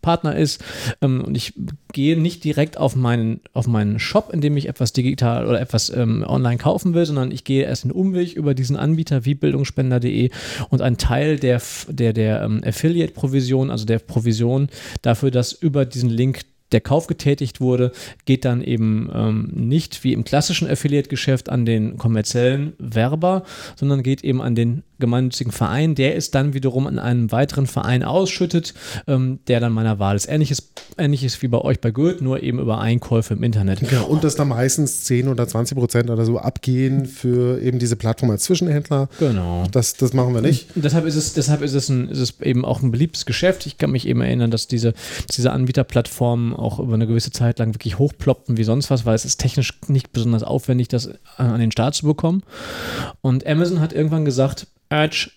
[0.00, 0.64] Partner ist.
[1.02, 1.52] Ähm, und ich
[1.92, 5.90] gehe nicht direkt auf meinen, auf meinen Shop, in dem ich etwas digital oder etwas
[5.90, 10.30] ähm, online kaufen will, sondern ich gehe erst einen Umweg über diesen Anbieter wie bildungsspender.de
[10.70, 14.68] und ein Teil der, der, der ähm, Affiliate-Provision, also der Provision
[15.02, 17.92] dafür, dass über diesen Link der Kauf getätigt wurde,
[18.24, 23.44] geht dann eben ähm, nicht wie im klassischen Affiliate-Geschäft an den kommerziellen Werber,
[23.76, 28.02] sondern geht eben an den gemeinnützigen Verein, der es dann wiederum an einen weiteren Verein
[28.02, 28.74] ausschüttet,
[29.06, 30.28] ähm, der dann meiner Wahl ist.
[30.28, 33.80] Ähnliches, ähnliches wie bei euch bei Goethe, nur eben über Einkäufe im Internet.
[33.80, 37.96] Genau, und dass da meistens 10 oder 20 Prozent oder so abgehen für eben diese
[37.96, 39.08] Plattform als Zwischenhändler.
[39.18, 39.66] Genau.
[39.70, 40.74] Das, das machen wir nicht.
[40.74, 43.66] Und deshalb ist es, deshalb ist es, ein, ist es eben auch ein beliebtes Geschäft.
[43.66, 44.92] Ich kann mich eben erinnern, dass diese,
[45.26, 49.14] dass diese Anbieterplattformen auch über eine gewisse Zeit lang wirklich hochploppten wie sonst was, weil
[49.14, 52.42] es ist technisch nicht besonders aufwendig, das an den Start zu bekommen.
[53.20, 55.30] Und Amazon hat irgendwann gesagt, Edge,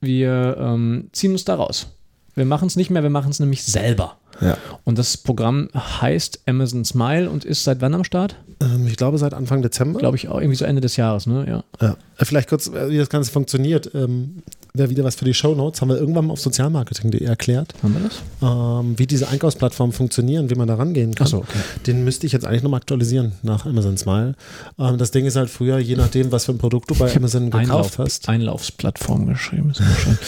[0.00, 1.94] wir ähm, ziehen uns da raus.
[2.34, 4.16] Wir machen es nicht mehr, wir machen es nämlich selber.
[4.40, 4.56] Ja.
[4.84, 8.36] Und das Programm heißt Amazon Smile und ist seit wann am Start?
[8.60, 9.98] Ähm, ich glaube seit Anfang Dezember.
[9.98, 11.44] Glaube ich auch irgendwie so Ende des Jahres, ne?
[11.48, 11.64] Ja.
[11.84, 11.96] Ja.
[12.16, 13.92] Äh, Vielleicht kurz, äh, wie das Ganze funktioniert.
[13.94, 14.42] Ähm,
[14.74, 15.80] Wäre wieder was für die Shownotes.
[15.80, 18.22] Haben wir irgendwann mal auf sozialmarketing.de erklärt, Haben wir das?
[18.42, 21.26] ähm, wie diese Einkaufsplattformen funktionieren, wie man da rangehen kann.
[21.26, 21.58] Ach so, okay.
[21.86, 24.34] Den müsste ich jetzt eigentlich nochmal aktualisieren nach Amazon Smile.
[24.78, 27.50] Ähm, das Ding ist halt früher, je nachdem, was für ein Produkt du bei Amazon
[27.50, 29.70] gekauft Einlauf, hast, Einlaufsplattform geschrieben.
[29.70, 30.18] Ist schön.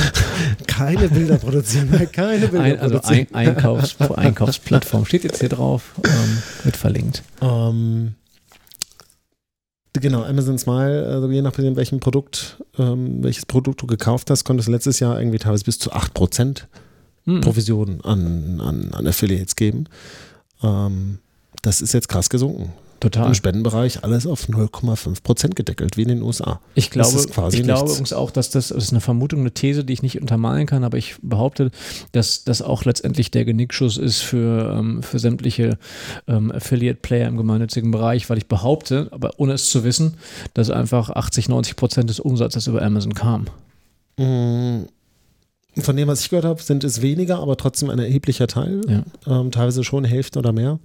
[0.66, 3.26] keine Bilder produzieren, keine Bilder Ein, also produzieren.
[3.32, 7.22] ein, Einkaufs, Einkaufsplattform steht jetzt hier drauf, ähm, wird verlinkt.
[7.40, 8.14] Ähm,
[10.00, 14.68] genau, Amazon Smile, also je nachdem, welchem Produkt, ähm, welches Produkt du gekauft hast, konntest
[14.68, 16.66] du letztes Jahr irgendwie teilweise bis zu 8%
[17.26, 17.40] Hm.
[17.40, 19.88] Provision an, an, an Affiliates geben.
[20.62, 21.18] Ähm,
[21.62, 22.72] das ist jetzt krass gesunken.
[23.00, 23.28] Total.
[23.28, 26.60] Im Spendenbereich alles auf 0,5% gedeckelt, wie in den USA.
[26.74, 29.40] Ich glaube, Das ist quasi ich glaube übrigens auch, dass das, das ist eine Vermutung,
[29.40, 31.70] eine These, die ich nicht untermalen kann, aber ich behaupte,
[32.12, 35.78] dass das auch letztendlich der Genickschuss ist für, ähm, für sämtliche
[36.26, 40.14] ähm, Affiliate-Player im gemeinnützigen Bereich, weil ich behaupte, aber ohne es zu wissen,
[40.54, 43.46] dass einfach 80, 90 Prozent des Umsatzes über Amazon kam.
[44.16, 44.86] Mm,
[45.78, 48.80] Von dem, was ich gehört habe, sind es weniger, aber trotzdem ein erheblicher Teil.
[48.88, 49.40] Ja.
[49.40, 50.78] Ähm, teilweise schon Hälfte oder mehr.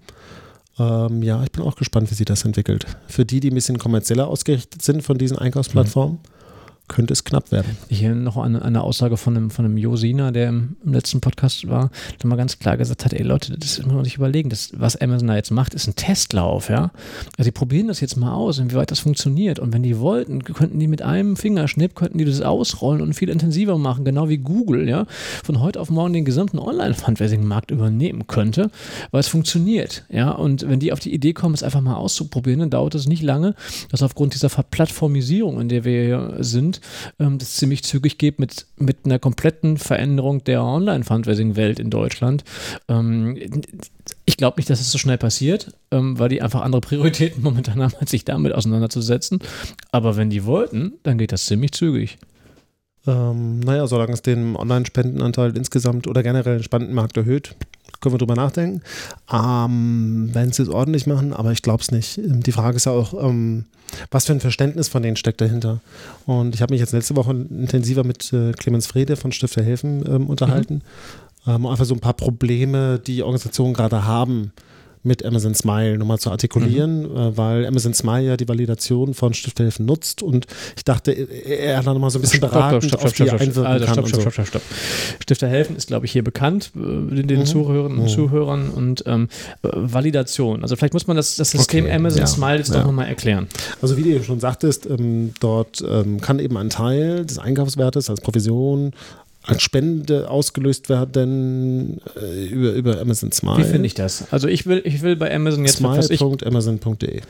[0.81, 2.85] Ähm, ja, ich bin auch gespannt, wie sich das entwickelt.
[3.07, 6.19] Für die, die ein bisschen kommerzieller ausgerichtet sind von diesen Einkaufsplattformen,
[6.91, 7.77] könnte es knapp werden.
[7.89, 11.67] Hier noch eine, eine Aussage von einem, von einem Josina, der im, im letzten Podcast
[11.69, 11.89] war,
[12.21, 14.97] der mal ganz klar gesagt hat, ey Leute, das muss man sich überlegen, das, was
[14.97, 16.91] Amazon da jetzt macht, ist ein Testlauf, ja.
[17.37, 19.57] Also die probieren das jetzt mal aus, inwieweit das funktioniert.
[19.57, 23.29] Und wenn die wollten, könnten die mit einem Fingerschnipp, könnten die das ausrollen und viel
[23.29, 25.05] intensiver machen, genau wie Google, ja,
[25.45, 28.69] von heute auf morgen den gesamten Online-Fundraising-Markt übernehmen könnte,
[29.11, 30.31] weil es funktioniert, ja.
[30.31, 33.23] Und wenn die auf die Idee kommen, es einfach mal auszuprobieren, dann dauert es nicht
[33.23, 33.55] lange,
[33.89, 36.43] dass aufgrund dieser Verplattformisierung, in der wir hier
[37.19, 42.43] ähm, das ziemlich zügig geht mit, mit einer kompletten Veränderung der Online-Fundraising-Welt in Deutschland.
[42.87, 43.37] Ähm,
[44.25, 47.81] ich glaube nicht, dass es so schnell passiert, ähm, weil die einfach andere Prioritäten momentan
[47.81, 49.39] haben, als sich damit auseinanderzusetzen.
[49.91, 52.17] Aber wenn die wollten, dann geht das ziemlich zügig.
[53.07, 57.55] Ähm, naja, solange es den Online-Spendenanteil insgesamt oder generell den Spendenmarkt erhöht,
[58.01, 58.81] können wir drüber nachdenken.
[59.31, 62.17] Ähm, Wenn sie es ordentlich machen, aber ich glaube es nicht.
[62.17, 63.65] Ähm, Die Frage ist ja auch, ähm,
[64.09, 65.79] was für ein Verständnis von denen steckt dahinter.
[66.25, 70.03] Und ich habe mich jetzt letzte Woche intensiver mit äh, Clemens Frede von Stifter Helfen
[70.07, 70.81] ähm, unterhalten.
[71.47, 74.51] Ähm, einfach so ein paar Probleme, die Organisationen gerade haben
[75.03, 79.85] mit Amazon Smile nochmal zu artikulieren, äh, weil Amazon Smile ja die Validation von Stifterhelfen
[79.85, 80.45] nutzt und
[80.75, 83.93] ich dachte, er hat da nochmal so ein bisschen beratend auf die einwirken Also kann
[83.93, 84.31] stopp, stopp, so.
[84.31, 84.61] stopp, stopp, stopp.
[85.21, 88.09] Stifter helfen ist, glaube ich, hier bekannt, äh, den, den Zuhörerinnen und Mhm.
[88.09, 89.27] Zuhörern und ähm,
[89.63, 90.61] äh, Validation.
[90.63, 92.79] Also vielleicht muss man das, das System Okay, Amazon ja, Smile jetzt ja.
[92.79, 93.47] doch nochmal erklären.
[93.81, 98.09] Also wie du eben schon sagtest, ähm, dort ähm, kann eben ein Teil des Einkaufswertes
[98.09, 98.91] als Provision
[99.43, 103.57] als Spende ausgelöst werden äh, über, über Amazon Smile.
[103.57, 104.31] Wie finde ich das?
[104.31, 107.21] Also ich will, ich will bei Amazon jetzt Smile.amazon.de.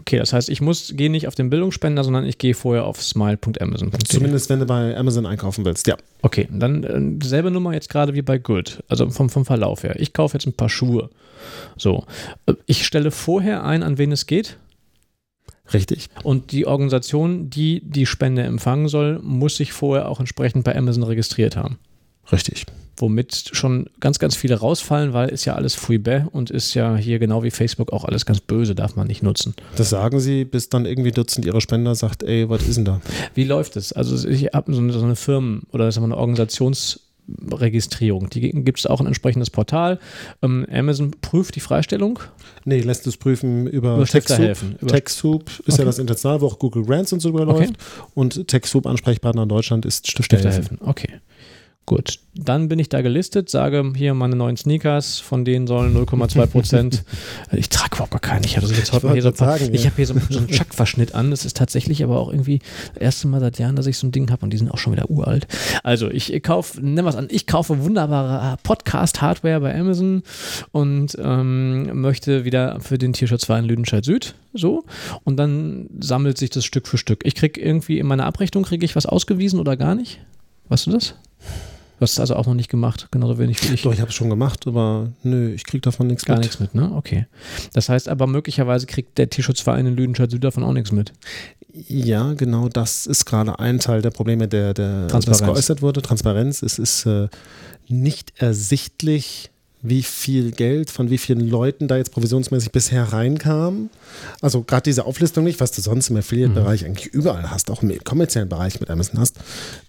[0.00, 3.02] Okay, das heißt, ich muss gehe nicht auf den Bildungsspender, sondern ich gehe vorher auf
[3.02, 4.00] smile.amazon.de.
[4.04, 5.96] Zumindest wenn du bei Amazon einkaufen willst, ja.
[6.22, 9.96] Okay, dann äh, selbe Nummer jetzt gerade wie bei Good, also vom, vom Verlauf her.
[10.00, 11.10] Ich kaufe jetzt ein paar Schuhe.
[11.76, 12.04] So,
[12.46, 14.56] Äh, ich stelle vorher ein, an wen es geht.
[15.72, 16.08] Richtig.
[16.22, 21.02] Und die Organisation, die die Spende empfangen soll, muss sich vorher auch entsprechend bei Amazon
[21.02, 21.78] registriert haben.
[22.32, 22.66] Richtig.
[22.96, 27.18] Womit schon ganz, ganz viele rausfallen, weil ist ja alles Fouibet und ist ja hier
[27.18, 29.54] genau wie Facebook auch alles ganz böse, darf man nicht nutzen.
[29.76, 33.00] Das sagen sie, bis dann irgendwie Dutzend ihrer Spender sagt, ey, was ist denn da?
[33.34, 33.92] Wie läuft es?
[33.92, 36.20] Also ich habe so eine, so eine Firmen- oder sagen wir eine
[37.28, 38.30] Organisationsregistrierung.
[38.30, 39.98] Die gibt es auch ein entsprechendes Portal.
[40.42, 42.18] Ähm, Amazon prüft die Freistellung.
[42.64, 44.38] Nee, lässt es prüfen über, Über TechSoup.
[44.38, 44.76] helfen.
[44.80, 45.78] Über- TechSoup ist Okay.
[45.78, 47.74] ja das international, wo auch Google Grants und so überläuft.
[48.14, 50.78] Und TechSoup Ansprechpartner in Deutschland ist Stifter Stifter helfen.
[50.78, 50.88] helfen.
[50.88, 51.08] Okay.
[51.88, 56.46] Gut, dann bin ich da gelistet, sage hier meine neuen Sneakers, von denen sollen 0,2
[56.46, 57.02] Prozent.
[57.52, 58.44] ich trage überhaupt gar keine.
[58.44, 59.86] Ich habe jetzt heute wollte hier so, paar- sagen, ich ja.
[59.86, 61.30] habe hier so, so einen Chuck-Verschnitt an.
[61.30, 62.58] Das ist tatsächlich aber auch irgendwie
[62.92, 64.76] das erste Mal seit Jahren, dass ich so ein Ding habe und die sind auch
[64.76, 65.46] schon wieder uralt.
[65.82, 70.22] Also ich kaufe, nimm was an, ich kaufe wunderbare Podcast-Hardware bei Amazon
[70.72, 74.84] und ähm, möchte wieder für den Tierschutzverein Lüdenscheid Süd so
[75.24, 77.22] und dann sammelt sich das Stück für Stück.
[77.24, 80.20] Ich kriege irgendwie in meiner Abrechnung kriege ich was ausgewiesen oder gar nicht?
[80.68, 81.14] Weißt du das?
[81.98, 83.82] Du hast es also auch noch nicht gemacht, genauso wenig wie ich.
[83.82, 86.44] Doch, ich habe es schon gemacht, aber nö, ich krieg davon nichts Gar mit.
[86.44, 86.92] nichts mit, ne?
[86.94, 87.26] Okay.
[87.72, 91.12] Das heißt aber möglicherweise kriegt der Tierschutzverein in Lüdenscheid Süd davon auch nichts mit.
[91.72, 96.00] Ja, genau, das ist gerade ein Teil der Probleme, der, der was geäußert wurde.
[96.00, 96.62] Transparenz.
[96.62, 97.28] Es ist äh,
[97.88, 99.50] nicht ersichtlich,
[99.82, 103.90] wie viel Geld von wie vielen Leuten da jetzt provisionsmäßig bisher reinkam.
[104.40, 107.96] Also gerade diese Auflistung nicht, was du sonst im Affiliate-Bereich eigentlich überall hast, auch im
[108.02, 109.36] kommerziellen Bereich mit Amazon hast.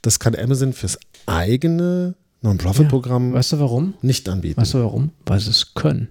[0.02, 3.94] Das kann Amazon fürs eigene Non-Profit-Programm Weißt du warum?
[4.02, 4.62] nicht anbieten.
[4.62, 5.12] Weißt du warum?
[5.26, 6.10] Weil sie es können.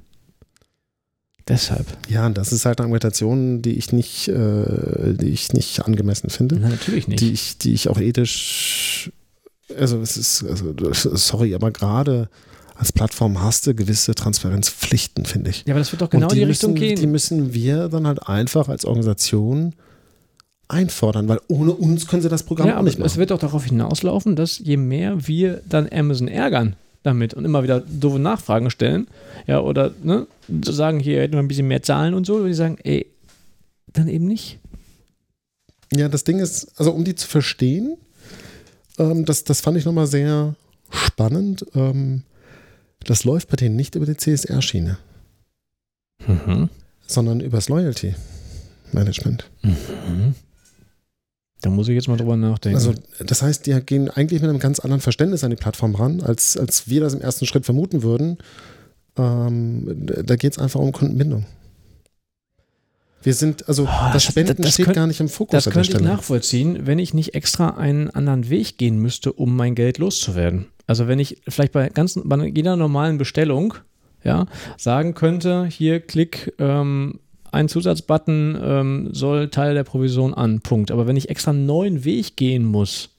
[1.49, 1.87] Deshalb.
[2.09, 6.29] Ja, und das ist halt eine Argumentation, die ich nicht, äh, die ich nicht angemessen
[6.29, 6.57] finde.
[6.57, 7.21] Nein, natürlich nicht.
[7.21, 9.11] die ich, die ich auch ethisch,
[9.79, 12.29] also es ist, also sorry, aber gerade
[12.79, 15.65] als Plattform hast du gewisse Transparenzpflichten, finde ich.
[15.67, 16.97] ja, aber das wird doch genau Und die die Richtung müssen, gehen.
[16.97, 19.75] Die müssen wir dann halt einfach als Organisation
[20.69, 23.19] einfordern, weil ohne uns können sie das Programm ja, auch aber nicht es machen.
[23.19, 27.81] wird doch darauf hinauslaufen, dass je mehr wir dann Amazon ärgern damit und immer wieder
[27.81, 29.09] doofe Nachfragen stellen,
[29.47, 30.27] ja, oder ne,
[30.63, 33.07] sagen, hier hätten wir ein bisschen mehr Zahlen und so, und die sagen, ey,
[33.93, 34.59] dann eben nicht.
[35.93, 37.97] Ja, das Ding ist, also um die zu verstehen,
[38.99, 40.55] ähm, das, das fand ich nochmal sehr
[40.91, 41.65] spannend.
[41.75, 42.23] Ähm,
[43.05, 44.99] das läuft bei denen nicht über die CSR-Schiene,
[46.27, 46.69] Mhm.
[47.07, 48.15] sondern übers Loyalty
[48.93, 49.49] Management.
[49.63, 50.35] Mhm.
[51.61, 52.77] Da muss ich jetzt mal drüber nachdenken.
[52.77, 52.95] Also,
[53.25, 56.57] das heißt, die gehen eigentlich mit einem ganz anderen Verständnis an die Plattform ran, als,
[56.57, 58.39] als wir das im ersten Schritt vermuten würden.
[59.17, 61.47] Ähm, da geht es einfach um Kundenbindung.
[63.23, 65.73] Wir sind, also Ah, das das- Spenden das steht könnt- gar nicht im Fokus Das
[65.73, 69.99] könnte ich nachvollziehen, wenn ich nicht extra einen anderen Weg gehen müsste, um mein Geld
[69.99, 70.67] loszuwerden.
[70.87, 73.75] Also wenn ich vielleicht bei ganz bei jeder normalen Bestellung
[74.25, 74.47] ja,
[74.77, 80.61] sagen könnte, hier klick ähm, ein Zusatzbutton ähm, soll Teil der Provision an.
[80.61, 80.91] Punkt.
[80.91, 83.11] Aber wenn ich extra einen neuen Weg gehen muss,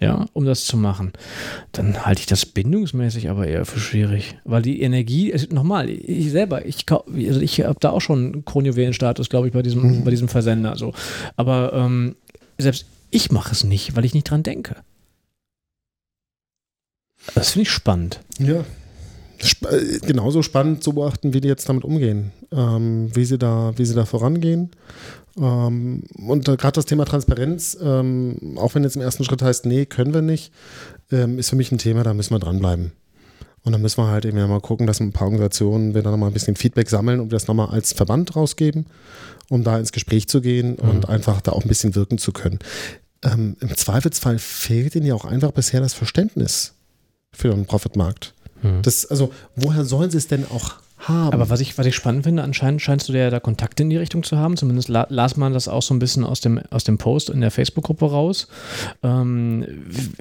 [0.00, 1.12] ja, um das zu machen,
[1.72, 4.36] dann halte ich das bindungsmäßig aber eher für schwierig.
[4.44, 8.44] Weil die Energie, es- nochmal, ich selber, ich, also ich habe da auch schon einen
[8.44, 10.04] Kronjuwelenstatus, glaube ich, bei diesem, Mhm.
[10.04, 10.76] bei diesem Versender.
[10.76, 10.94] So.
[11.36, 12.16] Aber ähm,
[12.58, 14.76] selbst ich mache es nicht, weil ich nicht dran denke.
[17.34, 18.20] Das finde ich spannend.
[18.38, 18.64] Ja.
[19.40, 23.72] Sp äh, genauso spannend zu beobachten, wie die jetzt damit umgehen, ähm, wie, sie da,
[23.76, 24.70] wie sie da vorangehen.
[25.38, 29.86] Ähm, und gerade das Thema Transparenz, ähm, auch wenn jetzt im ersten Schritt heißt, nee,
[29.86, 30.52] können wir nicht,
[31.10, 32.92] ähm, ist für mich ein Thema, da müssen wir dranbleiben.
[33.62, 36.10] Und dann müssen wir halt eben ja mal gucken, dass ein paar Organisationen wir da
[36.10, 38.86] nochmal ein bisschen Feedback sammeln und wir das nochmal als Verband rausgeben,
[39.50, 42.58] um da ins Gespräch zu gehen und einfach da auch ein bisschen wirken zu können.
[43.22, 46.72] Ähm, Im Zweifelsfall fehlt ihnen ja auch einfach bisher das Verständnis
[47.32, 48.34] für den Profitmarkt.
[48.82, 51.32] Das, also, woher sollen sie es denn auch haben?
[51.32, 53.96] Aber was ich, was ich spannend finde, anscheinend scheinst du ja da Kontakte in die
[53.96, 54.56] Richtung zu haben.
[54.56, 57.40] Zumindest la las man das auch so ein bisschen aus dem, aus dem Post in
[57.40, 58.48] der Facebook-Gruppe raus.
[59.02, 59.66] Ähm,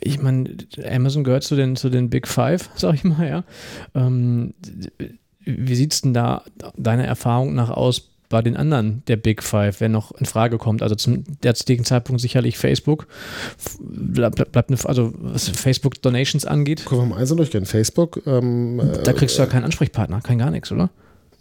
[0.01, 0.49] ich meine,
[0.89, 3.43] Amazon gehört zu den, zu den Big Five, sag ich mal, ja.
[3.95, 4.53] Ähm,
[5.45, 6.43] wie sieht es denn da
[6.77, 10.83] deiner Erfahrung nach aus bei den anderen der Big Five, wer noch in Frage kommt?
[10.83, 13.07] Also zum derzeitigen Zeitpunkt sicherlich Facebook.
[13.79, 17.65] Bleibt, bleibt eine, also was Facebook Donations angeht, Können wir mal eins durchgehen.
[17.65, 20.89] Facebook, ähm, da kriegst du ja keinen Ansprechpartner, kein gar nichts, oder?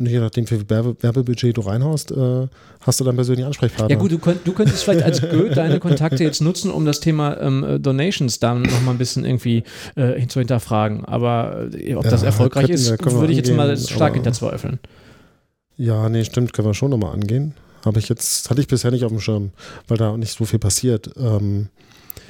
[0.01, 2.47] äh, je nachdem, wie viel Werbe Werbebudget du reinhaust, äh,
[2.81, 3.91] hast du dann persönlich Ansprechpartner.
[3.91, 7.01] Ja gut, du, könnt, du könntest vielleicht als Goethe deine Kontakte jetzt nutzen, um das
[7.01, 9.65] Thema ähm, äh, Donations da nochmal ein bisschen irgendwie
[9.97, 11.05] äh, zu hinterfragen.
[11.05, 14.79] Aber äh, ob das Ja, erfolgreich könnten ist, würde ich jetzt mal stark hinterzweifeln.
[15.79, 17.55] Ja, nee, stimmt, können wir schon nochmal angehen.
[17.85, 19.51] Habe ich jetzt, hatte ich bisher nicht auf dem Schirm,
[19.87, 21.11] weil da auch nicht so viel passiert.
[21.17, 21.69] Ähm,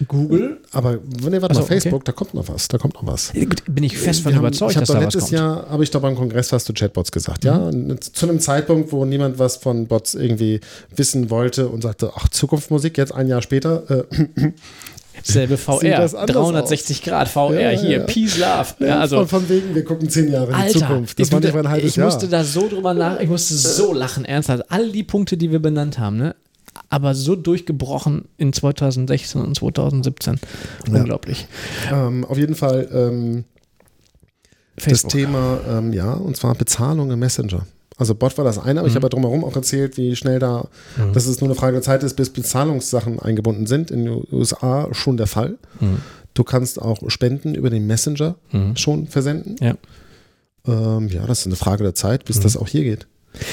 [0.06, 0.58] Google.
[0.70, 3.32] aber wenn ihr warte so, mal, Facebook, da kommt noch was, da kommt noch was.
[3.32, 5.32] Bin ich fest von haben- überzeugt, ich dass da was letztes kommt.
[5.32, 5.38] Mhm.
[5.38, 7.56] Jahr habe ich doch beim Kongress was zu Chatbots gesagt, ja.
[7.56, 10.60] Und zu einem Zeitpunkt, wo niemand was von Bots irgendwie
[10.94, 14.04] wissen wollte und sagte, ach, Zukunftsmusik, jetzt ein Jahr später, äh,
[15.22, 18.04] Selbe VR, das anders 360 Grad VR, Ja, hier, ja.
[18.04, 18.66] Peace, Love.
[18.80, 21.18] Ja, ja, also, von, von wegen, wir gucken zehn Jahre in die Alter, Zukunft.
[21.18, 22.06] Das ich, war nicht mal ein ich, halbes ich Jahr.
[22.06, 24.64] musste da so drüber nach, ich musste so lachen, ernsthaft.
[24.70, 26.34] All die Punkte, die wir benannt haben, ne?
[26.90, 30.38] aber so durchgebrochen in 2016 und 2017.
[30.90, 31.46] Unglaublich.
[31.92, 33.44] ähm, auf jeden Fall ähm,
[34.76, 35.02] das.
[35.04, 37.66] Thema, ähm, ja, und zwar Bezahlung im Messenger.
[37.98, 38.90] Also Bot war das eine, aber Mhm.
[38.90, 40.68] ich habe ja drumherum auch erzählt, wie schnell da,
[41.12, 43.90] dass es nur eine Frage der Zeit ist, bis Bezahlungssachen eingebunden sind.
[43.90, 45.58] In den USA schon der Fall.
[45.80, 45.98] Mhm.
[46.34, 48.36] Du kannst auch Spenden über den Messenger
[48.76, 49.56] schon versenden.
[49.60, 49.74] Ja.
[50.66, 52.24] Ähm, ja, das ist eine Frage der Zeit, Mhm.
[52.26, 53.06] bis das auch hier geht.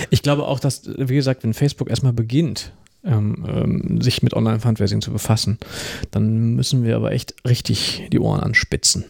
[0.10, 2.72] Ich glaube auch, dass, wie gesagt, wenn Facebook erstmal beginnt,
[3.04, 5.58] ähm, ähm, sich mit Online-Fundraising zu befassen,
[6.12, 9.06] dann müssen wir aber echt richtig die Ohren anspitzen.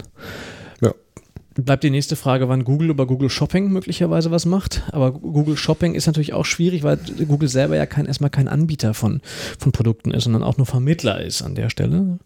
[1.57, 4.83] Bleibt die nächste Frage, wann Google über Google Shopping möglicherweise was macht.
[4.91, 8.93] Aber Google Shopping ist natürlich auch schwierig, weil Google selber ja kein, erstmal kein Anbieter
[8.93, 9.21] von,
[9.57, 12.19] von Produkten ist, sondern auch nur Vermittler ist an der Stelle.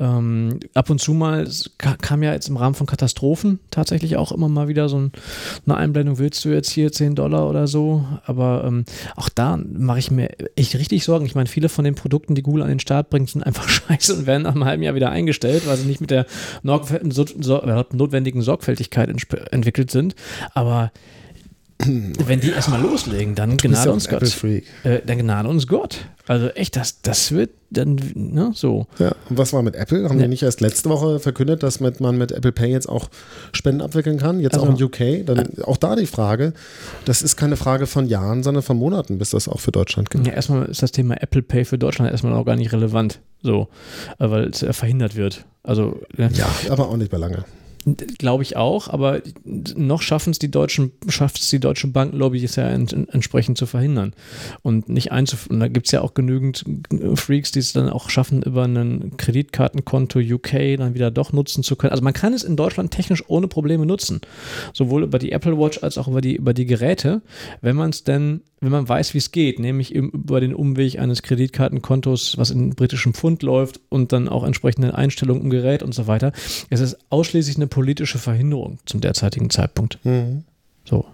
[0.00, 1.46] Ähm, ab und zu mal
[1.76, 5.12] kam ja jetzt im Rahmen von Katastrophen tatsächlich auch immer mal wieder so ein,
[5.66, 8.06] eine Einblendung, willst du jetzt hier 10 Dollar oder so?
[8.24, 8.86] Aber ähm,
[9.16, 11.26] auch da mache ich mir echt richtig Sorgen.
[11.26, 14.14] Ich meine, viele von den Produkten, die Google an den Start bringt, sind einfach scheiße
[14.14, 16.24] und werden nach einem halben Jahr wieder eingestellt, weil sie nicht mit der
[16.62, 19.08] notwendigen Sorgfältigkeit
[19.50, 20.14] entwickelt sind.
[20.54, 20.92] Aber
[21.84, 24.22] wenn die erstmal loslegen, dann Du gnade ja uns Gott.
[24.84, 26.06] Äh, dann gnade uns Gott.
[26.28, 28.86] Also echt, das, das wird dann, ne, so.
[29.00, 30.04] Ja, und was war mit Apple?
[30.08, 30.22] Haben Ja.
[30.24, 33.08] die nicht erst letzte Woche verkündet, dass mit, man mit Apple Pay jetzt auch
[33.52, 34.38] Spenden abwickeln kann?
[34.38, 35.24] Jetzt Also- auch in UK?
[35.26, 36.52] Dann auch da die Frage,
[37.04, 40.24] das ist keine Frage von Jahren, sondern von Monaten, bis das auch für Deutschland gilt.
[40.28, 43.18] Ja, erstmal ist das Thema Apple Pay für Deutschland erstmal auch gar nicht relevant.
[43.42, 43.66] So,
[44.20, 45.44] äh, weil es äh, verhindert wird.
[45.64, 47.44] Also, äh, Ja, aber auch nicht mehr lange.
[48.18, 52.56] Glaube ich auch, aber noch schaffen es die deutschen, schafft es die deutsche Bankenlobby es
[52.56, 54.14] ja ent, entsprechend zu verhindern.
[54.62, 55.60] Und nicht einzuführen.
[55.60, 56.64] Da gibt es ja auch genügend
[57.14, 61.76] Freaks, die es dann auch schaffen, über ein Kreditkartenkonto UK dann wieder doch nutzen zu
[61.76, 61.92] können.
[61.92, 64.20] Also man kann es in Deutschland technisch ohne Probleme nutzen.
[64.72, 67.22] Sowohl über die Apple Watch als auch über die, über die Geräte,
[67.60, 71.22] wenn man es denn, wenn man weiß, wie es geht, nämlich über den Umweg eines
[71.22, 76.06] Kreditkartenkontos, was in britischem Pfund läuft und dann auch entsprechende Einstellungen im Gerät und so
[76.06, 76.32] weiter.
[76.70, 79.98] Es ist ausschließlich eine politische Verhinderung zum derzeitigen Zeitpunkt.
[80.04, 80.44] Mhm.
[80.84, 81.04] So.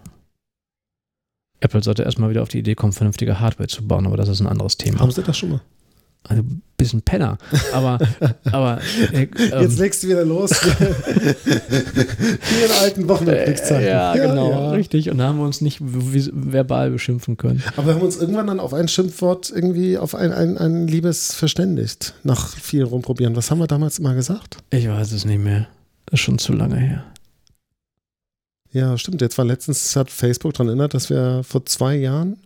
[1.60, 4.40] Apple sollte erstmal wieder auf die Idee kommen, vernünftige Hardware zu bauen, aber das ist
[4.40, 5.00] ein anderes Thema.
[5.00, 5.60] Haben Sie das schon mal?
[6.24, 7.38] Also ein bisschen Penner.
[7.72, 7.98] Aber,
[8.52, 8.80] aber
[9.12, 10.50] äh, ähm, Jetzt legst du wieder los.
[11.44, 13.84] Wie in alten Wochenendblickzeiten.
[13.84, 14.70] äh, ja, genau, ja.
[14.70, 15.10] richtig.
[15.10, 17.62] Und da haben wir uns nicht verbal beschimpfen können.
[17.76, 21.34] Aber wir haben uns irgendwann dann auf ein Schimpfwort irgendwie, auf ein, ein, ein Liebes
[21.34, 23.36] verständigt, nach viel rumprobieren.
[23.36, 24.58] Was haben wir damals immer gesagt?
[24.70, 25.68] Ich weiß es nicht mehr.
[26.06, 27.04] Das ist schon zu lange her.
[28.70, 29.22] Ja, stimmt.
[29.22, 32.36] Jetzt war letztens, hat Facebook daran erinnert, dass wir vor zwei Jahren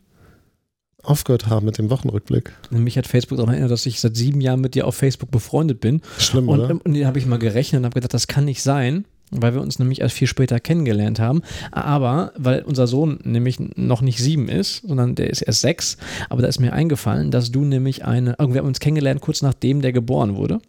[1.03, 2.53] aufgehört haben mit dem Wochenrückblick.
[2.71, 5.81] Mich hat Facebook daran erinnert, dass ich seit sieben Jahren mit dir auf Facebook befreundet
[5.81, 6.01] bin.
[6.19, 6.79] Schlimm, Und, oder?
[6.85, 9.63] und da habe ich mal gerechnet und habe gedacht, das kann nicht sein, weil wir
[9.63, 11.43] uns nämlich erst viel später kennengelernt haben.
[11.71, 15.97] Aber weil unser Sohn nämlich noch nicht sieben ist, sondern der ist erst sechs.
[16.29, 19.81] Aber da ist mir eingefallen, dass du nämlich eine, wir haben uns kennengelernt kurz nachdem
[19.83, 20.61] der geboren wurde.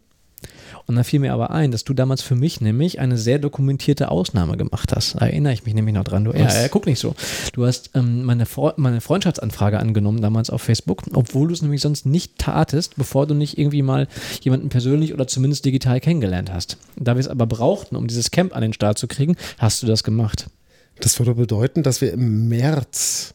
[0.86, 4.10] Und da fiel mir aber ein, dass du damals für mich nämlich eine sehr dokumentierte
[4.12, 5.16] Ausnahme gemacht hast.
[5.16, 6.26] Da erinnere ich mich nämlich noch dran.
[6.26, 7.16] Du, ja, ja, guck nicht so.
[7.54, 11.82] Du hast ähm, meine, Fre meine Freundschaftsanfrage angenommen damals auf Facebook, obwohl du es nämlich
[11.82, 14.08] sonst nicht tatest, bevor du nicht irgendwie mal
[14.42, 16.78] jemanden persönlich oder zumindest digital kennengelernt hast.
[16.98, 19.88] Da wir es aber brauchten, um dieses Camp an den Start zu kriegen, hast du
[19.88, 20.48] das gemacht.
[21.00, 23.34] Das würde bedeuten, dass wir im März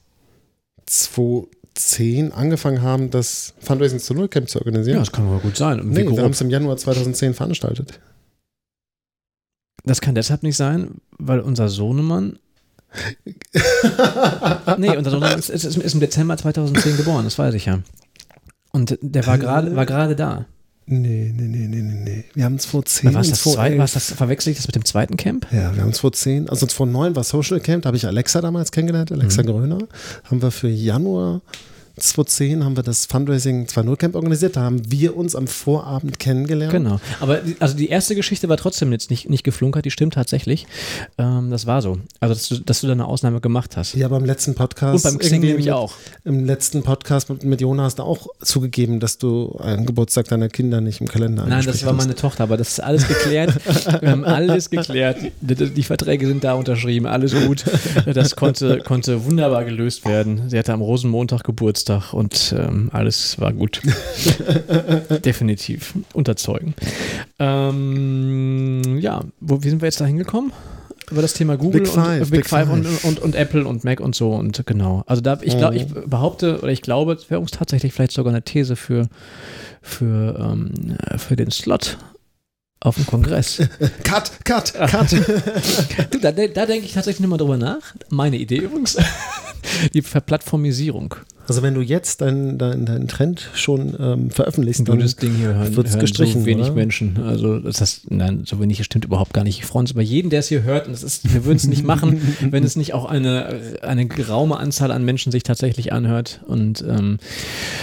[1.79, 4.99] 2010 angefangen haben, das Fundraising zu Null Camp zu organisieren.
[4.99, 5.81] das kann aber gut sein.
[5.85, 8.01] Nee, wir haben es im Januar 2010 veranstaltet.
[9.85, 12.39] Das kann deshalb nicht sein, weil unser Sohnemann.
[14.79, 17.81] nee, unser Sohnemann ist, ist, ist im Dezember 2010 geboren, das weiß ich ja.
[18.73, 20.47] Und der war gerade war gerade da.
[20.91, 22.25] Nee, nee, nee, nee, nee, nee.
[22.35, 23.45] Wir haben es vor 10 War das?
[23.47, 23.57] 11.
[23.59, 25.47] War das, verwechsel ich das mit dem zweiten Camp?
[25.53, 28.07] Ja, wir haben es vor 10, also vor 9 war Social Camp, da habe ich
[28.07, 29.47] Alexa damals kennengelernt, Alexa Mhm.
[29.47, 29.79] Gröner.
[30.25, 31.43] Haben wir für Januar
[31.99, 36.73] 2010 haben wir das Fundraising 2.0 Camp organisiert, da haben wir uns am Vorabend kennengelernt.
[36.73, 37.01] Genau.
[37.21, 40.67] Aber die, also die erste Geschichte war trotzdem jetzt nicht, nicht geflunkert, die stimmt tatsächlich.
[41.19, 41.99] Ähm, das war so.
[42.21, 43.95] Also, dass du, dass du da eine Ausnahme gemacht hast.
[43.95, 45.05] Ja, beim letzten Podcast.
[45.05, 45.95] Und beim Xing nämlich auch.
[46.25, 50.49] Im letzten Podcast mit, mit Jonas hast du auch zugegeben, dass du einen Geburtstag deiner
[50.49, 53.55] Kinder nicht im Kalender Nein, das war meine Tochter, aber das ist alles geklärt.
[54.01, 55.19] Wir haben alles geklärt.
[55.41, 57.65] Die, die die Verträge sind da unterschrieben, alles gut.
[58.07, 60.49] Das konnte, konnte wunderbar gelöst werden.
[60.49, 61.88] Sie hatte am Rosenmontag Geburtstag.
[61.89, 63.81] Geburtstag und ähm, alles war gut.
[65.25, 65.95] Definitiv.
[66.13, 66.75] Unterzeugen.
[67.39, 70.53] Ähm, ja, wo, wie sind wir jetzt da hingekommen?
[71.11, 73.05] Über das Thema Google Big und Five, äh, Big, Big Five, Und, Five.
[73.05, 75.05] und, und Apple und Mac und so und genau.
[75.07, 76.11] Also da ich glaube, ich Mhm.
[76.11, 79.09] behaupte oder ich glaube, es wäre uns tatsächlich vielleicht sogar eine These für,
[79.81, 81.97] für, ähm, für den Slot
[82.81, 83.63] auf dem Kongress.
[84.05, 85.11] Cut, cut, cut.
[86.11, 87.95] Du, da, da denke ich tatsächlich nochmal drüber nach.
[88.11, 88.97] Meine Idee übrigens.
[89.95, 91.15] Die Verplattformisierung.
[91.49, 95.01] Also wenn du jetzt deinen dein, dein Trend schon ähm, veröffentlichst, dann
[95.77, 96.75] wird's hören gestrichen, so wenig oder?
[96.75, 97.19] Menschen.
[97.25, 99.59] Also das heißt, nein, so wenig stimmt überhaupt gar nicht.
[99.61, 100.87] Ich freue uns über jeden, der es hier hört.
[100.87, 102.21] Und das ist, wir würden es nicht machen,
[102.51, 106.41] wenn es nicht auch eine, eine geraume Anzahl an Menschen sich tatsächlich anhört.
[106.47, 107.17] Und ähm,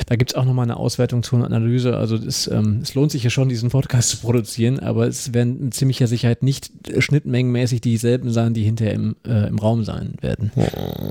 [0.05, 1.97] da gibt es auch nochmal eine Auswertung zu einer Analyse.
[1.97, 5.65] Also es, ähm, es lohnt sich ja schon, diesen Podcast zu produzieren, aber es werden
[5.65, 10.51] mit ziemlicher Sicherheit nicht schnittmengenmäßig dieselben sein, die hinterher im, äh, im Raum sein werden.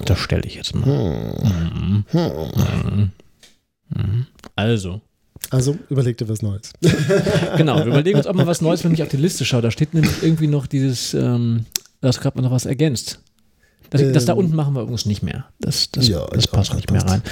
[0.05, 0.87] Das stelle ich jetzt mal.
[0.87, 2.05] Mhm.
[2.57, 3.11] Mhm.
[3.91, 4.27] Mhm.
[4.57, 5.01] Also,
[5.51, 6.73] also überleg dir was Neues.
[7.57, 9.63] genau, wir überlegen uns auch mal was Neues, wenn ich auf die Liste schaue.
[9.63, 11.67] Da steht nämlich irgendwie noch dieses, ähm,
[12.01, 13.21] da ist gerade noch was ergänzt.
[13.91, 15.45] Das, das da Ähm, unten machen wir übrigens nicht mehr.
[15.61, 17.23] Das, das, Ja, das ja, passt das nicht mehr rein.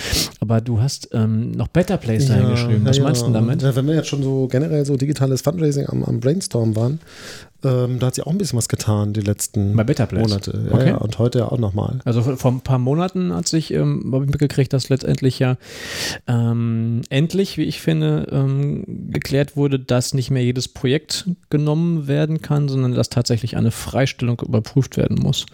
[0.40, 2.84] Aber du hast ähm, noch Better Place da hingeschrieben.
[2.84, 3.62] Was ja, meinst du damit?
[3.62, 7.00] Ja, wenn wir jetzt schon so generell so digitales Fundraising am, am Brainstorm waren,
[7.64, 9.74] ähm, da hat sich auch ein bisschen was getan die letzten?
[10.22, 10.64] Monate.
[10.68, 10.88] Ja, Okay.
[10.90, 12.00] ja, und heute ja auch nochmal.
[12.04, 15.56] Also vor- vor ein paar Monaten hat sich ähm, ich mitgekriegt, dass letztendlich ja
[16.26, 22.42] ähm, endlich, wie ich finde, ähm, geklärt wurde, dass nicht mehr jedes Projekt genommen werden
[22.42, 25.46] kann, sondern dass tatsächlich eine Freistellung überprüft werden muss.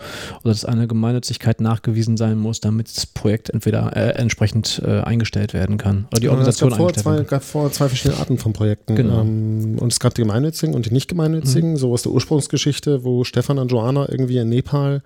[0.43, 5.55] Oder dass eine Gemeinnützigkeit nachgewiesen sein muss, damit das Projekt entweder äh, entsprechend äh, eingestellt
[5.55, 6.07] werden kann.
[6.13, 8.97] Oder die Organisation es gab vor eingestellt zwei, gab vor zwei verschiedene Arten von Projekten.
[8.97, 9.21] Genau.
[9.21, 13.25] Ähm, und es gab die gemeinnützigen und die nicht gemeinnützigen, so aus der Ursprungsgeschichte, wo
[13.25, 15.03] Stefan und Joanna irgendwie in Nepal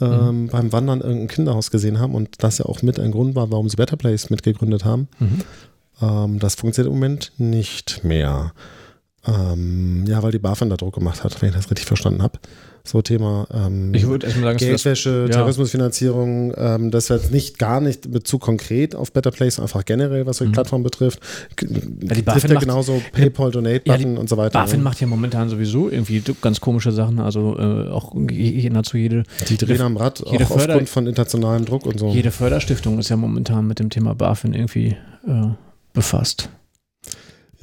[0.00, 3.50] ähm, beim Wandern irgendein Kinderhaus gesehen haben und das ja auch mit ein Grund war,
[3.50, 5.08] warum sie Better Place mitgegründet haben.
[5.18, 5.40] Mhm.
[6.00, 8.52] Ähm, das funktioniert im Moment nicht mehr.
[9.26, 12.38] Ähm, ja, weil die BaFin da Druck gemacht hat, wenn ich das richtig verstanden habe.
[12.86, 15.32] So Thema ähm, Ich würde sagen, das, Geldwäsche, ja.
[15.32, 20.38] Terrorismusfinanzierung, ähm, das wird nicht gar nicht zu konkret auf Better Place, einfach generell, was
[20.38, 21.18] die Plattform betrifft.
[21.56, 24.58] G- die trifft BaFin ja macht- genauso PayPal, Donate-Button und so weiter.
[24.58, 29.56] BaFin macht ja momentan sowieso irgendwie ganz komische Sachen, also äh, auch nahezu jede, die
[29.56, 32.08] drehen am Rad, jede auch Förder- aufgrund von internationalem Druck und so.
[32.10, 34.96] Jede Förderstiftung ist ja momentan mit dem Thema BaFin irgendwie
[35.26, 35.46] äh,
[35.94, 36.50] befasst.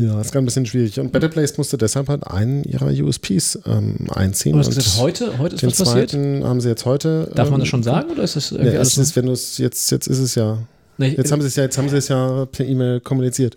[0.01, 0.99] Ja, ist ganz ein bisschen schwierig.
[0.99, 4.53] Und Better Place musste deshalb halt einen ihrer USPs ähm, einziehen.
[4.53, 6.09] Du hast gesagt, heute, heute ist den was passiert?
[6.11, 7.31] zweiten haben sie jetzt heute.
[7.35, 9.27] Darf man ähm, das schon sagen oder ist das irgendwie Ja, alles es ist, wenn
[9.27, 10.57] jetzt, jetzt ist es ja
[10.97, 13.55] Nee, Jetzt haben sie es ja, jetzt haben sie es ja per E-Mail kommuniziert.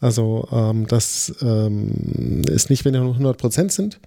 [0.00, 3.98] Also ähm, das ähm, ist nicht, wenn ja nur 100 Prozent sind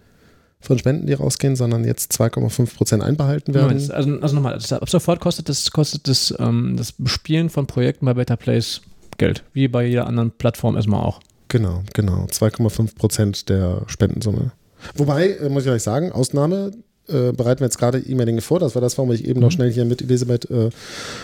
[0.60, 3.68] von Spenden, die rausgehen, sondern jetzt 2,5 Prozent einbehalten werden.
[3.70, 7.66] Moment, also, also nochmal, das- ab sofort kostet das, kostet das, ähm, das Bespielen von
[7.66, 8.82] Projekten bei Better Place
[9.18, 11.22] Geld, wie bei jeder anderen Plattform erstmal auch.
[11.56, 12.26] Genau, genau.
[12.26, 14.52] 2,5 Prozent der Spendensumme.
[14.96, 16.72] Wobei, äh, muss ich gleich sagen, Ausnahme
[17.08, 18.60] äh, bereiten wir jetzt gerade E-Mailing vor.
[18.60, 20.70] Das war das, warum ich eben noch schnell hier mit Elisabeth äh,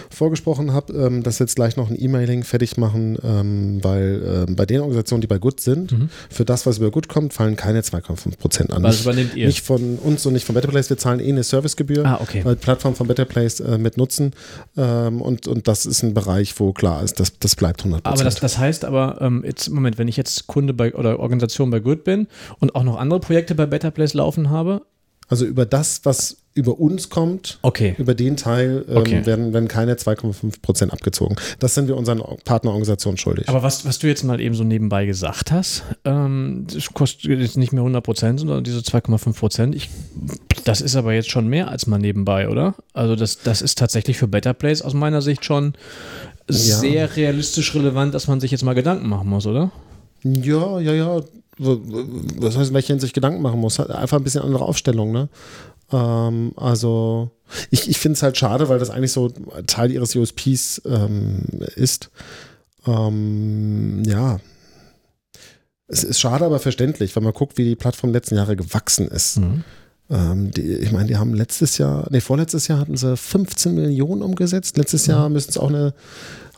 [0.09, 4.55] vorgesprochen habe, ähm, dass wir jetzt gleich noch ein E-Mailing fertig machen, ähm, weil ähm,
[4.55, 5.95] bei den Organisationen, die bei Good sind,
[6.29, 8.83] für das, was über Good kommt, fallen keine 2,5 Prozent an.
[8.83, 9.47] Was übernehmt ihr?
[9.47, 10.89] Nicht von uns und nicht von Better Place.
[10.89, 12.41] Wir zahlen eh eine Servicegebühr, Ah, okay.
[12.43, 14.31] weil die Plattform von Better Place äh, mit nutzen.
[14.77, 18.23] Ähm, und, und das ist ein Bereich, wo klar ist, das, das bleibt 100 Aber
[18.23, 21.79] das, das heißt aber, ähm, jetzt, Moment, wenn ich jetzt Kunde bei oder Organisation bei
[21.79, 22.27] Good bin
[22.59, 24.81] und auch noch andere Projekte bei Better Place laufen habe,
[25.31, 27.95] Also über das, was über uns kommt, okay.
[27.97, 29.25] über den Teil ähm, Okay.
[29.25, 31.37] werden, werden keine 2,5 Prozent abgezogen.
[31.59, 33.47] Das sind wir unseren Partnerorganisationen schuldig.
[33.47, 37.55] Aber was, was du jetzt mal eben so nebenbei gesagt hast, ähm, das kostet jetzt
[37.55, 39.77] nicht mehr 100 Prozent, sondern diese 2,5 Prozent.
[40.65, 42.75] Das ist aber jetzt schon mehr als mal nebenbei, oder?
[42.91, 45.75] Also das, das ist tatsächlich für Better Place aus meiner Sicht schon
[46.49, 49.71] sehr realistisch relevant, dass man sich jetzt mal Gedanken machen muss, oder?
[50.23, 51.21] ja, ja, ja.
[51.63, 53.79] Was heißt, in welcher Hinsicht Gedanken machen muss?
[53.79, 55.29] Einfach ein bisschen andere Aufstellung, ne?
[55.91, 57.31] Ähm, also,
[57.69, 59.29] ich, ich finde es halt schade, weil das eigentlich so
[59.67, 61.43] Teil ihres USPs ähm,
[61.75, 62.09] ist.
[62.87, 64.39] Ähm, ja.
[65.87, 69.39] Es ist schade, aber verständlich, wenn man guckt, wie die Plattform letzten Jahre gewachsen ist.
[69.39, 69.63] Mhm.
[70.09, 74.21] Ähm, die, ich meine, die haben letztes Jahr, nee, vorletztes Jahr hatten sie 15 Millionen
[74.21, 74.77] umgesetzt.
[74.77, 75.33] Letztes Jahr Mhm.
[75.33, 75.93] müssten es auch eine,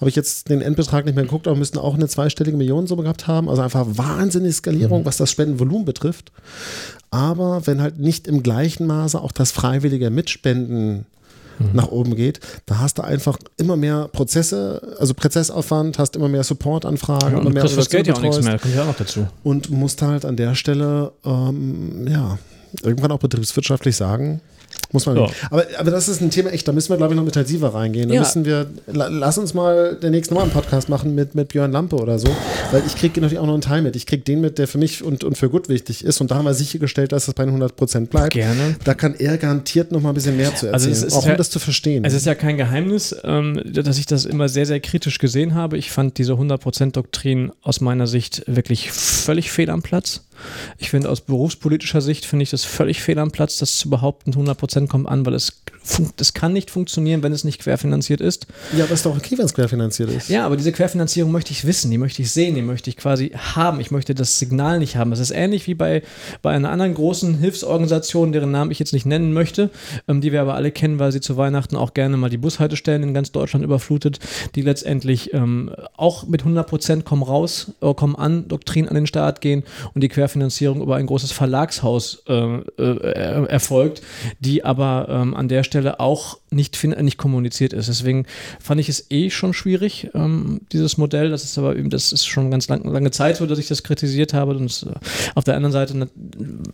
[0.04, 3.26] habe ich jetzt den Endbetrag nicht mehr geguckt, aber müssten auch eine zweistellige Millionensumme gehabt
[3.28, 3.50] haben.
[3.50, 5.06] Also einfach wahnsinnige Skalierung, Mhm.
[5.06, 6.32] was das Spendenvolumen betrifft.
[7.12, 11.06] Aber wenn halt nicht im gleichen Maße auch das freiwillige Mitspenden
[11.72, 16.44] nach oben geht, da hast du einfach immer mehr Prozesse, also Prozessaufwand, hast immer mehr
[16.44, 18.96] Supportanfragen, und immer du mehr kriegst das Geld ja auch nichts mehr, kommt ja auch
[18.96, 19.28] dazu.
[19.44, 22.40] und musst halt an der Stelle, ähm, ja,
[22.82, 24.42] irgendwann auch betriebswirtschaftlich sagen,
[24.94, 25.28] Muss man Ja.
[25.50, 28.08] Aber, aber das ist ein Thema, echt, da müssen wir, glaube ich, noch intensiver reingehen.
[28.10, 28.22] Da Ja.
[28.22, 31.72] müssen wir, la, lass uns mal den nächsten Mal einen Podcast machen mit, mit Björn
[31.72, 32.28] Lampe oder so,
[32.72, 33.96] weil ich kriege natürlich auch noch einen Teil mit.
[33.98, 36.36] Ich kriege den mit, der für mich und, und für gut wichtig ist und da
[36.36, 38.34] haben wir sichergestellt, dass es bei den 100% bleibt.
[38.34, 38.76] Gerne.
[38.86, 41.24] Da kann er garantiert noch mal ein bisschen mehr zu Also erzählen, es ist auch
[41.24, 42.06] um ja- das zu verstehen.
[42.06, 45.78] Es ist ja kein Geheimnis, ähm, dass ich das immer sehr, sehr kritisch gesehen habe.
[45.78, 50.22] Ich fand diese 100%-Doktrin aus meiner Sicht wirklich völlig fehl am Platz.
[50.78, 54.34] Ich finde, aus berufspolitischer Sicht finde ich das völlig fehl am Platz, das zu behaupten,
[54.34, 55.62] 100% kommt an, weil es,
[56.18, 58.48] das kann nicht funktionieren, wenn es nicht querfinanziert ist.
[58.78, 60.30] ja, aber ist doch okay, wenn es querfinanziert ist.
[60.30, 63.32] Ja, aber diese Querfinanzierung möchte ich wissen, die möchte ich sehen, die möchte ich quasi
[63.36, 63.80] haben.
[63.80, 65.12] Ich möchte das Signal nicht haben.
[65.12, 66.04] Das ist ähnlich wie bei,
[66.42, 69.70] bei einer anderen großen Hilfsorganisation, deren Namen ich jetzt nicht nennen möchte,
[70.08, 73.04] ähm, die wir aber alle kennen, weil sie zu Weihnachten auch gerne mal die Bushaltestellen
[73.04, 74.20] in ganz Deutschland überflutet,
[74.56, 79.42] die letztendlich ähm, auch mit 100% komm raus, äh, komm an, Doktrin an den Start
[79.42, 84.02] gehen und die Querfinanzierung über ein großes Verlagshaus äh, äh, erfolgt,
[84.40, 84.73] die aber
[85.10, 87.88] ähm, an der Stelle auch nicht, nicht kommuniziert ist.
[87.90, 88.26] Deswegen
[88.60, 91.30] fand ich es eh schon schwierig, ähm, dieses Modell.
[91.30, 93.84] Das ist aber eben, das ist schon ganz lang, lange Zeit so, dass ich das
[93.84, 94.56] kritisiert habe.
[94.56, 94.92] Und es, äh,
[95.36, 96.10] auf der anderen Seite, ne-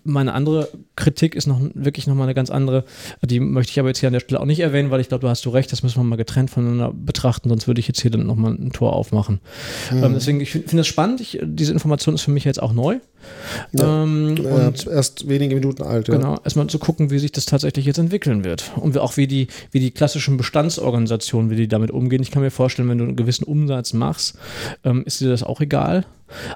[0.04, 2.84] meine andere Kritik ist noch wirklich nochmal eine ganz andere.
[3.22, 5.22] Die möchte ich aber jetzt hier an der Stelle auch nicht erwähnen, weil ich glaube,
[5.22, 8.02] du hast du recht, das müssen wir mal getrennt voneinander betrachten, sonst würde ich jetzt
[8.02, 9.40] hier dann nochmal ein Tor aufmachen.
[9.92, 11.22] Ähm, deswegen, ich finde find das spannend.
[11.22, 13.00] Ich, diese Information ist für mich jetzt auch neu.
[13.74, 14.04] Ja.
[14.04, 16.08] Ähm, Äh, und erst wenige Minuten alt.
[16.08, 16.16] Ja.
[16.16, 18.72] Genau, erstmal zu gucken, wie sich das tatsächlich jetzt entwickeln wird.
[18.78, 22.22] Und auch wie die, wie die klassischen Bestandsorganisationen, wie die damit umgehen.
[22.22, 24.38] Ich kann mir vorstellen, wenn du einen gewissen Umsatz machst,
[24.84, 26.06] ähm, ist dir das auch egal.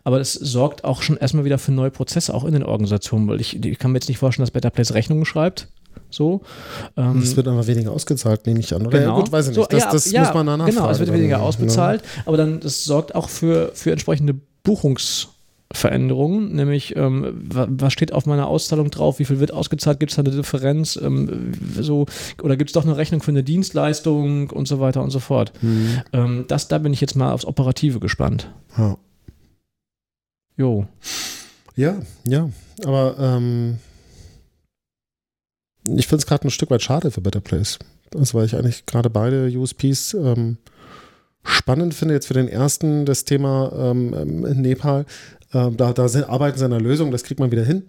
[0.03, 3.41] Aber das sorgt auch schon erstmal wieder für neue Prozesse, auch in den Organisationen, weil
[3.41, 5.68] ich, ich kann mir jetzt nicht vorstellen, dass Better Place Rechnungen schreibt.
[6.10, 6.41] So.
[6.95, 8.85] Ähm, Es wird aber weniger ausgezahlt, nehme ich an.
[8.85, 9.15] Oder Genau.
[9.15, 9.64] ja, gut, weiß ich nicht.
[9.64, 12.07] So, das ja, das ja, muss man danach Genau, es wird weniger ausbezahlt, ne?
[12.26, 14.35] aber dann das sorgt auch für, für entsprechende
[15.73, 20.11] Buchungsveränderungen, nämlich ähm, wa- was steht auf meiner Auszahlung drauf, wie viel wird ausgezahlt, gibt
[20.11, 22.05] es da eine Differenz, ähm, so,
[22.41, 25.51] oder gibt es doch eine Rechnung für eine Dienstleistung und so weiter und so fort.
[25.61, 26.01] Mhm.
[26.13, 28.51] Ähm, das, da bin ich jetzt mal aufs Operative gespannt.
[28.77, 28.97] Ja.
[30.57, 30.87] Jo.
[31.75, 31.95] Ja,
[32.27, 32.49] ja.
[32.85, 33.79] Aber ähm,
[35.87, 37.79] ich finde es gerade ein Stück weit schade für Better Place.
[38.15, 40.57] Also, weil ich eigentlich gerade beide USPs ähm,
[41.43, 42.13] spannend finde.
[42.13, 45.05] Jetzt für den ersten das Thema ähm, ähm, Nepal.
[45.53, 47.84] Ähm, da da sind, arbeiten sie an einer Lösung, das kriegt man wieder hin.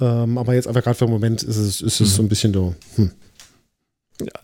[0.00, 2.52] Ähm, aber jetzt einfach gerade für den Moment ist es, ist es so ein bisschen
[2.52, 2.74] so.
[2.96, 3.10] Hm.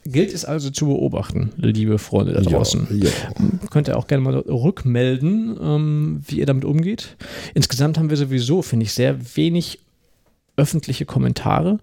[0.06, 2.86] Gilt es also zu beobachten, liebe Freunde da draußen.
[2.93, 3.10] Ja,
[3.70, 7.16] Könnt ihr auch gerne mal rückmelden, ähm, wie ihr damit umgeht.
[7.55, 9.81] Insgesamt haben wir sowieso, finde ich, sehr wenig
[10.57, 11.78] öffentliche Kommentare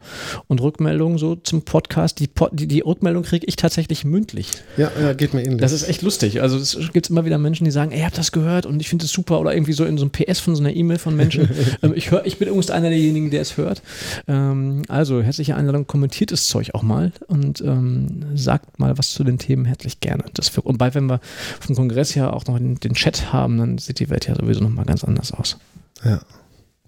[0.47, 2.19] und Rückmeldungen so zum Podcast.
[2.19, 4.49] Die, die, die Rückmeldung kriege ich tatsächlich mündlich.
[4.77, 5.61] ja, ja, geht mir ähnlich.
[5.61, 6.41] Das ist echt lustig.
[6.41, 8.89] Also es gibt immer wieder Menschen, die sagen, ey, ihr habt das gehört und ich
[8.89, 11.15] finde es super oder irgendwie so in so einem PS von so einer E-Mail von
[11.15, 11.49] Menschen.
[11.83, 13.81] ähm, ich, hör, ich bin übrigens einer derjenigen, der es hört.
[14.27, 19.23] Ähm, also herzliche Einladung, kommentiert das Zeug auch mal und ähm, sagt mal was zu
[19.23, 20.25] den Themen herzlich gerne.
[20.33, 21.19] Das für, und bald, wenn wir
[21.59, 24.61] vom Kongress ja auch noch den, den Chat haben, dann sieht die Welt ja sowieso
[24.61, 25.57] nochmal ganz anders aus.
[26.03, 26.21] ja.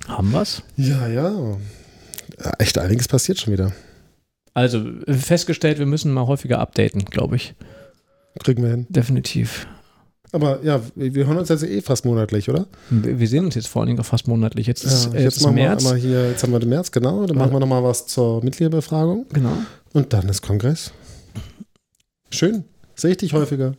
[0.08, 0.62] Haben wir's?
[0.78, 1.32] ja, ja.
[2.44, 3.72] Ja, Echt einiges passiert schon wieder.
[4.54, 7.54] Also festgestellt, wir müssen mal häufiger updaten, glaube ich.
[8.44, 8.88] Kriegen wir hin.
[8.90, 9.68] Definitiv.
[10.32, 12.68] Aber ja, wir hören uns jetzt eh fast monatlich, oder?
[12.90, 14.68] Wir sehen uns jetzt vor allen Dingen auch fast monatlich.
[14.68, 15.86] Jetzt ist, Ja, äh, jetzt ist machen März.
[15.86, 17.26] wir hier, jetzt haben wir den März, genau.
[17.26, 19.26] Dann machen wir nochmal was zur Mitgliederbefragung.
[19.32, 19.54] Genau.
[19.94, 20.92] Und dann ist Kongress.
[22.32, 22.66] Schön.
[22.96, 23.74] Sehe ich dich häufiger.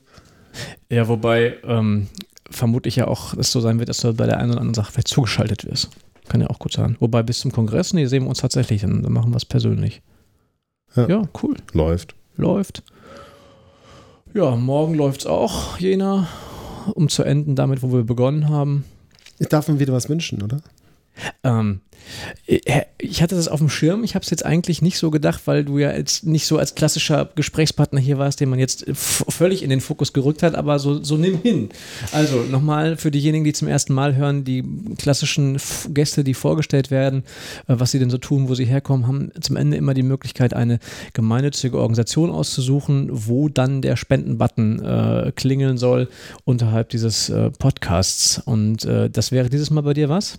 [0.90, 2.06] Ja, wobei ähm,
[2.50, 4.92] vermutlich ja auch es so sein wird, dass du bei der einen oder anderen Sache
[4.92, 5.90] vielleicht zugeschaltet wirst.
[6.28, 6.96] Kann ja auch gut sein.
[7.00, 10.02] Wobei bis zum Kongress, nee, sehen wir uns tatsächlich, dann, dann machen wir es persönlich.
[10.94, 11.08] Ja.
[11.08, 11.22] Ja.
[11.42, 11.56] cool.
[11.72, 12.14] Läuft.
[12.36, 12.82] Läuft.
[14.34, 16.28] Ja, morgen läuft es auch, Jena,
[16.94, 18.84] um zu enden damit, wo wir begonnen haben.
[19.38, 20.58] Ich darf mir wieder was wünschen, oder?
[21.44, 21.80] Ähm,
[22.98, 24.04] ich hatte das auf dem Schirm.
[24.04, 26.76] Ich habe es jetzt eigentlich nicht so gedacht, weil du ja jetzt nicht so als
[26.76, 30.78] klassischer Gesprächspartner hier warst, den man jetzt f- völlig in den Fokus gerückt hat, aber
[30.78, 31.70] so, so nimm hin.
[32.12, 34.62] Also nochmal für diejenigen, die zum ersten Mal hören, die
[34.98, 37.24] klassischen Gäste, die vorgestellt werden,
[37.66, 40.54] äh, was sie denn so tun, wo sie herkommen, haben zum Ende immer die Möglichkeit,
[40.54, 40.78] eine
[41.12, 46.08] gemeinnützige Organisation auszusuchen, wo dann der Spendenbutton äh, klingeln soll
[46.44, 48.40] unterhalb dieses äh, Podcasts.
[48.44, 50.38] Und äh, das wäre dieses Mal bei dir was?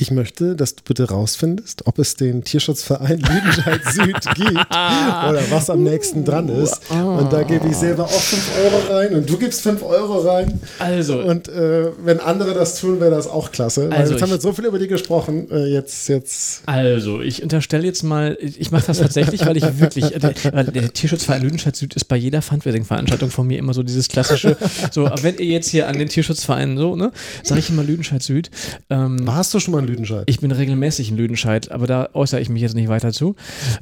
[0.00, 5.68] Ich möchte, dass du bitte rausfindest, ob es den Tierschutzverein Lüdenscheid Süd gibt oder was
[5.70, 6.88] am nächsten dran ist.
[6.90, 10.60] Und da gebe ich selber auch 5 Euro rein und du gibst 5 Euro rein.
[10.78, 13.90] Also, Und äh, wenn andere das tun, wäre das auch klasse.
[13.90, 15.50] Weil Also jetzt haben wir so viel über die gesprochen.
[15.50, 16.62] Äh, jetzt, jetzt.
[16.66, 20.92] Also, ich unterstelle jetzt mal, ich mache das tatsächlich, weil ich wirklich, äh, der, der
[20.92, 24.56] Tierschutzverein Lüdenscheid Süd ist bei jeder Fundraising-Veranstaltung von mir immer so dieses klassische,
[24.92, 27.10] so, wenn ihr jetzt hier an den Tierschutzverein so, ne,
[27.42, 28.52] sage ich immer Lüdenscheid Süd.
[28.90, 30.24] Ähm, Warst du schon mal in Lüdenscheid.
[30.26, 33.34] Ich bin regelmäßig in Lüdenscheid, aber da äußere ich mich jetzt nicht weiter zu.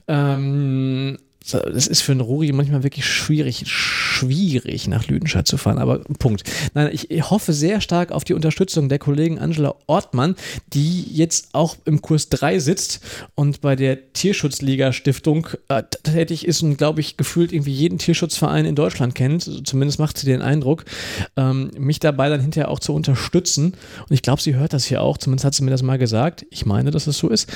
[0.09, 1.19] Ähm,
[1.53, 5.79] das ist für einen Ruri manchmal wirklich schwierig, schwierig nach Lüdenscheid zu fahren.
[5.79, 6.43] Aber Punkt.
[6.75, 10.35] Nein, ich hoffe sehr stark auf die Unterstützung der Kollegin Angela Ortmann,
[10.73, 13.01] die jetzt auch im Kurs 3 sitzt
[13.35, 18.65] und bei der Tierschutzliga Stiftung äh, tätig ist und glaube ich gefühlt irgendwie jeden Tierschutzverein
[18.65, 19.67] in Deutschland kennt.
[19.67, 20.85] Zumindest macht sie den Eindruck,
[21.37, 23.75] ähm, mich dabei dann hinterher auch zu unterstützen.
[24.09, 25.19] Und ich glaube, sie hört das hier auch.
[25.19, 26.47] Zumindest hat sie mir das mal gesagt.
[26.51, 27.53] Ich meine, dass es so ist.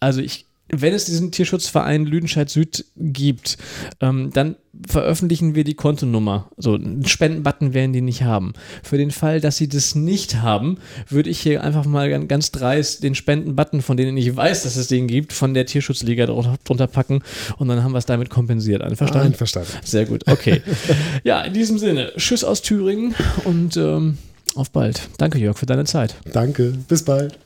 [0.00, 3.58] Also ich wenn es diesen Tierschutzverein Lüdenscheid Süd gibt,
[4.00, 4.56] ähm, dann
[4.88, 6.50] veröffentlichen wir die Kontonummer.
[6.56, 8.54] So, einen Spendenbutton werden die nicht haben.
[8.82, 10.78] Für den Fall, dass sie das nicht haben,
[11.08, 14.88] würde ich hier einfach mal ganz dreist den Spendenbutton, von denen ich weiß, dass es
[14.88, 17.22] den gibt, von der Tierschutzliga drunter packen
[17.58, 18.82] und dann haben wir es damit kompensiert.
[18.82, 19.28] Einverstanden?
[19.28, 19.70] Einverstanden.
[19.84, 20.62] Sehr gut, okay.
[21.24, 23.14] ja, in diesem Sinne, Tschüss aus Thüringen
[23.44, 24.18] und ähm,
[24.54, 25.08] auf bald.
[25.18, 26.16] Danke, Jörg, für deine Zeit.
[26.32, 27.38] Danke, bis bald.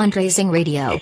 [0.00, 0.98] Fundraising Radio.